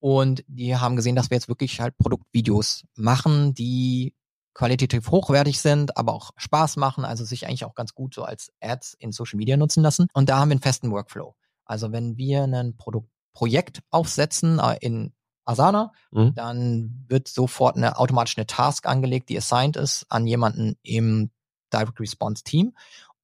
und 0.00 0.44
die 0.46 0.76
haben 0.76 0.96
gesehen, 0.96 1.16
dass 1.16 1.30
wir 1.30 1.36
jetzt 1.36 1.48
wirklich 1.48 1.80
halt 1.80 1.96
Produktvideos 1.96 2.84
machen, 2.94 3.54
die 3.54 4.14
qualitativ 4.52 5.10
hochwertig 5.10 5.60
sind, 5.60 5.96
aber 5.96 6.12
auch 6.12 6.30
Spaß 6.36 6.76
machen, 6.76 7.04
also 7.04 7.24
sich 7.24 7.46
eigentlich 7.46 7.64
auch 7.64 7.74
ganz 7.74 7.94
gut 7.94 8.14
so 8.14 8.22
als 8.22 8.52
Ads 8.60 8.94
in 8.98 9.12
Social 9.12 9.36
Media 9.36 9.56
nutzen 9.56 9.82
lassen. 9.82 10.06
Und 10.12 10.28
da 10.28 10.38
haben 10.38 10.48
wir 10.48 10.54
einen 10.54 10.62
festen 10.62 10.90
Workflow. 10.90 11.34
Also 11.64 11.90
wenn 11.90 12.16
wir 12.16 12.44
ein 12.44 12.76
Produkt, 12.76 13.08
Projekt 13.32 13.82
aufsetzen 13.90 14.60
äh, 14.60 14.76
in 14.80 15.12
Asana, 15.44 15.92
Mhm. 16.12 16.34
dann 16.34 17.04
wird 17.08 17.28
sofort 17.28 17.76
eine 17.76 17.98
automatisch 17.98 18.36
eine 18.38 18.46
Task 18.46 18.86
angelegt, 18.86 19.28
die 19.28 19.36
assigned 19.36 19.76
ist 19.76 20.06
an 20.08 20.26
jemanden 20.26 20.76
im 20.82 21.30
Direct 21.72 21.98
Response 21.98 22.44
Team. 22.44 22.74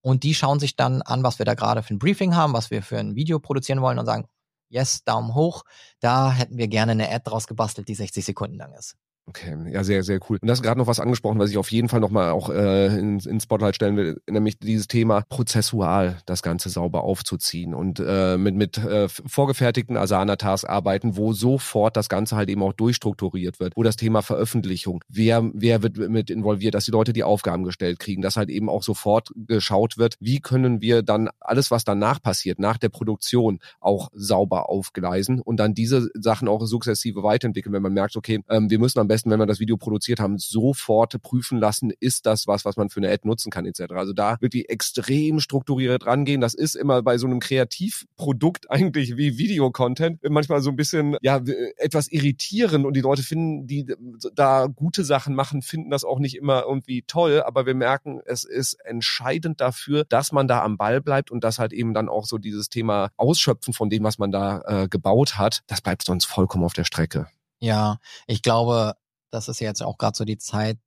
Und 0.01 0.23
die 0.23 0.33
schauen 0.33 0.59
sich 0.59 0.75
dann 0.75 1.01
an, 1.01 1.23
was 1.23 1.39
wir 1.39 1.45
da 1.45 1.53
gerade 1.53 1.83
für 1.83 1.93
ein 1.93 1.99
Briefing 1.99 2.35
haben, 2.35 2.53
was 2.53 2.71
wir 2.71 2.81
für 2.81 2.97
ein 2.97 3.15
Video 3.15 3.39
produzieren 3.39 3.81
wollen 3.81 3.99
und 3.99 4.05
sagen, 4.05 4.27
yes, 4.69 5.03
Daumen 5.03 5.35
hoch, 5.35 5.63
da 5.99 6.31
hätten 6.31 6.57
wir 6.57 6.67
gerne 6.67 6.93
eine 6.93 7.09
Ad 7.09 7.29
draus 7.29 7.47
gebastelt, 7.47 7.87
die 7.87 7.95
60 7.95 8.25
Sekunden 8.25 8.57
lang 8.57 8.73
ist. 8.73 8.95
Okay, 9.27 9.55
ja, 9.71 9.83
sehr, 9.83 10.01
sehr 10.03 10.19
cool. 10.29 10.39
Und 10.41 10.47
du 10.47 10.51
hast 10.51 10.63
gerade 10.63 10.79
noch 10.79 10.87
was 10.87 10.99
angesprochen, 10.99 11.37
was 11.37 11.51
ich 11.51 11.57
auf 11.57 11.71
jeden 11.71 11.89
Fall 11.89 11.99
nochmal 11.99 12.31
auch 12.31 12.49
äh, 12.49 12.87
ins, 12.97 13.27
ins 13.27 13.43
Spotlight 13.43 13.75
stellen 13.75 13.95
will, 13.95 14.19
nämlich 14.27 14.57
dieses 14.57 14.87
Thema 14.87 15.21
prozessual 15.29 16.17
das 16.25 16.41
Ganze 16.41 16.69
sauber 16.69 17.03
aufzuziehen 17.03 17.75
und 17.75 18.01
äh, 18.05 18.37
mit, 18.37 18.55
mit 18.55 18.79
äh, 18.79 19.07
vorgefertigten 19.07 19.95
Asana-Tasks 19.95 20.65
arbeiten, 20.65 21.17
wo 21.17 21.33
sofort 21.33 21.97
das 21.97 22.09
Ganze 22.09 22.35
halt 22.35 22.49
eben 22.49 22.63
auch 22.63 22.73
durchstrukturiert 22.73 23.59
wird, 23.59 23.77
wo 23.77 23.83
das 23.83 23.95
Thema 23.95 24.23
Veröffentlichung, 24.23 25.03
wer, 25.07 25.49
wer 25.53 25.83
wird 25.83 25.97
mit 25.97 26.31
involviert, 26.31 26.73
dass 26.73 26.85
die 26.85 26.91
Leute 26.91 27.13
die 27.13 27.23
Aufgaben 27.23 27.63
gestellt 27.63 27.99
kriegen, 27.99 28.23
dass 28.23 28.37
halt 28.37 28.49
eben 28.49 28.69
auch 28.69 28.81
sofort 28.81 29.29
geschaut 29.35 29.99
wird, 29.99 30.15
wie 30.19 30.39
können 30.39 30.81
wir 30.81 31.03
dann 31.03 31.29
alles, 31.39 31.69
was 31.69 31.83
danach 31.83 32.21
passiert, 32.21 32.57
nach 32.57 32.79
der 32.79 32.89
Produktion, 32.89 33.59
auch 33.79 34.09
sauber 34.13 34.67
aufgleisen 34.67 35.39
und 35.39 35.57
dann 35.57 35.75
diese 35.75 36.09
Sachen 36.15 36.47
auch 36.47 36.65
sukzessive 36.65 37.21
weiterentwickeln, 37.21 37.71
wenn 37.71 37.83
man 37.83 37.93
merkt, 37.93 38.17
okay, 38.17 38.39
ähm, 38.49 38.69
wir 38.71 38.79
müssen 38.79 38.99
am 38.99 39.10
besten, 39.11 39.29
wenn 39.29 39.39
wir 39.39 39.45
das 39.45 39.59
Video 39.59 39.75
produziert 39.75 40.21
haben, 40.21 40.37
sofort 40.37 41.21
prüfen 41.21 41.59
lassen, 41.59 41.91
ist 41.99 42.25
das 42.25 42.47
was, 42.47 42.63
was 42.63 42.77
man 42.77 42.89
für 42.89 43.01
eine 43.01 43.11
Ad 43.11 43.27
nutzen 43.27 43.51
kann, 43.51 43.65
etc. 43.65 43.93
Also 43.93 44.13
da 44.13 44.37
wirklich 44.39 44.69
extrem 44.69 45.41
strukturiert 45.41 46.05
rangehen. 46.05 46.39
Das 46.39 46.53
ist 46.53 46.75
immer 46.75 47.01
bei 47.01 47.17
so 47.17 47.27
einem 47.27 47.41
Kreativprodukt 47.41 48.71
eigentlich 48.71 49.17
wie 49.17 49.37
Videocontent 49.37 50.19
manchmal 50.29 50.61
so 50.61 50.69
ein 50.69 50.77
bisschen, 50.77 51.17
ja, 51.21 51.41
etwas 51.75 52.07
irritierend 52.09 52.85
und 52.85 52.95
die 52.95 53.01
Leute 53.01 53.21
finden, 53.21 53.67
die 53.67 53.85
da 54.33 54.67
gute 54.67 55.03
Sachen 55.03 55.35
machen, 55.35 55.61
finden 55.61 55.89
das 55.89 56.05
auch 56.05 56.19
nicht 56.19 56.37
immer 56.37 56.63
irgendwie 56.63 57.03
toll, 57.05 57.43
aber 57.45 57.65
wir 57.65 57.75
merken, 57.75 58.21
es 58.25 58.45
ist 58.45 58.75
entscheidend 58.85 59.59
dafür, 59.59 60.05
dass 60.05 60.31
man 60.31 60.47
da 60.47 60.63
am 60.63 60.77
Ball 60.77 61.01
bleibt 61.01 61.31
und 61.31 61.43
dass 61.43 61.59
halt 61.59 61.73
eben 61.73 61.93
dann 61.93 62.07
auch 62.07 62.25
so 62.25 62.37
dieses 62.37 62.69
Thema 62.69 63.09
Ausschöpfen 63.17 63.73
von 63.73 63.89
dem, 63.89 64.03
was 64.03 64.19
man 64.19 64.31
da 64.31 64.61
äh, 64.65 64.87
gebaut 64.87 65.37
hat, 65.37 65.63
das 65.67 65.81
bleibt 65.81 66.03
sonst 66.03 66.25
vollkommen 66.25 66.63
auf 66.63 66.73
der 66.73 66.85
Strecke. 66.85 67.27
Ja, 67.61 67.99
ich 68.25 68.41
glaube, 68.41 68.95
das 69.31 69.47
ist 69.47 69.59
jetzt 69.59 69.81
auch 69.81 69.97
gerade 69.97 70.17
so 70.17 70.25
die 70.25 70.37
Zeit 70.37 70.77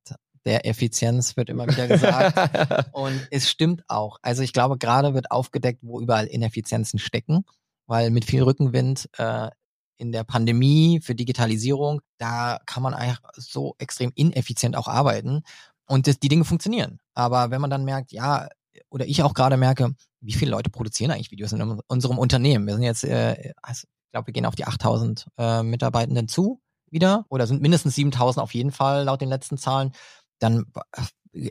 der 0.45 0.65
Effizienz, 0.67 1.35
wird 1.37 1.49
immer 1.49 1.67
wieder 1.67 1.87
gesagt. 1.87 2.89
Und 2.93 3.27
es 3.31 3.49
stimmt 3.49 3.83
auch. 3.87 4.19
Also 4.21 4.43
ich 4.43 4.53
glaube, 4.53 4.77
gerade 4.77 5.13
wird 5.13 5.31
aufgedeckt, 5.31 5.79
wo 5.81 5.99
überall 5.99 6.27
Ineffizienzen 6.27 6.99
stecken, 6.99 7.45
weil 7.87 8.11
mit 8.11 8.25
viel 8.25 8.43
Rückenwind 8.43 9.09
äh, 9.17 9.49
in 9.97 10.11
der 10.11 10.23
Pandemie 10.23 10.99
für 11.01 11.15
Digitalisierung, 11.15 12.01
da 12.17 12.59
kann 12.65 12.83
man 12.83 12.93
einfach 12.93 13.29
so 13.35 13.75
extrem 13.79 14.11
ineffizient 14.13 14.75
auch 14.75 14.87
arbeiten 14.87 15.43
und 15.87 16.07
das, 16.07 16.19
die 16.19 16.29
Dinge 16.29 16.45
funktionieren. 16.45 16.99
Aber 17.13 17.49
wenn 17.49 17.61
man 17.61 17.69
dann 17.69 17.85
merkt, 17.85 18.11
ja, 18.11 18.47
oder 18.89 19.07
ich 19.07 19.23
auch 19.23 19.33
gerade 19.33 19.57
merke, 19.57 19.95
wie 20.19 20.33
viele 20.33 20.51
Leute 20.51 20.69
produzieren 20.69 21.11
eigentlich 21.11 21.31
Videos 21.31 21.53
in 21.53 21.61
unserem 21.87 22.17
Unternehmen? 22.17 22.67
Wir 22.67 22.73
sind 22.73 22.83
jetzt, 22.83 23.03
äh, 23.03 23.53
also 23.61 23.87
ich 23.87 24.11
glaube, 24.11 24.27
wir 24.27 24.33
gehen 24.33 24.45
auf 24.45 24.55
die 24.55 24.65
8000 24.65 25.27
äh, 25.37 25.63
Mitarbeitenden 25.63 26.27
zu 26.27 26.61
wieder 26.89 27.25
oder 27.29 27.47
sind 27.47 27.61
mindestens 27.61 27.95
7000 27.95 28.41
auf 28.41 28.53
jeden 28.53 28.71
Fall 28.71 29.03
laut 29.03 29.21
den 29.21 29.29
letzten 29.29 29.57
Zahlen. 29.57 29.91
Dann 30.39 30.65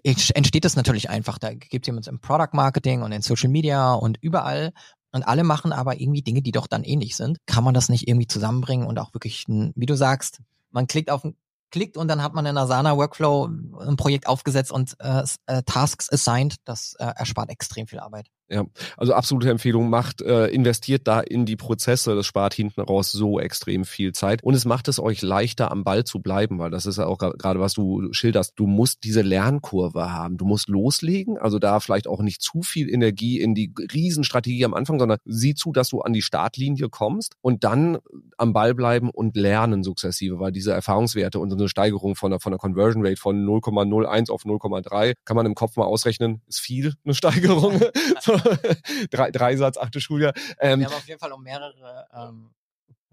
entsteht 0.02 0.64
das 0.64 0.76
natürlich 0.76 1.10
einfach. 1.10 1.38
Da 1.38 1.52
gibt 1.54 1.88
es 1.88 2.06
im 2.06 2.20
Product 2.20 2.52
Marketing 2.52 3.02
und 3.02 3.12
in 3.12 3.22
Social 3.22 3.50
Media 3.50 3.94
und 3.94 4.18
überall. 4.20 4.72
Und 5.12 5.22
alle 5.22 5.44
machen 5.44 5.72
aber 5.72 6.00
irgendwie 6.00 6.22
Dinge, 6.22 6.42
die 6.42 6.52
doch 6.52 6.66
dann 6.66 6.82
ähnlich 6.82 7.16
sind. 7.16 7.38
Kann 7.46 7.62
man 7.62 7.74
das 7.74 7.88
nicht 7.88 8.08
irgendwie 8.08 8.26
zusammenbringen 8.26 8.86
und 8.86 8.98
auch 8.98 9.14
wirklich, 9.14 9.44
wie 9.46 9.86
du 9.86 9.96
sagst, 9.96 10.40
man 10.70 10.86
klickt 10.86 11.10
auf 11.10 11.22
klickt 11.70 11.96
und 11.96 12.06
dann 12.06 12.22
hat 12.22 12.34
man 12.34 12.46
in 12.46 12.56
Asana 12.56 12.96
Workflow 12.96 13.48
ein 13.80 13.96
Projekt 13.96 14.28
aufgesetzt 14.28 14.70
und 14.70 14.94
äh, 15.00 15.24
äh, 15.46 15.62
Tasks 15.64 16.08
assigned. 16.08 16.54
Das 16.64 16.94
äh, 17.00 17.04
erspart 17.16 17.50
extrem 17.50 17.88
viel 17.88 17.98
Arbeit. 17.98 18.28
Ja, 18.50 18.66
also 18.98 19.14
absolute 19.14 19.48
Empfehlung, 19.48 19.88
macht, 19.88 20.20
äh, 20.20 20.48
investiert 20.48 21.08
da 21.08 21.20
in 21.20 21.46
die 21.46 21.56
Prozesse, 21.56 22.14
das 22.14 22.26
spart 22.26 22.52
hinten 22.52 22.82
raus 22.82 23.10
so 23.10 23.40
extrem 23.40 23.86
viel 23.86 24.12
Zeit 24.12 24.44
und 24.44 24.52
es 24.52 24.66
macht 24.66 24.86
es 24.88 25.00
euch 25.00 25.22
leichter 25.22 25.70
am 25.70 25.82
Ball 25.82 26.04
zu 26.04 26.20
bleiben, 26.20 26.58
weil 26.58 26.70
das 26.70 26.84
ist 26.84 26.98
ja 26.98 27.06
auch 27.06 27.16
gerade 27.16 27.60
was 27.60 27.72
du 27.72 28.12
schilderst. 28.12 28.52
Du 28.56 28.66
musst 28.66 29.02
diese 29.02 29.22
Lernkurve 29.22 30.12
haben, 30.12 30.36
du 30.36 30.44
musst 30.44 30.68
loslegen, 30.68 31.38
also 31.38 31.58
da 31.58 31.80
vielleicht 31.80 32.06
auch 32.06 32.20
nicht 32.20 32.42
zu 32.42 32.60
viel 32.60 32.90
Energie 32.90 33.40
in 33.40 33.54
die 33.54 33.72
Riesenstrategie 33.78 34.66
am 34.66 34.74
Anfang, 34.74 34.98
sondern 34.98 35.18
sieh 35.24 35.54
zu, 35.54 35.72
dass 35.72 35.88
du 35.88 36.02
an 36.02 36.12
die 36.12 36.22
Startlinie 36.22 36.90
kommst 36.90 37.36
und 37.40 37.64
dann 37.64 37.98
am 38.36 38.52
Ball 38.52 38.74
bleiben 38.74 39.08
und 39.08 39.36
lernen 39.36 39.82
sukzessive, 39.82 40.38
weil 40.38 40.52
diese 40.52 40.72
Erfahrungswerte 40.72 41.38
und 41.38 41.48
so 41.48 41.56
eine 41.56 41.68
Steigerung 41.70 42.14
von 42.14 42.30
der, 42.30 42.40
von 42.40 42.52
der 42.52 42.58
Conversion 42.58 43.06
Rate 43.06 43.16
von 43.16 43.42
0,01 43.42 44.30
auf 44.30 44.44
0,3 44.44 45.14
kann 45.24 45.36
man 45.36 45.46
im 45.46 45.54
Kopf 45.54 45.76
mal 45.76 45.86
ausrechnen, 45.86 46.42
ist 46.46 46.60
viel 46.60 46.92
eine 47.04 47.14
Steigerung. 47.14 47.80
drei, 49.10 49.30
Dreisatz, 49.30 49.76
achte 49.76 50.00
Schuljahr. 50.00 50.32
Ähm, 50.58 50.80
Wir 50.80 50.86
haben 50.86 50.94
auf 50.94 51.08
jeden 51.08 51.20
Fall 51.20 51.32
um 51.32 51.42
mehrere 51.42 52.06
ähm, 52.14 52.50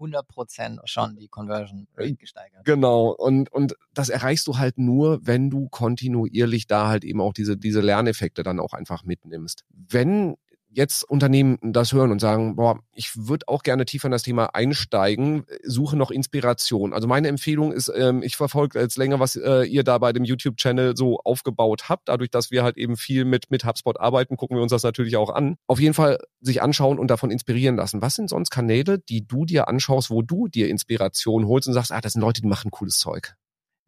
100 0.02 0.26
Prozent 0.26 0.80
schon 0.84 1.16
die 1.16 1.28
Conversion 1.28 1.86
Rate 1.96 2.16
gesteigert. 2.16 2.64
Genau. 2.64 3.10
Und, 3.10 3.52
und 3.52 3.76
das 3.94 4.08
erreichst 4.08 4.46
du 4.48 4.58
halt 4.58 4.78
nur, 4.78 5.24
wenn 5.24 5.48
du 5.48 5.68
kontinuierlich 5.68 6.66
da 6.66 6.88
halt 6.88 7.04
eben 7.04 7.20
auch 7.20 7.32
diese, 7.32 7.56
diese 7.56 7.80
Lerneffekte 7.80 8.42
dann 8.42 8.58
auch 8.58 8.72
einfach 8.72 9.04
mitnimmst. 9.04 9.64
Wenn 9.70 10.36
jetzt 10.72 11.04
Unternehmen 11.04 11.58
das 11.62 11.92
hören 11.92 12.10
und 12.10 12.20
sagen, 12.20 12.56
boah, 12.56 12.80
ich 12.92 13.12
würde 13.16 13.48
auch 13.48 13.62
gerne 13.62 13.84
tiefer 13.84 14.06
in 14.06 14.12
das 14.12 14.22
Thema 14.22 14.54
einsteigen, 14.54 15.44
suche 15.62 15.96
noch 15.96 16.10
Inspiration. 16.10 16.92
Also 16.92 17.06
meine 17.06 17.28
Empfehlung 17.28 17.72
ist, 17.72 17.92
ähm, 17.94 18.22
ich 18.22 18.36
verfolge 18.36 18.80
jetzt 18.80 18.96
länger, 18.96 19.20
was 19.20 19.36
äh, 19.36 19.64
ihr 19.64 19.84
da 19.84 19.98
bei 19.98 20.12
dem 20.12 20.24
YouTube-Channel 20.24 20.96
so 20.96 21.18
aufgebaut 21.18 21.88
habt. 21.88 22.08
Dadurch, 22.08 22.30
dass 22.30 22.50
wir 22.50 22.62
halt 22.62 22.76
eben 22.76 22.96
viel 22.96 23.24
mit, 23.24 23.50
mit 23.50 23.64
HubSpot 23.64 24.00
arbeiten, 24.00 24.36
gucken 24.36 24.56
wir 24.56 24.62
uns 24.62 24.72
das 24.72 24.82
natürlich 24.82 25.16
auch 25.16 25.30
an. 25.30 25.56
Auf 25.66 25.80
jeden 25.80 25.94
Fall 25.94 26.18
sich 26.40 26.62
anschauen 26.62 26.98
und 26.98 27.08
davon 27.10 27.30
inspirieren 27.30 27.76
lassen. 27.76 28.02
Was 28.02 28.14
sind 28.14 28.28
sonst 28.28 28.50
Kanäle, 28.50 28.98
die 28.98 29.26
du 29.26 29.44
dir 29.44 29.68
anschaust, 29.68 30.10
wo 30.10 30.22
du 30.22 30.48
dir 30.48 30.68
Inspiration 30.68 31.46
holst 31.46 31.68
und 31.68 31.74
sagst, 31.74 31.92
ah, 31.92 32.00
das 32.00 32.14
sind 32.14 32.22
Leute, 32.22 32.40
die 32.40 32.48
machen 32.48 32.70
cooles 32.70 32.98
Zeug? 32.98 33.34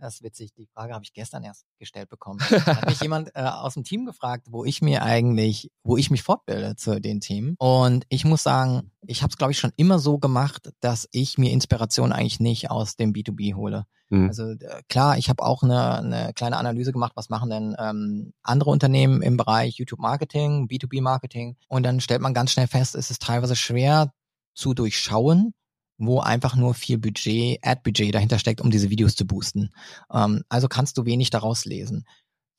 Das 0.05 0.17
ist 0.17 0.23
witzig. 0.23 0.53
Die 0.53 0.67
Frage 0.67 0.93
habe 0.93 1.03
ich 1.03 1.15
gestern 1.15 1.45
erst 1.45 1.65
gestellt 1.79 2.11
bekommen. 2.11 2.39
Da 2.51 2.77
hat 2.77 2.87
mich 2.87 3.01
jemand 3.01 3.31
äh, 3.35 3.41
aus 3.41 3.73
dem 3.73 3.85
Team 3.85 4.05
gefragt, 4.05 4.49
wo 4.51 4.63
ich 4.63 4.83
mir 4.83 5.03
eigentlich, 5.03 5.71
wo 5.83 5.97
ich 5.97 6.11
mich 6.11 6.23
fortbilde 6.23 6.77
zu 6.77 7.01
den 7.01 7.21
Themen. 7.21 7.55
Und 7.59 8.05
ich 8.11 8.27
muss 8.27 8.43
sagen, 8.43 8.91
ich 9.07 9.23
habe 9.23 9.31
es, 9.31 9.39
glaube 9.39 9.53
ich, 9.53 9.59
schon 9.59 9.73
immer 9.77 9.99
so 9.99 10.19
gemacht, 10.19 10.73
dass 10.81 11.09
ich 11.13 11.39
mir 11.39 11.53
Inspiration 11.53 12.13
eigentlich 12.13 12.39
nicht 12.39 12.71
aus 12.71 12.97
dem 12.97 13.15
B2B 13.15 13.55
hole. 13.55 13.87
Mhm. 14.11 14.29
Also 14.29 14.51
äh, 14.51 14.83
klar, 14.91 15.17
ich 15.17 15.31
habe 15.31 15.43
auch 15.43 15.63
eine, 15.63 15.97
eine 15.97 16.33
kleine 16.35 16.59
Analyse 16.59 16.93
gemacht, 16.93 17.13
was 17.15 17.31
machen 17.31 17.49
denn 17.49 17.75
ähm, 17.79 18.35
andere 18.43 18.69
Unternehmen 18.69 19.23
im 19.23 19.39
Bereich 19.39 19.79
YouTube-Marketing, 19.79 20.69
B2B-Marketing. 20.69 21.57
Und 21.69 21.83
dann 21.83 22.01
stellt 22.01 22.21
man 22.21 22.35
ganz 22.35 22.53
schnell 22.53 22.67
fest, 22.67 22.95
es 22.95 23.11
ist 23.11 23.23
teilweise 23.23 23.57
schwer 23.57 24.13
zu 24.53 24.75
durchschauen, 24.75 25.55
wo 25.99 26.21
einfach 26.21 26.57
nur 26.57 26.75
viel 26.75 26.99
Budget, 26.99 27.59
Ad-Budget 27.63 28.15
dahinter 28.15 28.39
steckt, 28.39 28.61
um 28.61 28.71
diese 28.71 28.91
Videos 28.91 29.15
zu 29.15 29.27
boosten. 29.27 29.71
Ähm, 30.13 30.43
also 30.49 30.69
kannst 30.69 30.99
du 30.99 31.05
wenig 31.05 31.31
daraus 31.31 31.65
lesen. 31.65 32.05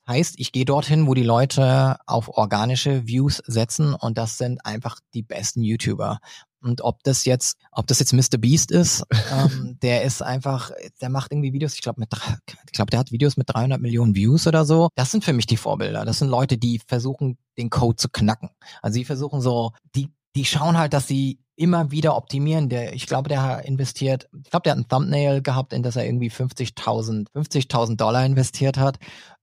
Heißt, 0.08 0.36
ich 0.38 0.52
gehe 0.52 0.66
dorthin, 0.66 1.08
wo 1.08 1.16
die 1.16 1.24
Leute 1.24 1.98
auf 2.06 2.30
organische 2.30 3.08
Views 3.08 3.42
setzen 3.48 3.96
und 3.96 4.20
das 4.20 4.38
sind 4.38 4.64
einfach 4.64 5.00
die 5.16 5.24
besten 5.24 5.64
YouTuber. 5.64 6.20
Und 6.62 6.82
ob 6.82 7.04
das 7.04 7.26
jetzt, 7.26 7.58
ob 7.72 7.88
das 7.88 8.00
jetzt 8.00 8.14
Mr. 8.14 8.38
Beast 8.38 8.72
ist, 8.72 9.04
ähm, 9.32 9.78
der 9.84 10.04
ist 10.04 10.22
einfach, 10.22 10.72
der 11.02 11.10
macht 11.10 11.32
irgendwie 11.32 11.54
Videos, 11.54 11.74
ich 11.74 11.82
glaube 11.82 12.00
mit, 12.00 12.10
ich 12.66 12.72
glaube, 12.72 12.92
der 12.92 13.00
hat 13.00 13.12
Videos 13.12 13.38
mit 13.38 13.50
300 13.50 13.82
Millionen 13.82 14.16
Views 14.16 14.46
oder 14.46 14.66
so. 14.66 14.90
Das 14.96 15.12
sind 15.12 15.24
für 15.24 15.34
mich 15.34 15.48
die 15.48 15.58
Vorbilder. 15.58 16.06
Das 16.06 16.20
sind 16.20 16.28
Leute, 16.28 16.58
die 16.58 16.80
versuchen, 16.86 17.38
den 17.58 17.70
Code 17.70 17.98
zu 17.98 18.10
knacken. 18.10 18.50
Also 18.82 19.00
die 19.00 19.06
versuchen 19.06 19.42
so, 19.42 19.74
die, 19.96 20.10
die 20.36 20.46
schauen 20.46 20.78
halt, 20.78 20.94
dass 20.94 21.08
sie 21.08 21.40
immer 21.56 21.92
wieder 21.92 22.16
optimieren. 22.16 22.70
Der, 22.70 22.94
ich 22.94 23.08
glaube, 23.08 23.30
der 23.30 23.64
investiert, 23.66 24.28
ich 24.44 24.50
glaube, 24.50 24.64
der 24.64 24.74
hat 24.74 24.80
ein 24.80 24.88
Thumbnail 24.88 25.42
gehabt, 25.42 25.74
in 25.74 25.84
das 25.84 25.96
er 25.96 26.06
irgendwie 26.06 26.30
50.000 26.30 27.28
50.000 27.32 27.96
Dollar 27.96 28.26
investiert 28.26 28.78
hat. 28.78 28.98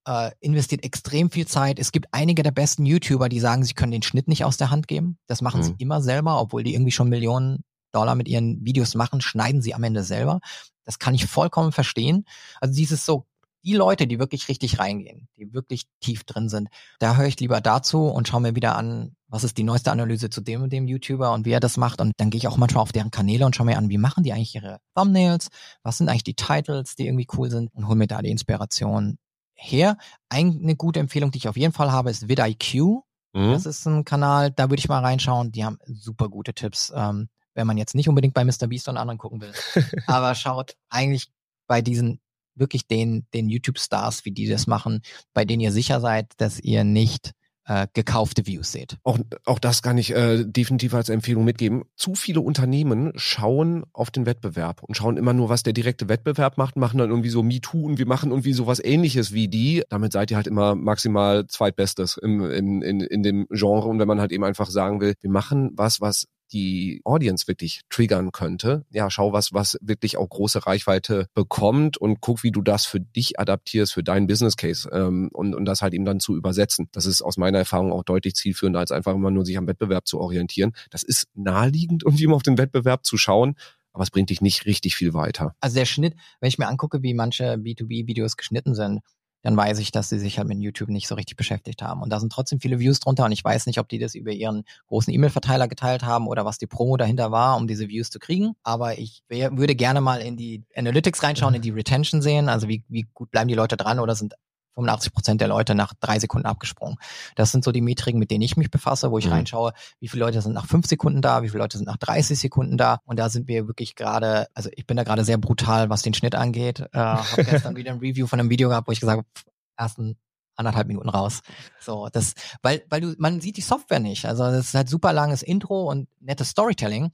Äh, 0.07 0.33
investiert 0.41 0.85
extrem 0.85 1.31
viel 1.31 1.47
Zeit. 1.47 1.79
Es 1.79 1.93
gibt 1.93 2.09
einige 2.11 2.43
der 2.43 2.51
besten 2.51 2.85
YouTuber, 2.85 3.29
die 3.29 3.41
sagen, 3.41 3.65
sie 3.65 3.75
können 3.75 3.93
den 3.93 4.03
Schnitt 4.03 4.29
nicht 4.29 4.45
aus 4.45 4.57
der 4.57 4.71
Hand 4.71 4.89
geben. 4.89 5.19
Das 5.27 5.43
machen 5.43 5.61
mhm. 5.61 5.65
sie 5.65 5.75
immer 5.79 6.03
selber, 6.03 6.41
obwohl 6.41 6.65
die 6.65 6.75
irgendwie 6.75 6.91
schon 6.91 7.09
Millionen 7.09 7.65
Dollar 7.93 8.15
mit 8.15 8.29
ihren 8.29 8.65
Videos 8.65 8.95
machen, 8.95 9.21
schneiden 9.21 9.63
sie 9.63 9.75
am 9.75 9.85
Ende 9.85 10.03
selber. 10.03 10.41
Das 10.85 10.99
kann 10.99 11.15
ich 11.15 11.27
vollkommen 11.27 11.73
verstehen. 11.73 12.25
Also 12.61 12.75
dieses 12.75 13.07
so 13.07 13.27
die 13.65 13.75
Leute, 13.75 14.07
die 14.07 14.19
wirklich 14.19 14.49
richtig 14.49 14.79
reingehen, 14.79 15.29
die 15.37 15.53
wirklich 15.53 15.85
tief 16.01 16.25
drin 16.25 16.49
sind, 16.49 16.69
da 16.99 17.17
höre 17.17 17.27
ich 17.27 17.39
lieber 17.41 17.61
dazu 17.61 18.07
und 18.07 18.29
schaue 18.29 18.41
mir 18.41 18.55
wieder 18.55 18.77
an, 18.77 19.17
was 19.29 19.45
ist 19.45 19.57
die 19.57 19.63
neueste 19.63 19.91
Analyse 19.91 20.31
zu 20.31 20.41
dem 20.41 20.63
und 20.63 20.73
dem 20.73 20.87
YouTuber 20.87 21.33
und 21.33 21.47
wie 21.47 21.53
er 21.53 21.61
das 21.61 21.77
macht. 21.77 22.01
Und 22.01 22.13
dann 22.19 22.31
gehe 22.31 22.39
ich 22.39 22.49
auch 22.49 22.57
manchmal 22.57 22.83
auf 22.83 22.93
deren 22.93 23.11
Kanäle 23.11 23.47
und 23.47 23.57
schaue 23.57 23.67
mir 23.67 23.79
an, 23.79 23.89
wie 23.89 23.99
machen 23.99 24.25
die 24.25 24.33
eigentlich 24.33 24.55
ihre 24.55 24.79
Thumbnails, 24.95 25.49
was 25.83 25.99
sind 25.99 26.09
eigentlich 26.09 26.25
die 26.25 26.35
Titles, 26.35 26.97
die 26.97 27.07
irgendwie 27.07 27.29
cool 27.37 27.51
sind 27.51 27.71
und 27.75 27.87
hole 27.87 27.97
mir 27.97 28.07
da 28.07 28.21
die 28.21 28.31
Inspiration 28.31 29.19
her. 29.55 29.97
Eine 30.29 30.77
gute 30.77 31.01
Empfehlung, 31.01 31.31
die 31.31 31.39
ich 31.39 31.49
auf 31.49 31.57
jeden 31.57 31.73
Fall 31.73 31.93
habe, 31.93 32.11
ist 32.11 32.29
vidIQ. 32.29 33.03
Mhm. 33.35 33.53
Das 33.53 33.65
ist 33.65 33.87
ein 33.87 34.05
Kanal, 34.05 34.51
da 34.51 34.65
würde 34.65 34.81
ich 34.81 34.89
mal 34.89 35.01
reinschauen. 35.01 35.53
Die 35.53 35.65
haben 35.65 35.79
super 35.87 36.29
gute 36.29 36.53
Tipps. 36.53 36.93
Ähm, 36.95 37.29
wenn 37.55 37.67
man 37.67 37.77
jetzt 37.77 37.95
nicht 37.95 38.09
unbedingt 38.09 38.35
bei 38.35 38.45
Mr. 38.45 38.67
Beast 38.69 38.89
und 38.89 38.97
anderen 38.97 39.19
gucken 39.19 39.41
will. 39.41 39.53
Aber 40.07 40.35
schaut 40.35 40.77
eigentlich 40.89 41.31
bei 41.67 41.83
diesen 41.83 42.21
wirklich 42.55 42.87
den, 42.87 43.27
den 43.35 43.49
YouTube-Stars, 43.49 44.25
wie 44.25 44.33
die 44.33 44.49
das 44.49 44.67
machen, 44.67 45.03
bei 45.35 45.45
denen 45.45 45.61
ihr 45.61 45.73
sicher 45.73 46.01
seid, 46.01 46.33
dass 46.39 46.61
ihr 46.61 46.85
nicht 46.85 47.33
äh, 47.67 47.87
gekaufte 47.93 48.47
Views 48.47 48.73
seht. 48.73 48.97
Auch, 49.05 49.19
auch 49.45 49.59
das 49.59 49.83
kann 49.83 49.99
ich 49.99 50.15
äh, 50.15 50.45
definitiv 50.45 50.95
als 50.95 51.09
Empfehlung 51.09 51.45
mitgeben. 51.45 51.85
Zu 51.97 52.15
viele 52.15 52.41
Unternehmen 52.41 53.13
schauen 53.17 53.85
auf 53.93 54.11
den 54.11 54.27
Wettbewerb 54.27 54.83
und 54.83 54.97
schauen 54.97 55.17
immer 55.17 55.33
nur, 55.33 55.49
was 55.49 55.63
der 55.63 55.73
direkte 55.73 56.09
Wettbewerb 56.09 56.59
macht, 56.59 56.77
machen 56.77 56.99
dann 56.99 57.11
irgendwie 57.11 57.29
so 57.29 57.43
MeToo 57.43 57.87
und 57.87 57.99
wir 57.99 58.07
machen 58.07 58.31
irgendwie 58.31 58.53
sowas 58.53 58.81
ähnliches 58.83 59.33
wie 59.33 59.49
die. 59.49 59.85
Damit 59.89 60.13
seid 60.13 60.31
ihr 60.31 60.37
halt 60.37 60.47
immer 60.47 60.75
maximal 60.75 61.47
zweitbestes 61.47 62.17
im, 62.17 62.45
in, 62.51 62.83
in, 62.83 63.01
in 63.01 63.23
dem 63.23 63.47
Genre. 63.51 63.89
Und 63.89 63.99
wenn 63.99 64.09
man 64.09 64.21
halt 64.21 64.33
eben 64.33 64.45
einfach 64.45 64.69
sagen 64.69 65.01
will, 65.01 65.15
wir 65.21 65.31
machen 65.31 65.71
was, 65.75 66.01
was 66.01 66.27
die 66.53 67.01
Audience 67.05 67.49
wirklich 67.49 67.83
triggern 67.89 68.33
könnte. 68.33 68.85
Ja, 68.91 69.11
schau 69.11 69.33
was, 69.33 69.53
was 69.53 69.79
wirklich 69.81 70.17
auch 70.17 70.29
große 70.29 70.67
Reichweite 70.67 71.27
bekommt 71.35 71.97
und 71.97 72.21
guck, 72.21 72.43
wie 72.43 72.51
du 72.51 72.63
das 72.63 72.87
für 72.87 73.01
dich 73.01 73.41
adaptierst, 73.41 73.93
für 73.93 74.03
deinen 74.03 74.27
Business 74.27 74.57
Case 74.57 74.89
ähm, 74.93 75.31
und, 75.33 75.55
und 75.55 75.65
das 75.65 75.83
halt 75.83 75.95
eben 75.95 76.05
dann 76.05 76.21
zu 76.21 76.37
übersetzen. 76.37 76.89
Das 76.93 77.07
ist 77.07 77.23
aus 77.23 77.37
meiner 77.37 77.59
Erfahrung 77.59 77.93
auch 77.93 78.05
deutlich 78.05 78.35
zielführender, 78.35 78.81
als 78.81 78.93
einfach 78.93 79.15
immer 79.15 79.31
nur 79.31 79.45
sich 79.45 79.57
am 79.57 79.67
Wettbewerb 79.67 80.07
zu 80.07 80.21
orientieren. 80.21 80.73
Das 80.91 81.03
ist 81.03 81.27
naheliegend, 81.35 82.03
irgendwie 82.07 82.25
immer 82.25 82.37
auf 82.37 82.43
den 82.43 82.59
Wettbewerb 82.59 83.05
zu 83.05 83.17
schauen, 83.17 83.57
aber 83.93 84.05
es 84.05 84.11
bringt 84.11 84.31
dich 84.31 84.41
nicht 84.41 84.67
richtig 84.67 84.97
viel 84.97 85.15
weiter. 85.15 85.55
Also 85.61 85.77
der 85.77 85.85
Schnitt, 85.85 86.15
wenn 86.41 86.49
ich 86.49 86.59
mir 86.59 86.69
angucke, 86.69 87.03
wie 87.03 87.15
manche 87.15 87.55
B2B-Videos 87.55 88.37
geschnitten 88.37 88.75
sind, 88.75 89.01
dann 89.43 89.57
weiß 89.57 89.79
ich, 89.79 89.91
dass 89.93 90.09
sie 90.09 90.19
sich 90.19 90.39
halt 90.39 90.49
mit 90.49 90.59
YouTube 90.59 90.89
nicht 90.89 91.09
so 91.09 91.15
richtig 91.15 91.37
beschäftigt 91.37 91.83
haben. 91.83 92.03
Und 92.03 92.11
da 92.11 92.21
sind 92.21 92.33
trotzdem 92.33 92.61
viele 92.61 92.79
Views 92.79 93.01
drunter 93.01 93.25
und 93.25 93.33
ich 93.33 93.45
weiß 93.45 93.67
nicht, 93.67 93.79
ob 93.79 93.89
die 93.89 93.99
das 93.99 94.15
über 94.15 94.33
ihren 94.33 94.65
großen 94.89 95.13
E-Mail-Verteiler 95.13 95.69
geteilt 95.69 96.05
haben 96.05 96.29
oder 96.29 96.45
was 96.45 96.59
die 96.59 96.67
Promo 96.67 96.97
dahinter 96.97 97.33
war, 97.33 97.57
um 97.57 97.67
diese 97.67 97.89
Views 97.89 98.11
zu 98.11 98.19
kriegen. 98.19 98.53
Aber 98.63 98.99
ich 98.99 99.23
wär, 99.29 99.57
würde 99.57 99.75
gerne 99.75 100.01
mal 100.01 100.21
in 100.21 100.37
die 100.37 100.65
Analytics 100.77 101.23
reinschauen, 101.23 101.55
in 101.55 101.63
die 101.63 101.71
Retention 101.71 102.23
sehen, 102.23 102.49
also 102.49 102.69
wie, 102.69 102.85
wie 102.89 103.07
gut 103.15 103.31
bleiben 103.31 103.49
die 103.49 103.55
Leute 103.55 103.77
dran 103.77 103.99
oder 103.99 104.15
sind 104.15 104.35
85 104.75 105.13
Prozent 105.13 105.41
der 105.41 105.49
Leute 105.49 105.75
nach 105.75 105.95
drei 105.95 106.19
Sekunden 106.19 106.47
abgesprungen. 106.47 106.97
Das 107.37 107.53
sind 107.53 107.65
so 107.65 107.73
die 107.73 107.81
Metriken, 107.81 108.19
mit 108.19 108.31
denen 108.31 108.43
ich 108.43 108.57
mich 108.57 108.71
befasse, 108.71 109.11
wo 109.11 109.19
ich 109.19 109.27
mhm. 109.27 109.33
reinschaue, 109.33 109.73
wie 110.01 110.09
viele 110.09 110.25
Leute 110.25 110.41
sind 110.41 110.53
nach 110.53 110.67
fünf 110.67 110.87
Sekunden 110.87 111.23
da, 111.23 111.43
wie 111.43 111.49
viele 111.49 111.63
Leute 111.63 111.79
sind 111.79 111.87
nach 111.87 111.99
30 111.99 112.39
Sekunden 112.39 112.77
da. 112.77 112.99
Und 113.05 113.19
da 113.19 113.29
sind 113.29 113.49
wir 113.49 113.67
wirklich 113.67 113.95
gerade, 113.95 114.47
also 114.55 114.71
ich 114.75 114.87
bin 114.87 114.97
da 114.97 115.05
gerade 115.05 115.25
sehr 115.25 115.39
brutal, 115.39 115.91
was 115.91 116.03
den 116.03 116.15
Schnitt 116.15 116.35
angeht. 116.35 116.81
Äh, 116.93 116.99
habe 116.99 117.45
gestern 117.45 117.77
wieder 117.77 117.93
ein 117.93 117.99
Review 117.99 118.27
von 118.27 118.41
einem 118.41 118.51
Video 118.51 118.69
gehabt, 118.69 118.89
wo 118.89 118.93
ich 118.93 119.01
gesagt 119.01 119.19
habe, 119.19 119.29
ersten 119.77 120.17
anderthalb 120.63 120.89
Minuten 120.89 121.09
raus. 121.09 121.41
So, 121.81 122.09
das, 122.13 122.35
weil, 122.63 122.85
weil 122.89 123.01
du, 123.01 123.15
man 123.19 123.41
sieht 123.41 123.57
die 123.57 123.63
Software 123.63 124.01
nicht. 124.01 124.25
Also 124.25 124.45
das 124.45 124.69
ist 124.69 124.75
halt 124.75 124.89
super 124.89 125.13
langes 125.13 125.43
Intro 125.43 125.91
und 125.91 126.09
nettes 126.21 126.51
Storytelling, 126.51 127.11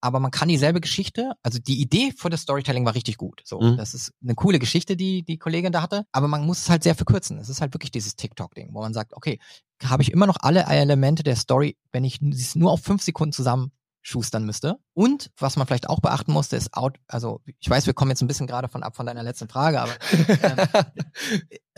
aber 0.00 0.20
man 0.20 0.30
kann 0.30 0.48
dieselbe 0.48 0.80
Geschichte, 0.80 1.32
also 1.42 1.58
die 1.58 1.80
Idee 1.80 2.12
für 2.16 2.30
das 2.30 2.42
Storytelling 2.42 2.84
war 2.84 2.94
richtig 2.94 3.16
gut. 3.16 3.42
So, 3.44 3.60
mhm. 3.60 3.76
das 3.76 3.94
ist 3.94 4.12
eine 4.22 4.34
coole 4.34 4.58
Geschichte, 4.58 4.96
die 4.96 5.22
die 5.22 5.38
Kollegin 5.38 5.72
da 5.72 5.82
hatte, 5.82 6.04
aber 6.12 6.28
man 6.28 6.46
muss 6.46 6.62
es 6.62 6.70
halt 6.70 6.82
sehr 6.82 6.94
verkürzen. 6.94 7.38
Es 7.38 7.48
ist 7.48 7.60
halt 7.60 7.74
wirklich 7.74 7.90
dieses 7.90 8.16
TikTok-Ding, 8.16 8.70
wo 8.72 8.80
man 8.80 8.94
sagt, 8.94 9.14
okay, 9.14 9.38
habe 9.84 10.02
ich 10.02 10.12
immer 10.12 10.26
noch 10.26 10.36
alle 10.40 10.64
Elemente 10.64 11.22
der 11.22 11.36
Story, 11.36 11.76
wenn 11.92 12.04
ich 12.04 12.20
es 12.20 12.54
nur 12.54 12.72
auf 12.72 12.82
fünf 12.82 13.02
Sekunden 13.02 13.32
zusammen 13.32 13.72
schustern 14.02 14.44
müsste. 14.44 14.78
Und 14.94 15.30
was 15.38 15.56
man 15.56 15.66
vielleicht 15.66 15.88
auch 15.88 16.00
beachten 16.00 16.32
musste, 16.32 16.56
ist 16.56 16.74
out, 16.74 16.98
also 17.06 17.40
ich 17.58 17.68
weiß, 17.68 17.86
wir 17.86 17.94
kommen 17.94 18.10
jetzt 18.10 18.22
ein 18.22 18.28
bisschen 18.28 18.46
gerade 18.46 18.68
von 18.68 18.82
ab 18.82 18.96
von 18.96 19.06
deiner 19.06 19.22
letzten 19.22 19.48
Frage, 19.48 19.80
aber 19.80 19.92
ähm, 20.42 20.84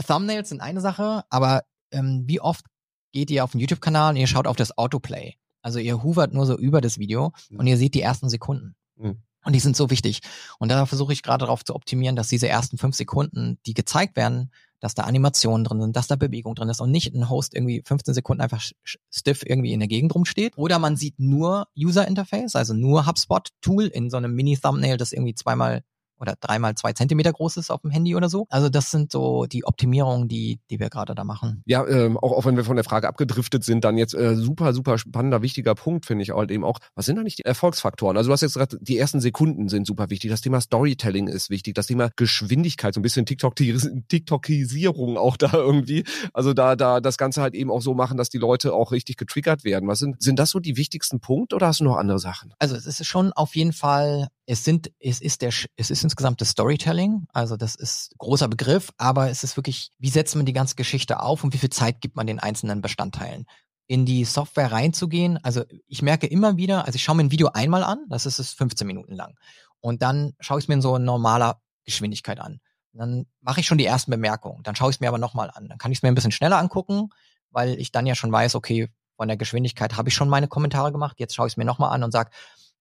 Thumbnails 0.06 0.48
sind 0.48 0.60
eine 0.60 0.80
Sache, 0.80 1.24
aber 1.28 1.62
ähm, 1.90 2.24
wie 2.26 2.40
oft 2.40 2.64
geht 3.12 3.30
ihr 3.30 3.44
auf 3.44 3.52
den 3.52 3.60
YouTube-Kanal 3.60 4.10
und 4.10 4.16
ihr 4.16 4.26
schaut 4.26 4.46
auf 4.46 4.56
das 4.56 4.76
Autoplay? 4.76 5.36
Also 5.62 5.78
ihr 5.78 6.02
hovert 6.02 6.32
nur 6.32 6.46
so 6.46 6.56
über 6.56 6.80
das 6.80 6.98
Video 6.98 7.32
mhm. 7.50 7.58
und 7.58 7.66
ihr 7.66 7.76
seht 7.76 7.94
die 7.94 8.02
ersten 8.02 8.28
Sekunden. 8.28 8.74
Mhm. 8.96 9.22
Und 9.44 9.54
die 9.54 9.60
sind 9.60 9.76
so 9.76 9.90
wichtig. 9.90 10.20
Und 10.58 10.68
da 10.68 10.84
versuche 10.84 11.12
ich 11.12 11.22
gerade 11.22 11.44
darauf 11.44 11.64
zu 11.64 11.74
optimieren, 11.74 12.14
dass 12.14 12.28
diese 12.28 12.48
ersten 12.48 12.76
fünf 12.76 12.94
Sekunden, 12.94 13.58
die 13.64 13.74
gezeigt 13.74 14.16
werden, 14.16 14.50
dass 14.80 14.94
da 14.94 15.04
Animationen 15.04 15.64
drin 15.64 15.80
sind, 15.80 15.96
dass 15.96 16.08
da 16.08 16.16
Bewegung 16.16 16.54
drin 16.54 16.68
ist 16.68 16.80
und 16.80 16.90
nicht 16.90 17.14
ein 17.14 17.28
Host 17.28 17.54
irgendwie 17.54 17.82
15 17.84 18.14
Sekunden 18.14 18.40
einfach 18.40 18.62
stiff 19.10 19.42
irgendwie 19.44 19.72
in 19.72 19.80
der 19.80 19.88
Gegend 19.88 20.14
rumsteht. 20.14 20.56
Oder 20.56 20.78
man 20.78 20.96
sieht 20.96 21.18
nur 21.18 21.68
User 21.78 22.08
Interface, 22.08 22.56
also 22.56 22.74
nur 22.74 23.06
HubSpot 23.06 23.48
Tool 23.60 23.86
in 23.86 24.10
so 24.10 24.16
einem 24.16 24.34
Mini-Thumbnail, 24.34 24.96
das 24.96 25.12
irgendwie 25.12 25.34
zweimal 25.34 25.82
oder 26.20 26.34
dreimal 26.40 26.74
zwei 26.74 26.92
Zentimeter 26.92 27.32
groß 27.32 27.56
ist 27.56 27.70
auf 27.70 27.82
dem 27.82 27.90
Handy 27.90 28.14
oder 28.14 28.28
so. 28.28 28.46
Also 28.50 28.68
das 28.68 28.90
sind 28.90 29.10
so 29.10 29.46
die 29.46 29.64
Optimierungen, 29.64 30.28
die, 30.28 30.60
die 30.70 30.78
wir 30.78 30.90
gerade 30.90 31.14
da 31.14 31.24
machen. 31.24 31.62
Ja, 31.66 31.86
ähm, 31.86 32.16
auch, 32.16 32.32
auch 32.32 32.44
wenn 32.44 32.56
wir 32.56 32.64
von 32.64 32.76
der 32.76 32.84
Frage 32.84 33.08
abgedriftet 33.08 33.64
sind, 33.64 33.84
dann 33.84 33.96
jetzt 33.96 34.14
äh, 34.14 34.36
super, 34.36 34.72
super 34.72 34.98
spannender, 34.98 35.42
wichtiger 35.42 35.74
Punkt, 35.74 36.06
finde 36.06 36.22
ich 36.22 36.30
halt 36.30 36.50
eben 36.50 36.64
auch. 36.64 36.78
Was 36.94 37.06
sind 37.06 37.16
da 37.16 37.22
nicht 37.22 37.38
die 37.38 37.44
Erfolgsfaktoren? 37.44 38.16
Also 38.16 38.28
du 38.28 38.32
hast 38.32 38.42
jetzt 38.42 38.54
gerade, 38.54 38.78
die 38.80 38.98
ersten 38.98 39.20
Sekunden 39.20 39.68
sind 39.68 39.86
super 39.86 40.10
wichtig. 40.10 40.30
Das 40.30 40.40
Thema 40.40 40.60
Storytelling 40.60 41.28
ist 41.28 41.50
wichtig. 41.50 41.74
Das 41.74 41.86
Thema 41.86 42.10
Geschwindigkeit, 42.16 42.94
so 42.94 43.00
ein 43.00 43.02
bisschen 43.02 43.26
TikTok 43.26 43.56
TikTokisierung 43.56 45.16
auch 45.16 45.36
da 45.36 45.52
irgendwie. 45.52 46.04
Also 46.32 46.52
da, 46.52 46.76
da 46.76 47.00
das 47.00 47.16
Ganze 47.18 47.42
halt 47.42 47.54
eben 47.54 47.70
auch 47.70 47.82
so 47.82 47.94
machen, 47.94 48.16
dass 48.16 48.28
die 48.28 48.38
Leute 48.38 48.72
auch 48.72 48.92
richtig 48.92 49.16
getriggert 49.16 49.64
werden. 49.64 49.88
Was 49.88 49.98
sind, 49.98 50.22
sind 50.22 50.38
das 50.38 50.50
so 50.50 50.60
die 50.60 50.76
wichtigsten 50.76 51.20
Punkte 51.20 51.56
oder 51.56 51.68
hast 51.68 51.80
du 51.80 51.84
noch 51.84 51.96
andere 51.96 52.18
Sachen? 52.18 52.52
Also 52.58 52.76
es 52.76 52.86
ist 52.86 53.06
schon 53.06 53.32
auf 53.32 53.56
jeden 53.56 53.72
Fall 53.72 54.28
es 54.50 54.64
sind, 54.64 54.90
es 54.98 55.20
ist 55.20 55.42
der, 55.42 55.52
es 55.76 55.90
ist 55.90 56.02
insgesamt 56.10 56.40
das 56.40 56.50
Storytelling. 56.50 57.26
Also 57.32 57.56
das 57.56 57.76
ist 57.76 58.12
großer 58.18 58.48
Begriff, 58.48 58.90
aber 58.98 59.30
es 59.30 59.44
ist 59.44 59.56
wirklich, 59.56 59.92
wie 59.98 60.10
setzt 60.10 60.34
man 60.34 60.44
die 60.44 60.52
ganze 60.52 60.74
Geschichte 60.74 61.20
auf 61.20 61.44
und 61.44 61.54
wie 61.54 61.58
viel 61.58 61.70
Zeit 61.70 62.00
gibt 62.00 62.16
man 62.16 62.26
den 62.26 62.40
einzelnen 62.40 62.82
Bestandteilen? 62.82 63.46
In 63.86 64.06
die 64.06 64.24
Software 64.24 64.72
reinzugehen, 64.72 65.38
also 65.44 65.64
ich 65.86 66.02
merke 66.02 66.26
immer 66.26 66.56
wieder, 66.56 66.84
also 66.86 66.96
ich 66.96 67.04
schaue 67.04 67.16
mir 67.16 67.24
ein 67.24 67.30
Video 67.30 67.50
einmal 67.54 67.84
an, 67.84 68.04
das 68.08 68.26
ist 68.26 68.38
es 68.40 68.52
15 68.52 68.86
Minuten 68.86 69.14
lang. 69.14 69.36
Und 69.80 70.02
dann 70.02 70.34
schaue 70.40 70.58
ich 70.58 70.64
es 70.64 70.68
mir 70.68 70.74
in 70.74 70.82
so 70.82 70.98
normaler 70.98 71.60
Geschwindigkeit 71.84 72.40
an. 72.40 72.60
dann 72.92 73.26
mache 73.40 73.60
ich 73.60 73.66
schon 73.66 73.78
die 73.78 73.86
ersten 73.86 74.10
Bemerkungen. 74.10 74.62
Dann 74.64 74.74
schaue 74.74 74.90
ich 74.90 74.96
es 74.96 75.00
mir 75.00 75.08
aber 75.08 75.18
nochmal 75.18 75.50
an. 75.54 75.68
Dann 75.68 75.78
kann 75.78 75.92
ich 75.92 75.98
es 75.98 76.02
mir 76.02 76.08
ein 76.08 76.14
bisschen 76.16 76.32
schneller 76.32 76.58
angucken, 76.58 77.10
weil 77.50 77.80
ich 77.80 77.92
dann 77.92 78.06
ja 78.06 78.14
schon 78.16 78.32
weiß, 78.32 78.56
okay, 78.56 78.88
von 79.16 79.28
der 79.28 79.36
Geschwindigkeit 79.36 79.96
habe 79.96 80.08
ich 80.08 80.14
schon 80.14 80.28
meine 80.28 80.48
Kommentare 80.48 80.92
gemacht. 80.92 81.20
Jetzt 81.20 81.34
schaue 81.34 81.46
ich 81.46 81.52
es 81.52 81.56
mir 81.56 81.64
nochmal 81.64 81.92
an 81.92 82.02
und 82.02 82.10
sage, 82.10 82.30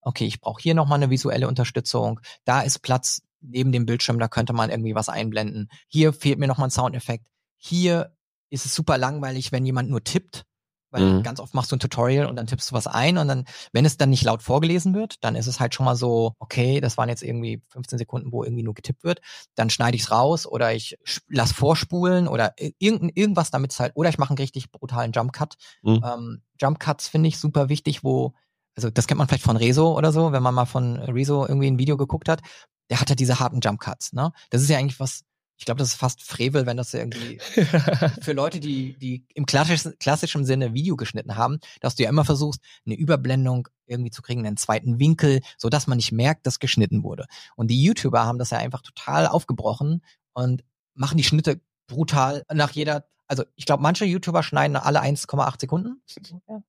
okay, 0.01 0.25
ich 0.25 0.41
brauche 0.41 0.61
hier 0.61 0.75
nochmal 0.75 0.97
eine 0.97 1.09
visuelle 1.09 1.47
Unterstützung, 1.47 2.19
da 2.45 2.61
ist 2.61 2.79
Platz 2.79 3.21
neben 3.41 3.71
dem 3.71 3.85
Bildschirm, 3.85 4.19
da 4.19 4.27
könnte 4.27 4.53
man 4.53 4.69
irgendwie 4.69 4.95
was 4.95 5.09
einblenden. 5.09 5.69
Hier 5.87 6.13
fehlt 6.13 6.39
mir 6.39 6.47
nochmal 6.47 6.67
ein 6.67 6.71
Soundeffekt. 6.71 7.27
Hier 7.57 8.13
ist 8.49 8.65
es 8.65 8.75
super 8.75 8.97
langweilig, 8.97 9.51
wenn 9.51 9.65
jemand 9.65 9.89
nur 9.89 10.03
tippt, 10.03 10.45
weil 10.91 11.03
mhm. 11.03 11.23
ganz 11.23 11.39
oft 11.39 11.53
machst 11.53 11.71
du 11.71 11.75
ein 11.75 11.79
Tutorial 11.79 12.25
und 12.25 12.35
dann 12.35 12.47
tippst 12.47 12.71
du 12.71 12.75
was 12.75 12.87
ein 12.87 13.17
und 13.17 13.27
dann, 13.27 13.45
wenn 13.71 13.85
es 13.85 13.97
dann 13.97 14.09
nicht 14.09 14.23
laut 14.23 14.41
vorgelesen 14.41 14.93
wird, 14.95 15.23
dann 15.23 15.35
ist 15.35 15.47
es 15.47 15.59
halt 15.59 15.75
schon 15.75 15.85
mal 15.85 15.95
so, 15.95 16.33
okay, 16.39 16.81
das 16.81 16.97
waren 16.97 17.09
jetzt 17.09 17.21
irgendwie 17.21 17.61
15 17.69 17.99
Sekunden, 17.99 18.31
wo 18.31 18.43
irgendwie 18.43 18.63
nur 18.63 18.73
getippt 18.73 19.03
wird, 19.03 19.21
dann 19.55 19.69
schneide 19.69 19.95
ich 19.95 20.03
es 20.03 20.11
raus 20.11 20.47
oder 20.47 20.73
ich 20.73 20.97
lass 21.27 21.51
vorspulen 21.51 22.27
oder 22.27 22.55
irgend, 22.79 23.15
irgendwas 23.15 23.51
damit 23.51 23.77
halt, 23.79 23.91
oder 23.95 24.09
ich 24.09 24.17
mache 24.17 24.31
einen 24.31 24.39
richtig 24.39 24.71
brutalen 24.71 25.11
Jump 25.11 25.31
Cut. 25.31 25.55
Mhm. 25.83 26.03
Ähm, 26.03 26.41
Jump 26.59 26.79
Cuts 26.79 27.07
finde 27.07 27.29
ich 27.29 27.37
super 27.37 27.69
wichtig, 27.69 28.03
wo 28.03 28.33
also 28.75 28.89
das 28.89 29.07
kennt 29.07 29.17
man 29.17 29.27
vielleicht 29.27 29.43
von 29.43 29.57
Rezo 29.57 29.97
oder 29.97 30.11
so, 30.11 30.31
wenn 30.31 30.43
man 30.43 30.55
mal 30.55 30.65
von 30.65 30.97
Rezo 30.97 31.45
irgendwie 31.45 31.67
ein 31.67 31.79
Video 31.79 31.97
geguckt 31.97 32.29
hat, 32.29 32.41
der 32.89 32.99
hat 32.99 33.09
ja 33.09 33.15
diese 33.15 33.39
harten 33.39 33.59
Jump 33.61 33.79
Cuts, 33.79 34.13
ne? 34.13 34.31
Das 34.49 34.61
ist 34.61 34.69
ja 34.69 34.77
eigentlich 34.77 34.99
was, 34.99 35.23
ich 35.57 35.65
glaube, 35.65 35.79
das 35.79 35.89
ist 35.89 35.95
fast 35.95 36.23
Frevel, 36.23 36.65
wenn 36.65 36.77
das 36.77 36.93
irgendwie 36.93 37.39
für 38.21 38.33
Leute, 38.33 38.59
die, 38.59 38.97
die 38.97 39.25
im 39.33 39.45
klassischen, 39.45 39.97
klassischen 39.99 40.45
Sinne 40.45 40.73
Video 40.73 40.95
geschnitten 40.95 41.35
haben, 41.35 41.59
dass 41.81 41.95
du 41.95 42.03
ja 42.03 42.09
immer 42.09 42.25
versuchst, 42.25 42.61
eine 42.85 42.95
Überblendung 42.95 43.67
irgendwie 43.85 44.11
zu 44.11 44.21
kriegen, 44.21 44.45
einen 44.45 44.57
zweiten 44.57 44.99
Winkel, 44.99 45.41
so 45.57 45.69
dass 45.69 45.87
man 45.87 45.97
nicht 45.97 46.11
merkt, 46.11 46.47
dass 46.47 46.59
geschnitten 46.59 47.03
wurde. 47.03 47.25
Und 47.55 47.67
die 47.67 47.83
YouTuber 47.83 48.25
haben 48.25 48.39
das 48.39 48.51
ja 48.51 48.57
einfach 48.57 48.81
total 48.81 49.27
aufgebrochen 49.27 50.01
und 50.33 50.63
machen 50.93 51.17
die 51.17 51.23
Schnitte 51.23 51.61
brutal 51.87 52.43
nach 52.53 52.71
jeder, 52.71 53.05
also 53.27 53.43
ich 53.55 53.65
glaube, 53.65 53.83
manche 53.83 54.05
YouTuber 54.05 54.43
schneiden 54.43 54.77
alle 54.77 55.01
1,8 55.01 55.59
Sekunden, 55.59 56.01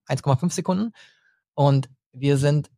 1,5 0.07 0.51
Sekunden 0.51 0.91
und 1.55 1.89
wir 2.13 2.37
sind 2.37 2.69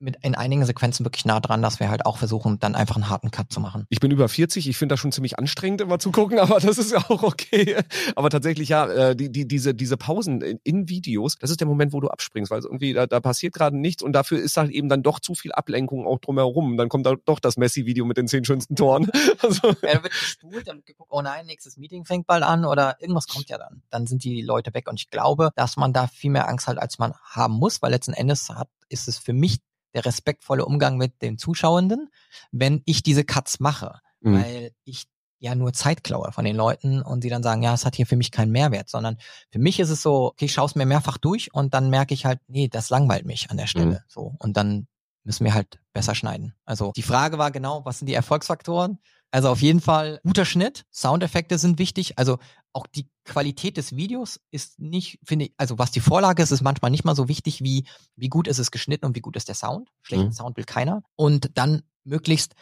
mit 0.00 0.16
in 0.22 0.34
einigen 0.34 0.64
Sequenzen 0.64 1.04
wirklich 1.04 1.24
nah 1.24 1.40
dran, 1.40 1.62
dass 1.62 1.80
wir 1.80 1.90
halt 1.90 2.06
auch 2.06 2.16
versuchen, 2.16 2.58
dann 2.58 2.74
einfach 2.74 2.96
einen 2.96 3.08
harten 3.08 3.30
Cut 3.30 3.52
zu 3.52 3.60
machen. 3.60 3.86
Ich 3.90 4.00
bin 4.00 4.10
über 4.10 4.28
40, 4.28 4.68
ich 4.68 4.76
finde 4.76 4.94
das 4.94 5.00
schon 5.00 5.12
ziemlich 5.12 5.38
anstrengend, 5.38 5.80
immer 5.80 5.98
zu 5.98 6.10
gucken, 6.10 6.38
aber 6.38 6.58
das 6.60 6.78
ist 6.78 6.92
ja 6.92 6.98
auch 7.08 7.22
okay. 7.22 7.76
Aber 8.16 8.30
tatsächlich, 8.30 8.70
ja, 8.70 8.86
äh, 8.86 9.16
die, 9.16 9.30
die, 9.30 9.46
diese, 9.46 9.74
diese 9.74 9.96
Pausen 9.96 10.40
in, 10.40 10.58
in 10.64 10.88
Videos, 10.88 11.36
das 11.38 11.50
ist 11.50 11.60
der 11.60 11.68
Moment, 11.68 11.92
wo 11.92 12.00
du 12.00 12.08
abspringst, 12.08 12.50
weil 12.50 12.62
irgendwie 12.62 12.92
da, 12.92 13.06
da 13.06 13.20
passiert 13.20 13.52
gerade 13.54 13.76
nichts 13.76 14.02
und 14.02 14.12
dafür 14.12 14.38
ist 14.38 14.56
halt 14.56 14.70
eben 14.70 14.88
dann 14.88 15.02
doch 15.02 15.20
zu 15.20 15.34
viel 15.34 15.52
Ablenkung 15.52 16.06
auch 16.06 16.18
drumherum. 16.18 16.76
Dann 16.76 16.88
kommt 16.88 17.06
da 17.06 17.14
doch 17.24 17.38
das 17.38 17.56
Messi-Video 17.56 18.04
mit 18.04 18.16
den 18.16 18.28
zehn 18.28 18.44
schönsten 18.44 18.76
Toren. 18.76 19.08
Also. 19.42 19.68
Ja, 19.82 19.94
da 19.94 20.02
wird 20.02 20.12
gespult, 20.12 20.68
dann 20.68 20.76
wird 20.76 20.86
geguckt, 20.86 21.10
oh 21.12 21.22
nein, 21.22 21.46
nächstes 21.46 21.76
Meeting 21.76 22.04
fängt 22.04 22.26
bald 22.26 22.42
an 22.42 22.64
oder 22.64 22.96
irgendwas 23.00 23.26
kommt 23.26 23.48
ja 23.48 23.56
dann. 23.58 23.82
Dann 23.88 24.06
sind 24.06 24.22
die 24.24 24.42
Leute 24.42 24.74
weg 24.74 24.88
und 24.88 25.00
ich 25.00 25.08
glaube, 25.08 25.50
dass 25.56 25.76
man 25.76 25.92
da 25.92 26.06
viel 26.08 26.30
mehr 26.30 26.48
Angst 26.48 26.66
hat, 26.66 26.78
als 26.78 26.98
man 26.98 27.14
haben 27.22 27.54
muss, 27.54 27.80
weil 27.80 27.90
letzten 27.90 28.12
Endes 28.12 28.50
hat, 28.50 28.68
ist 28.88 29.08
es 29.08 29.18
für 29.18 29.32
mich 29.32 29.60
der 29.94 30.04
respektvolle 30.04 30.64
Umgang 30.64 30.96
mit 30.96 31.22
den 31.22 31.38
Zuschauenden, 31.38 32.08
wenn 32.52 32.82
ich 32.84 33.02
diese 33.02 33.24
Cuts 33.24 33.60
mache, 33.60 34.00
mhm. 34.20 34.42
weil 34.42 34.70
ich 34.84 35.06
ja 35.40 35.54
nur 35.54 35.72
Zeit 35.72 36.04
klaue 36.04 36.32
von 36.32 36.44
den 36.44 36.54
Leuten 36.54 37.00
und 37.00 37.22
sie 37.22 37.30
dann 37.30 37.42
sagen, 37.42 37.62
ja, 37.62 37.72
es 37.72 37.86
hat 37.86 37.96
hier 37.96 38.06
für 38.06 38.16
mich 38.16 38.30
keinen 38.30 38.52
Mehrwert, 38.52 38.90
sondern 38.90 39.16
für 39.50 39.58
mich 39.58 39.80
ist 39.80 39.88
es 39.88 40.02
so, 40.02 40.26
okay, 40.26 40.44
ich 40.44 40.52
schaue 40.52 40.66
es 40.66 40.74
mir 40.74 40.86
mehrfach 40.86 41.16
durch 41.16 41.52
und 41.54 41.72
dann 41.72 41.88
merke 41.88 42.12
ich 42.14 42.26
halt, 42.26 42.40
nee, 42.46 42.68
das 42.68 42.90
langweilt 42.90 43.24
mich 43.24 43.50
an 43.50 43.56
der 43.56 43.66
Stelle. 43.66 43.86
Mhm. 43.86 44.04
So. 44.06 44.34
Und 44.38 44.56
dann 44.56 44.86
müssen 45.24 45.44
wir 45.44 45.54
halt 45.54 45.80
besser 45.92 46.14
schneiden. 46.14 46.54
Also 46.64 46.92
die 46.94 47.02
Frage 47.02 47.38
war 47.38 47.50
genau, 47.50 47.84
was 47.84 47.98
sind 47.98 48.06
die 48.06 48.14
Erfolgsfaktoren? 48.14 48.98
Also 49.30 49.48
auf 49.48 49.62
jeden 49.62 49.80
Fall 49.80 50.20
guter 50.24 50.44
Schnitt, 50.44 50.84
Soundeffekte 50.90 51.58
sind 51.58 51.78
wichtig. 51.78 52.18
Also 52.18 52.38
auch 52.72 52.86
die 52.86 53.08
Qualität 53.24 53.76
des 53.76 53.94
Videos 53.94 54.40
ist 54.50 54.80
nicht, 54.80 55.18
finde 55.24 55.46
ich, 55.46 55.54
also 55.56 55.78
was 55.78 55.90
die 55.90 56.00
Vorlage 56.00 56.42
ist, 56.42 56.50
ist 56.50 56.62
manchmal 56.62 56.90
nicht 56.90 57.04
mal 57.04 57.14
so 57.14 57.28
wichtig, 57.28 57.62
wie, 57.62 57.86
wie 58.16 58.28
gut 58.28 58.48
ist 58.48 58.58
es 58.58 58.70
geschnitten 58.70 59.06
und 59.06 59.16
wie 59.16 59.20
gut 59.20 59.36
ist 59.36 59.48
der 59.48 59.54
Sound. 59.54 59.88
Schlechten 60.02 60.26
mhm. 60.26 60.32
Sound 60.32 60.56
will 60.56 60.64
keiner. 60.64 61.02
Und 61.16 61.50
dann 61.54 61.82
möglichst 62.04 62.54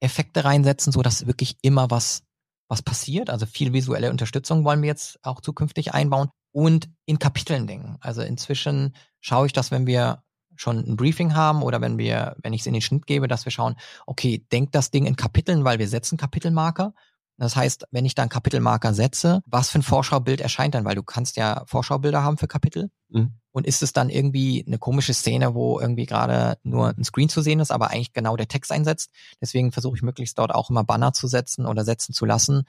Effekte 0.00 0.44
reinsetzen, 0.44 0.92
so 0.92 1.02
dass 1.02 1.26
wirklich 1.26 1.56
immer 1.62 1.90
was, 1.90 2.22
was 2.68 2.82
passiert. 2.82 3.30
Also 3.30 3.46
viel 3.46 3.72
visuelle 3.72 4.10
Unterstützung 4.10 4.64
wollen 4.64 4.82
wir 4.82 4.88
jetzt 4.88 5.18
auch 5.22 5.40
zukünftig 5.40 5.92
einbauen 5.92 6.28
und 6.52 6.88
in 7.06 7.18
Kapiteln 7.18 7.66
denken. 7.66 7.96
Also 8.00 8.22
inzwischen 8.22 8.94
schaue 9.20 9.46
ich, 9.46 9.52
dass 9.52 9.70
wenn 9.70 9.86
wir 9.86 10.22
schon 10.56 10.78
ein 10.78 10.96
Briefing 10.96 11.34
haben 11.34 11.62
oder 11.62 11.80
wenn 11.80 11.98
wir, 11.98 12.36
wenn 12.42 12.52
ich 12.52 12.62
es 12.62 12.66
in 12.66 12.72
den 12.72 12.82
Schnitt 12.82 13.06
gebe, 13.06 13.28
dass 13.28 13.44
wir 13.44 13.52
schauen, 13.52 13.76
okay, 14.06 14.44
denkt 14.52 14.74
das 14.74 14.90
Ding 14.90 15.06
in 15.06 15.16
Kapiteln, 15.16 15.64
weil 15.64 15.78
wir 15.78 15.88
setzen 15.88 16.18
Kapitelmarker. 16.18 16.94
Das 17.38 17.56
heißt, 17.56 17.86
wenn 17.90 18.04
ich 18.04 18.14
dann 18.14 18.28
Kapitelmarker 18.28 18.94
setze, 18.94 19.42
was 19.46 19.70
für 19.70 19.78
ein 19.78 19.82
Vorschaubild 19.82 20.40
erscheint 20.40 20.74
dann, 20.74 20.84
weil 20.84 20.94
du 20.94 21.02
kannst 21.02 21.36
ja 21.36 21.64
Vorschaubilder 21.66 22.22
haben 22.22 22.38
für 22.38 22.46
Kapitel. 22.46 22.90
Mhm. 23.08 23.32
Und 23.50 23.66
ist 23.66 23.82
es 23.82 23.92
dann 23.92 24.10
irgendwie 24.10 24.64
eine 24.66 24.78
komische 24.78 25.12
Szene, 25.12 25.54
wo 25.54 25.80
irgendwie 25.80 26.06
gerade 26.06 26.58
nur 26.62 26.88
ein 26.88 27.04
Screen 27.04 27.28
zu 27.28 27.42
sehen 27.42 27.60
ist, 27.60 27.70
aber 27.70 27.90
eigentlich 27.90 28.12
genau 28.12 28.36
der 28.36 28.48
Text 28.48 28.70
einsetzt? 28.70 29.10
Deswegen 29.40 29.72
versuche 29.72 29.96
ich 29.96 30.02
möglichst 30.02 30.38
dort 30.38 30.54
auch 30.54 30.70
immer 30.70 30.84
Banner 30.84 31.12
zu 31.12 31.26
setzen 31.26 31.66
oder 31.66 31.84
setzen 31.84 32.12
zu 32.12 32.24
lassen, 32.24 32.62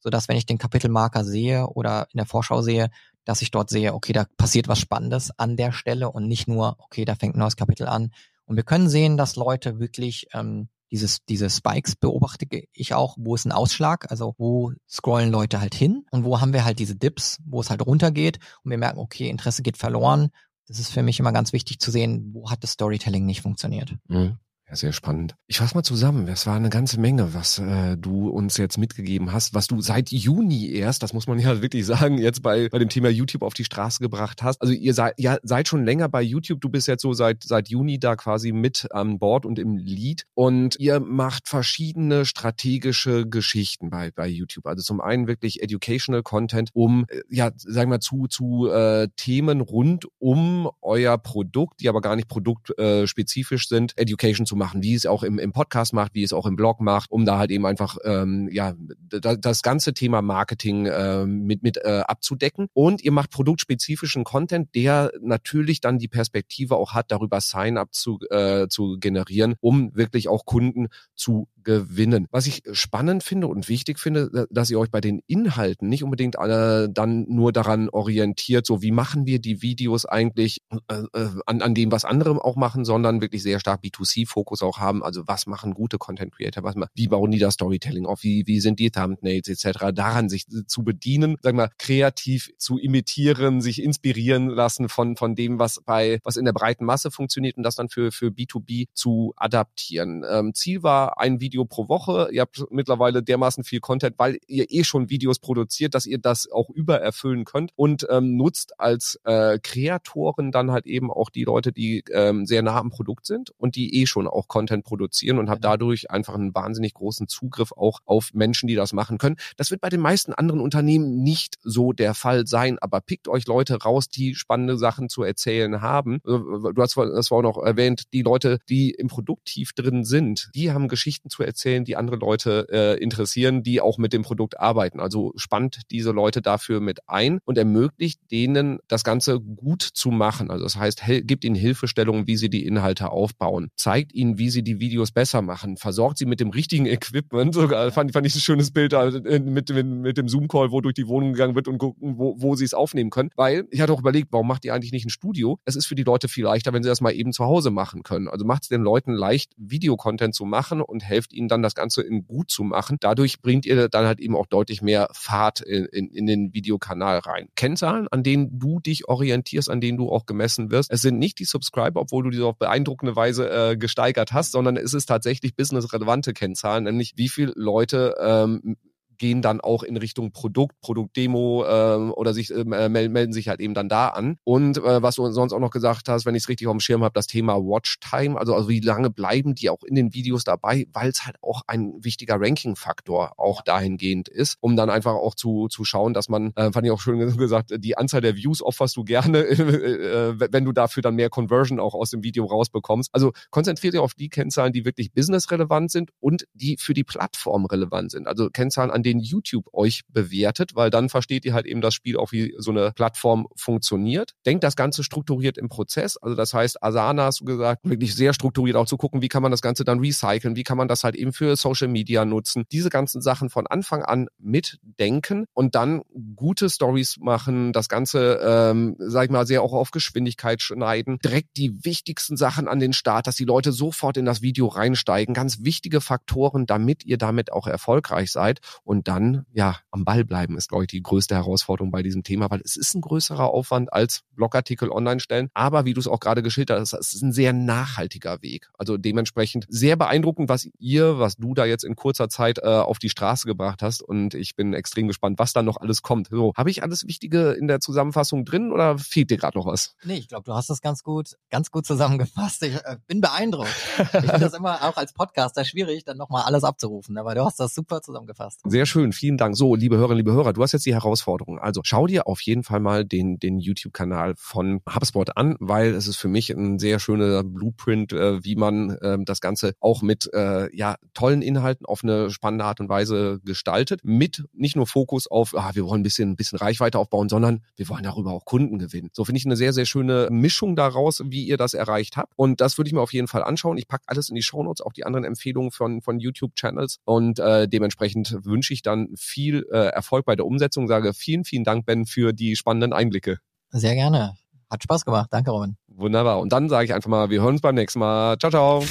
sodass 0.00 0.28
wenn 0.28 0.36
ich 0.36 0.46
den 0.46 0.58
Kapitelmarker 0.58 1.24
sehe 1.24 1.66
oder 1.66 2.08
in 2.12 2.18
der 2.18 2.26
Vorschau 2.26 2.62
sehe, 2.62 2.90
dass 3.26 3.42
ich 3.42 3.50
dort 3.50 3.68
sehe, 3.68 3.92
okay, 3.92 4.14
da 4.14 4.24
passiert 4.38 4.68
was 4.68 4.78
Spannendes 4.78 5.30
an 5.38 5.56
der 5.56 5.72
Stelle 5.72 6.10
und 6.10 6.26
nicht 6.26 6.48
nur, 6.48 6.76
okay, 6.78 7.04
da 7.04 7.14
fängt 7.14 7.36
ein 7.36 7.40
neues 7.40 7.56
Kapitel 7.56 7.86
an. 7.86 8.12
Und 8.46 8.56
wir 8.56 8.62
können 8.62 8.88
sehen, 8.88 9.18
dass 9.18 9.36
Leute 9.36 9.78
wirklich 9.80 10.28
ähm, 10.32 10.68
dieses, 10.90 11.24
diese 11.24 11.50
Spikes 11.50 11.96
beobachte 11.96 12.46
ich 12.72 12.94
auch, 12.94 13.16
wo 13.18 13.34
ist 13.34 13.44
ein 13.44 13.52
Ausschlag, 13.52 14.10
also 14.10 14.34
wo 14.38 14.72
scrollen 14.88 15.30
Leute 15.30 15.60
halt 15.60 15.74
hin 15.74 16.06
und 16.12 16.24
wo 16.24 16.40
haben 16.40 16.52
wir 16.52 16.64
halt 16.64 16.78
diese 16.78 16.94
Dips, 16.94 17.40
wo 17.44 17.60
es 17.60 17.70
halt 17.70 17.84
runtergeht 17.84 18.38
und 18.62 18.70
wir 18.70 18.78
merken, 18.78 19.00
okay, 19.00 19.28
Interesse 19.28 19.62
geht 19.62 19.76
verloren. 19.76 20.30
Das 20.68 20.78
ist 20.78 20.92
für 20.92 21.02
mich 21.02 21.18
immer 21.18 21.32
ganz 21.32 21.52
wichtig 21.52 21.80
zu 21.80 21.90
sehen, 21.90 22.30
wo 22.32 22.50
hat 22.50 22.62
das 22.62 22.72
Storytelling 22.72 23.26
nicht 23.26 23.42
funktioniert. 23.42 23.96
Mhm. 24.08 24.38
Ja, 24.68 24.74
sehr 24.74 24.92
spannend. 24.92 25.36
Ich 25.46 25.58
fasse 25.58 25.76
mal 25.76 25.84
zusammen. 25.84 26.26
Es 26.26 26.44
war 26.44 26.56
eine 26.56 26.70
ganze 26.70 26.98
Menge, 26.98 27.34
was 27.34 27.60
äh, 27.60 27.96
du 27.96 28.28
uns 28.28 28.56
jetzt 28.56 28.78
mitgegeben 28.78 29.32
hast, 29.32 29.54
was 29.54 29.68
du 29.68 29.80
seit 29.80 30.10
Juni 30.10 30.72
erst, 30.72 31.04
das 31.04 31.12
muss 31.12 31.28
man 31.28 31.38
ja 31.38 31.62
wirklich 31.62 31.86
sagen, 31.86 32.18
jetzt 32.18 32.42
bei, 32.42 32.68
bei 32.68 32.80
dem 32.80 32.88
Thema 32.88 33.08
YouTube 33.08 33.42
auf 33.42 33.54
die 33.54 33.64
Straße 33.64 34.00
gebracht 34.00 34.42
hast. 34.42 34.60
Also 34.60 34.74
ihr 34.74 34.92
seid, 34.92 35.14
ja, 35.18 35.38
seid 35.44 35.68
schon 35.68 35.84
länger 35.84 36.08
bei 36.08 36.20
YouTube. 36.20 36.60
Du 36.60 36.68
bist 36.68 36.88
jetzt 36.88 37.02
so 37.02 37.12
seit, 37.12 37.44
seit 37.44 37.68
Juni 37.68 38.00
da 38.00 38.16
quasi 38.16 38.50
mit 38.50 38.88
an 38.90 39.20
Bord 39.20 39.46
und 39.46 39.60
im 39.60 39.76
Lead. 39.76 40.24
Und 40.34 40.80
ihr 40.80 40.98
macht 40.98 41.46
verschiedene 41.46 42.24
strategische 42.24 43.28
Geschichten 43.28 43.88
bei, 43.88 44.10
bei 44.10 44.26
YouTube. 44.26 44.66
Also 44.66 44.82
zum 44.82 45.00
einen 45.00 45.28
wirklich 45.28 45.62
Educational 45.62 46.24
Content, 46.24 46.70
um, 46.72 47.06
äh, 47.08 47.20
ja, 47.30 47.52
sagen 47.54 47.92
wir 47.92 48.00
zu, 48.00 48.26
zu 48.26 48.68
äh, 48.68 49.06
Themen 49.14 49.60
rund 49.60 50.08
um 50.18 50.68
euer 50.82 51.18
Produkt, 51.18 51.82
die 51.82 51.88
aber 51.88 52.00
gar 52.00 52.16
nicht 52.16 52.26
produktspezifisch 52.26 53.66
äh, 53.66 53.68
sind, 53.68 53.96
Education 53.96 54.44
zu 54.44 54.55
zu 54.56 54.58
machen, 54.58 54.82
wie 54.82 54.94
es 54.94 55.06
auch 55.06 55.22
im, 55.22 55.38
im 55.38 55.52
Podcast 55.52 55.92
macht, 55.92 56.14
wie 56.14 56.22
es 56.22 56.32
auch 56.32 56.46
im 56.46 56.56
Blog 56.56 56.80
macht, 56.80 57.10
um 57.10 57.24
da 57.24 57.38
halt 57.38 57.50
eben 57.50 57.66
einfach 57.66 57.98
ähm, 58.04 58.48
ja 58.50 58.74
da, 59.08 59.36
das 59.36 59.62
ganze 59.62 59.92
Thema 59.92 60.22
Marketing 60.22 60.86
äh, 60.86 61.26
mit 61.26 61.62
mit 61.62 61.76
äh, 61.76 62.02
abzudecken. 62.06 62.68
Und 62.72 63.02
ihr 63.02 63.12
macht 63.12 63.30
produktspezifischen 63.30 64.24
Content, 64.24 64.74
der 64.74 65.12
natürlich 65.20 65.80
dann 65.80 65.98
die 65.98 66.08
Perspektive 66.08 66.76
auch 66.76 66.94
hat, 66.94 67.10
darüber 67.10 67.40
Sign-up 67.40 67.92
zu 67.92 68.18
äh, 68.30 68.68
zu 68.68 68.96
generieren, 68.98 69.54
um 69.60 69.94
wirklich 69.94 70.28
auch 70.28 70.46
Kunden 70.46 70.88
zu 71.14 71.48
gewinnen. 71.66 72.28
Was 72.30 72.46
ich 72.46 72.62
spannend 72.72 73.24
finde 73.24 73.48
und 73.48 73.68
wichtig 73.68 73.98
finde, 73.98 74.46
dass 74.50 74.70
ihr 74.70 74.78
euch 74.78 74.90
bei 74.90 75.00
den 75.00 75.20
Inhalten 75.26 75.88
nicht 75.88 76.04
unbedingt 76.04 76.36
äh, 76.36 76.88
dann 76.88 77.26
nur 77.28 77.52
daran 77.52 77.88
orientiert, 77.90 78.64
so 78.64 78.82
wie 78.82 78.92
machen 78.92 79.26
wir 79.26 79.40
die 79.40 79.62
Videos 79.62 80.06
eigentlich 80.06 80.62
äh, 80.88 81.02
äh 81.12 81.28
an, 81.44 81.62
an 81.62 81.74
dem, 81.74 81.90
was 81.90 82.04
andere 82.04 82.42
auch 82.44 82.54
machen, 82.54 82.84
sondern 82.84 83.20
wirklich 83.20 83.42
sehr 83.42 83.58
stark 83.58 83.82
B2C-Fokus 83.82 84.62
auch 84.62 84.78
haben. 84.78 85.02
Also 85.02 85.24
was 85.26 85.46
machen 85.46 85.74
gute 85.74 85.98
Content 85.98 86.32
Creator, 86.32 86.62
was 86.62 86.76
wie 86.94 87.08
bauen 87.08 87.32
die 87.32 87.38
das 87.40 87.54
Storytelling 87.54 88.06
auf, 88.06 88.22
wie, 88.22 88.46
wie 88.46 88.60
sind 88.60 88.78
die 88.78 88.90
Thumbnails 88.90 89.48
etc. 89.48 89.86
Daran 89.92 90.28
sich 90.28 90.46
zu 90.68 90.84
bedienen, 90.84 91.36
sagen 91.42 91.58
wir, 91.58 91.70
kreativ 91.78 92.52
zu 92.58 92.78
imitieren, 92.78 93.60
sich 93.60 93.82
inspirieren 93.82 94.48
lassen 94.48 94.88
von, 94.88 95.16
von 95.16 95.34
dem, 95.34 95.58
was 95.58 95.80
bei, 95.84 96.20
was 96.22 96.36
in 96.36 96.44
der 96.44 96.52
breiten 96.52 96.84
Masse 96.84 97.10
funktioniert 97.10 97.56
und 97.56 97.64
das 97.64 97.74
dann 97.74 97.88
für, 97.88 98.12
für 98.12 98.28
B2B 98.28 98.86
zu 98.94 99.34
adaptieren. 99.36 100.24
Ähm, 100.30 100.54
Ziel 100.54 100.84
war 100.84 101.18
ein 101.18 101.40
Video 101.40 101.55
Video 101.56 101.64
pro 101.64 101.88
Woche. 101.88 102.28
Ihr 102.32 102.42
habt 102.42 102.64
mittlerweile 102.70 103.22
dermaßen 103.22 103.64
viel 103.64 103.80
Content, 103.80 104.18
weil 104.18 104.38
ihr 104.46 104.66
eh 104.68 104.84
schon 104.84 105.08
Videos 105.08 105.38
produziert, 105.38 105.94
dass 105.94 106.04
ihr 106.04 106.18
das 106.18 106.50
auch 106.50 106.68
übererfüllen 106.68 107.46
könnt 107.46 107.72
und 107.76 108.06
ähm, 108.10 108.36
nutzt 108.36 108.78
als 108.78 109.18
äh, 109.24 109.58
Kreatoren 109.62 110.52
dann 110.52 110.70
halt 110.70 110.86
eben 110.86 111.10
auch 111.10 111.30
die 111.30 111.44
Leute, 111.44 111.72
die 111.72 112.04
ähm, 112.12 112.44
sehr 112.44 112.60
nah 112.60 112.78
am 112.78 112.90
Produkt 112.90 113.24
sind 113.26 113.52
und 113.56 113.74
die 113.74 114.02
eh 114.02 114.06
schon 114.06 114.26
auch 114.26 114.48
Content 114.48 114.84
produzieren 114.84 115.38
und 115.38 115.48
habt 115.48 115.62
genau. 115.62 115.72
dadurch 115.72 116.10
einfach 116.10 116.34
einen 116.34 116.54
wahnsinnig 116.54 116.92
großen 116.92 117.26
Zugriff 117.26 117.72
auch 117.72 118.00
auf 118.04 118.34
Menschen, 118.34 118.66
die 118.66 118.74
das 118.74 118.92
machen 118.92 119.16
können. 119.16 119.36
Das 119.56 119.70
wird 119.70 119.80
bei 119.80 119.88
den 119.88 120.00
meisten 120.00 120.34
anderen 120.34 120.60
Unternehmen 120.60 121.22
nicht 121.22 121.56
so 121.62 121.92
der 121.92 122.12
Fall 122.12 122.46
sein, 122.46 122.78
aber 122.80 123.00
pickt 123.00 123.28
euch 123.28 123.46
Leute 123.46 123.82
raus, 123.82 124.08
die 124.08 124.34
spannende 124.34 124.76
Sachen 124.76 125.08
zu 125.08 125.22
erzählen 125.22 125.80
haben. 125.80 126.16
Äh, 126.16 126.72
du 126.74 126.74
hast 126.76 126.96
das 126.96 127.30
war 127.30 127.38
auch 127.38 127.42
noch 127.42 127.58
erwähnt, 127.58 128.12
die 128.12 128.22
Leute, 128.22 128.58
die 128.68 128.90
im 128.90 129.08
Produkt 129.08 129.46
tief 129.46 129.72
drin 129.72 130.04
sind, 130.04 130.50
die 130.54 130.70
haben 130.72 130.88
Geschichten 130.88 131.30
zu 131.30 131.45
erzählen, 131.46 131.84
die 131.84 131.96
andere 131.96 132.16
Leute 132.16 132.66
äh, 132.70 133.02
interessieren, 133.02 133.62
die 133.62 133.80
auch 133.80 133.98
mit 133.98 134.12
dem 134.12 134.22
Produkt 134.22 134.58
arbeiten. 134.60 135.00
Also 135.00 135.32
spannt 135.36 135.82
diese 135.90 136.10
Leute 136.10 136.42
dafür 136.42 136.80
mit 136.80 137.08
ein 137.08 137.38
und 137.44 137.56
ermöglicht 137.58 138.20
denen, 138.30 138.78
das 138.88 139.04
Ganze 139.04 139.40
gut 139.40 139.82
zu 139.82 140.10
machen. 140.10 140.50
Also 140.50 140.64
das 140.64 140.76
heißt, 140.76 141.02
gibt 141.22 141.44
ihnen 141.44 141.54
Hilfestellungen, 141.54 142.26
wie 142.26 142.36
sie 142.36 142.50
die 142.50 142.66
Inhalte 142.66 143.10
aufbauen, 143.10 143.68
zeigt 143.76 144.12
ihnen, 144.12 144.38
wie 144.38 144.50
sie 144.50 144.62
die 144.62 144.80
Videos 144.80 145.12
besser 145.12 145.42
machen, 145.42 145.76
versorgt 145.76 146.18
sie 146.18 146.26
mit 146.26 146.40
dem 146.40 146.50
richtigen 146.50 146.86
Equipment. 146.86 147.54
Sogar 147.54 147.90
fand, 147.92 148.12
fand 148.12 148.26
ich 148.26 148.34
ein 148.34 148.40
schönes 148.40 148.70
Bild 148.70 148.92
äh, 148.92 149.40
mit, 149.40 149.70
mit, 149.70 149.86
mit 149.86 150.18
dem 150.18 150.28
Zoom-Call, 150.28 150.72
wo 150.72 150.80
durch 150.80 150.94
die 150.94 151.06
Wohnung 151.06 151.32
gegangen 151.32 151.54
wird 151.54 151.68
und 151.68 151.78
gucken, 151.78 152.18
wo, 152.18 152.34
wo 152.38 152.56
sie 152.56 152.64
es 152.64 152.74
aufnehmen 152.74 153.10
können. 153.10 153.30
Weil 153.36 153.66
ich 153.70 153.80
hatte 153.80 153.92
auch 153.92 154.00
überlegt, 154.00 154.28
warum 154.32 154.48
macht 154.48 154.64
ihr 154.64 154.74
eigentlich 154.74 154.92
nicht 154.92 155.06
ein 155.06 155.10
Studio? 155.10 155.58
Es 155.64 155.76
ist 155.76 155.86
für 155.86 155.94
die 155.94 156.02
Leute 156.02 156.28
viel 156.28 156.44
leichter, 156.44 156.72
wenn 156.72 156.82
sie 156.82 156.88
das 156.88 157.00
mal 157.00 157.12
eben 157.12 157.32
zu 157.32 157.44
Hause 157.44 157.70
machen 157.70 158.02
können. 158.02 158.28
Also 158.28 158.44
macht 158.44 158.64
es 158.64 158.68
den 158.68 158.82
Leuten 158.82 159.12
leicht, 159.12 159.52
Videocontent 159.56 160.34
zu 160.34 160.44
machen 160.44 160.80
und 160.80 161.04
helft 161.04 161.32
ihnen 161.36 161.48
dann 161.48 161.62
das 161.62 161.74
Ganze 161.74 162.02
in 162.02 162.26
gut 162.26 162.50
zu 162.50 162.64
machen. 162.64 162.96
Dadurch 163.00 163.42
bringt 163.42 163.66
ihr 163.66 163.88
dann 163.88 164.06
halt 164.06 164.20
eben 164.20 164.36
auch 164.36 164.46
deutlich 164.46 164.82
mehr 164.82 165.08
Fahrt 165.12 165.60
in, 165.60 165.84
in, 165.86 166.10
in 166.10 166.26
den 166.26 166.54
Videokanal 166.54 167.18
rein. 167.18 167.48
Kennzahlen, 167.54 168.08
an 168.10 168.22
denen 168.22 168.58
du 168.58 168.80
dich 168.80 169.08
orientierst, 169.08 169.70
an 169.70 169.80
denen 169.80 169.98
du 169.98 170.10
auch 170.10 170.26
gemessen 170.26 170.70
wirst. 170.70 170.90
Es 170.90 171.02
sind 171.02 171.18
nicht 171.18 171.38
die 171.38 171.44
Subscriber, 171.44 172.00
obwohl 172.00 172.24
du 172.24 172.30
diese 172.30 172.46
auf 172.46 172.58
beeindruckende 172.58 173.16
Weise 173.16 173.50
äh, 173.50 173.76
gesteigert 173.76 174.32
hast, 174.32 174.52
sondern 174.52 174.76
es 174.76 174.94
ist 174.94 175.06
tatsächlich 175.06 175.54
businessrelevante 175.54 176.32
Kennzahlen, 176.32 176.84
nämlich 176.84 177.14
wie 177.16 177.28
viele 177.28 177.52
Leute 177.54 178.14
ähm, 178.20 178.76
gehen 179.18 179.42
dann 179.42 179.60
auch 179.60 179.82
in 179.82 179.96
Richtung 179.96 180.32
Produkt, 180.32 180.80
Produktdemo 180.80 181.64
äh, 181.64 182.10
oder 182.10 182.34
sich 182.34 182.50
ähm, 182.50 182.72
äh, 182.72 182.88
melden 182.88 183.32
sich 183.32 183.48
halt 183.48 183.60
eben 183.60 183.74
dann 183.74 183.88
da 183.88 184.08
an. 184.08 184.36
Und 184.44 184.78
äh, 184.78 185.02
was 185.02 185.16
du 185.16 185.30
sonst 185.30 185.52
auch 185.52 185.60
noch 185.60 185.70
gesagt 185.70 186.08
hast, 186.08 186.26
wenn 186.26 186.34
ich 186.34 186.44
es 186.44 186.48
richtig 186.48 186.66
auf 186.66 186.74
dem 186.74 186.80
Schirm 186.80 187.02
habe, 187.02 187.12
das 187.14 187.26
Thema 187.26 187.56
Watchtime, 187.56 188.38
also, 188.38 188.54
also 188.54 188.68
wie 188.68 188.80
lange 188.80 189.10
bleiben 189.10 189.54
die 189.54 189.70
auch 189.70 189.82
in 189.84 189.94
den 189.94 190.14
Videos 190.14 190.44
dabei, 190.44 190.86
weil 190.92 191.10
es 191.10 191.24
halt 191.26 191.36
auch 191.42 191.62
ein 191.66 191.92
wichtiger 192.00 192.40
Ranking-Faktor 192.40 193.38
auch 193.38 193.62
dahingehend 193.62 194.28
ist, 194.28 194.56
um 194.60 194.76
dann 194.76 194.90
einfach 194.90 195.14
auch 195.14 195.34
zu, 195.34 195.68
zu 195.68 195.84
schauen, 195.84 196.14
dass 196.14 196.28
man, 196.28 196.52
äh, 196.56 196.72
fand 196.72 196.86
ich 196.86 196.92
auch 196.92 197.00
schön 197.00 197.18
gesagt, 197.36 197.74
die 197.78 197.96
Anzahl 197.96 198.20
der 198.20 198.36
Views 198.36 198.62
opferst 198.62 198.96
du 198.96 199.04
gerne, 199.04 199.38
äh, 199.44 200.34
wenn 200.52 200.64
du 200.64 200.72
dafür 200.72 201.02
dann 201.02 201.14
mehr 201.14 201.30
Conversion 201.30 201.80
auch 201.80 201.94
aus 201.94 202.10
dem 202.10 202.22
Video 202.22 202.44
rausbekommst. 202.44 203.10
Also 203.12 203.32
konzentriert 203.50 203.94
ihr 203.94 204.02
auf 204.02 204.14
die 204.14 204.28
Kennzahlen, 204.28 204.72
die 204.72 204.84
wirklich 204.84 205.12
businessrelevant 205.12 205.90
sind 205.90 206.10
und 206.20 206.46
die 206.54 206.76
für 206.78 206.94
die 206.94 207.04
Plattform 207.04 207.66
relevant 207.66 208.10
sind. 208.10 208.26
Also 208.26 208.50
Kennzahlen, 208.50 208.90
an 208.90 209.02
denen 209.06 209.20
YouTube 209.20 209.66
euch 209.72 210.02
bewertet, 210.08 210.74
weil 210.74 210.90
dann 210.90 211.08
versteht 211.08 211.44
ihr 211.44 211.54
halt 211.54 211.66
eben 211.66 211.80
das 211.80 211.94
Spiel 211.94 212.16
auch, 212.16 212.32
wie 212.32 212.54
so 212.58 212.70
eine 212.70 212.92
Plattform 212.92 213.46
funktioniert. 213.56 214.32
Denkt 214.44 214.64
das 214.64 214.76
Ganze 214.76 215.02
strukturiert 215.04 215.56
im 215.56 215.68
Prozess. 215.68 216.16
Also 216.16 216.36
das 216.36 216.52
heißt, 216.52 216.82
Asana 216.82 217.24
hast 217.24 217.40
du 217.40 217.44
gesagt, 217.44 217.82
wirklich 217.84 218.14
sehr 218.14 218.34
strukturiert 218.34 218.76
auch 218.76 218.86
zu 218.86 218.96
gucken, 218.96 219.22
wie 219.22 219.28
kann 219.28 219.42
man 219.42 219.50
das 219.50 219.62
Ganze 219.62 219.84
dann 219.84 220.00
recyceln, 220.00 220.56
wie 220.56 220.64
kann 220.64 220.76
man 220.76 220.88
das 220.88 221.04
halt 221.04 221.14
eben 221.16 221.32
für 221.32 221.56
Social 221.56 221.88
Media 221.88 222.24
nutzen. 222.24 222.64
Diese 222.72 222.90
ganzen 222.90 223.22
Sachen 223.22 223.48
von 223.50 223.66
Anfang 223.66 224.02
an 224.02 224.28
mitdenken 224.38 225.46
und 225.54 225.74
dann 225.74 226.02
gute 226.34 226.68
Stories 226.68 227.16
machen, 227.20 227.72
das 227.72 227.88
Ganze, 227.88 228.40
ähm, 228.42 228.96
sag 228.98 229.26
ich 229.26 229.30
mal, 229.30 229.46
sehr 229.46 229.62
auch 229.62 229.72
auf 229.72 229.90
Geschwindigkeit 229.90 230.62
schneiden, 230.62 231.18
direkt 231.24 231.56
die 231.56 231.84
wichtigsten 231.84 232.36
Sachen 232.36 232.68
an 232.68 232.80
den 232.80 232.92
Start, 232.92 233.26
dass 233.26 233.36
die 233.36 233.44
Leute 233.44 233.72
sofort 233.72 234.16
in 234.16 234.24
das 234.24 234.42
Video 234.42 234.66
reinsteigen. 234.66 235.34
Ganz 235.34 235.62
wichtige 235.62 236.00
Faktoren, 236.00 236.66
damit 236.66 237.04
ihr 237.04 237.18
damit 237.18 237.52
auch 237.52 237.66
erfolgreich 237.66 238.32
seid. 238.32 238.60
Und 238.82 238.95
und 238.96 239.08
dann, 239.08 239.44
ja, 239.52 239.76
am 239.90 240.06
Ball 240.06 240.24
bleiben 240.24 240.56
ist, 240.56 240.70
glaube 240.70 240.84
ich, 240.84 240.88
die 240.88 241.02
größte 241.02 241.34
Herausforderung 241.34 241.90
bei 241.90 242.02
diesem 242.02 242.22
Thema, 242.22 242.50
weil 242.50 242.62
es 242.64 242.76
ist 242.76 242.94
ein 242.94 243.02
größerer 243.02 243.50
Aufwand 243.50 243.92
als 243.92 244.22
Blogartikel 244.34 244.90
online 244.90 245.20
stellen. 245.20 245.50
Aber 245.52 245.84
wie 245.84 245.92
du 245.92 246.00
es 246.00 246.08
auch 246.08 246.18
gerade 246.18 246.42
geschildert 246.42 246.80
hast, 246.80 246.94
es 246.94 247.12
ist 247.12 247.22
ein 247.22 247.32
sehr 247.32 247.52
nachhaltiger 247.52 248.40
Weg. 248.40 248.70
Also 248.78 248.96
dementsprechend 248.96 249.66
sehr 249.68 249.96
beeindruckend, 249.96 250.48
was 250.48 250.66
ihr, 250.78 251.18
was 251.18 251.36
du 251.36 251.52
da 251.52 251.66
jetzt 251.66 251.84
in 251.84 251.94
kurzer 251.94 252.30
Zeit 252.30 252.58
äh, 252.58 252.68
auf 252.68 252.98
die 252.98 253.10
Straße 253.10 253.46
gebracht 253.46 253.82
hast. 253.82 254.00
Und 254.00 254.32
ich 254.32 254.56
bin 254.56 254.72
extrem 254.72 255.08
gespannt, 255.08 255.38
was 255.38 255.52
da 255.52 255.62
noch 255.62 255.76
alles 255.76 256.00
kommt. 256.00 256.28
So, 256.30 256.54
habe 256.56 256.70
ich 256.70 256.82
alles 256.82 257.06
Wichtige 257.06 257.52
in 257.52 257.68
der 257.68 257.80
Zusammenfassung 257.80 258.46
drin 258.46 258.72
oder 258.72 258.96
fehlt 258.98 259.30
dir 259.30 259.36
gerade 259.36 259.58
noch 259.58 259.66
was? 259.66 259.94
Nee, 260.04 260.16
ich 260.16 260.28
glaube, 260.28 260.44
du 260.44 260.54
hast 260.54 260.70
das 260.70 260.80
ganz 260.80 261.02
gut, 261.02 261.36
ganz 261.50 261.70
gut 261.70 261.84
zusammengefasst. 261.84 262.62
Ich 262.62 262.76
äh, 262.76 262.96
bin 263.06 263.20
beeindruckt. 263.20 263.68
ich 263.98 264.06
finde 264.06 264.38
das 264.38 264.54
immer 264.58 264.82
auch 264.84 264.96
als 264.96 265.12
Podcaster 265.12 265.66
schwierig, 265.66 266.04
dann 266.04 266.16
nochmal 266.16 266.44
alles 266.44 266.64
abzurufen. 266.64 267.18
Aber 267.18 267.34
du 267.34 267.44
hast 267.44 267.60
das 267.60 267.74
super 267.74 268.00
zusammengefasst. 268.00 268.62
Sehr 268.64 268.85
sehr 268.86 269.00
schön. 269.00 269.12
Vielen 269.12 269.36
Dank. 269.36 269.56
So, 269.56 269.74
liebe 269.74 269.96
Hörerinnen, 269.96 270.18
liebe 270.18 270.32
Hörer, 270.32 270.52
du 270.52 270.62
hast 270.62 270.70
jetzt 270.70 270.86
die 270.86 270.94
Herausforderung. 270.94 271.58
Also 271.58 271.80
schau 271.84 272.06
dir 272.06 272.28
auf 272.28 272.40
jeden 272.42 272.62
Fall 272.62 272.78
mal 272.78 273.04
den, 273.04 273.38
den 273.40 273.58
YouTube-Kanal 273.58 274.34
von 274.36 274.80
HubSpot 274.88 275.36
an, 275.36 275.56
weil 275.58 275.88
es 275.88 276.06
ist 276.06 276.18
für 276.18 276.28
mich 276.28 276.50
ein 276.50 276.78
sehr 276.78 277.00
schöner 277.00 277.42
Blueprint, 277.42 278.12
äh, 278.12 278.44
wie 278.44 278.54
man 278.54 278.90
äh, 278.90 279.18
das 279.24 279.40
Ganze 279.40 279.74
auch 279.80 280.02
mit 280.02 280.30
äh, 280.32 280.74
ja, 280.76 280.96
tollen 281.14 281.42
Inhalten 281.42 281.84
auf 281.84 282.04
eine 282.04 282.30
spannende 282.30 282.64
Art 282.64 282.78
und 282.78 282.88
Weise 282.88 283.40
gestaltet. 283.44 284.02
Mit 284.04 284.44
nicht 284.52 284.76
nur 284.76 284.86
Fokus 284.86 285.26
auf, 285.26 285.56
ah, 285.56 285.72
wir 285.74 285.84
wollen 285.84 286.02
ein 286.02 286.04
bisschen, 286.04 286.30
ein 286.30 286.36
bisschen 286.36 286.58
Reichweite 286.58 287.00
aufbauen, 287.00 287.28
sondern 287.28 287.64
wir 287.74 287.88
wollen 287.88 288.04
darüber 288.04 288.30
auch 288.30 288.44
Kunden 288.44 288.78
gewinnen. 288.78 289.10
So 289.12 289.24
finde 289.24 289.40
ich 289.40 289.46
eine 289.46 289.56
sehr, 289.56 289.72
sehr 289.72 289.86
schöne 289.86 290.28
Mischung 290.30 290.76
daraus, 290.76 291.22
wie 291.26 291.44
ihr 291.44 291.56
das 291.56 291.74
erreicht 291.74 292.16
habt. 292.16 292.32
Und 292.36 292.60
das 292.60 292.78
würde 292.78 292.86
ich 292.86 292.94
mir 292.94 293.00
auf 293.00 293.12
jeden 293.12 293.26
Fall 293.26 293.42
anschauen. 293.42 293.78
Ich 293.78 293.88
packe 293.88 294.04
alles 294.06 294.28
in 294.28 294.36
die 294.36 294.42
Shownotes, 294.42 294.80
auch 294.80 294.92
die 294.92 295.04
anderen 295.04 295.24
Empfehlungen 295.24 295.72
von, 295.72 296.02
von 296.02 296.20
YouTube-Channels. 296.20 297.00
Und 297.04 297.40
äh, 297.40 297.66
dementsprechend 297.66 298.36
wünsche 298.44 298.72
ich 298.72 298.75
ich 298.76 298.82
dann 298.82 299.08
viel 299.16 299.66
äh, 299.72 299.88
Erfolg 299.88 300.24
bei 300.24 300.36
der 300.36 300.46
Umsetzung. 300.46 300.86
Sage 300.88 301.12
vielen, 301.14 301.44
vielen 301.44 301.64
Dank, 301.64 301.86
Ben, 301.86 302.06
für 302.06 302.32
die 302.32 302.56
spannenden 302.56 302.92
Einblicke. 302.92 303.38
Sehr 303.70 303.94
gerne. 303.94 304.34
Hat 304.70 304.82
Spaß 304.82 305.04
gemacht. 305.04 305.28
Danke, 305.30 305.50
Robin. 305.50 305.76
Wunderbar. 305.88 306.40
Und 306.40 306.52
dann 306.52 306.68
sage 306.68 306.84
ich 306.84 306.94
einfach 306.94 307.10
mal, 307.10 307.30
wir 307.30 307.40
hören 307.40 307.54
uns 307.54 307.60
beim 307.60 307.74
nächsten 307.74 307.98
Mal. 307.98 308.38
Ciao, 308.38 308.50
ciao. 308.50 308.84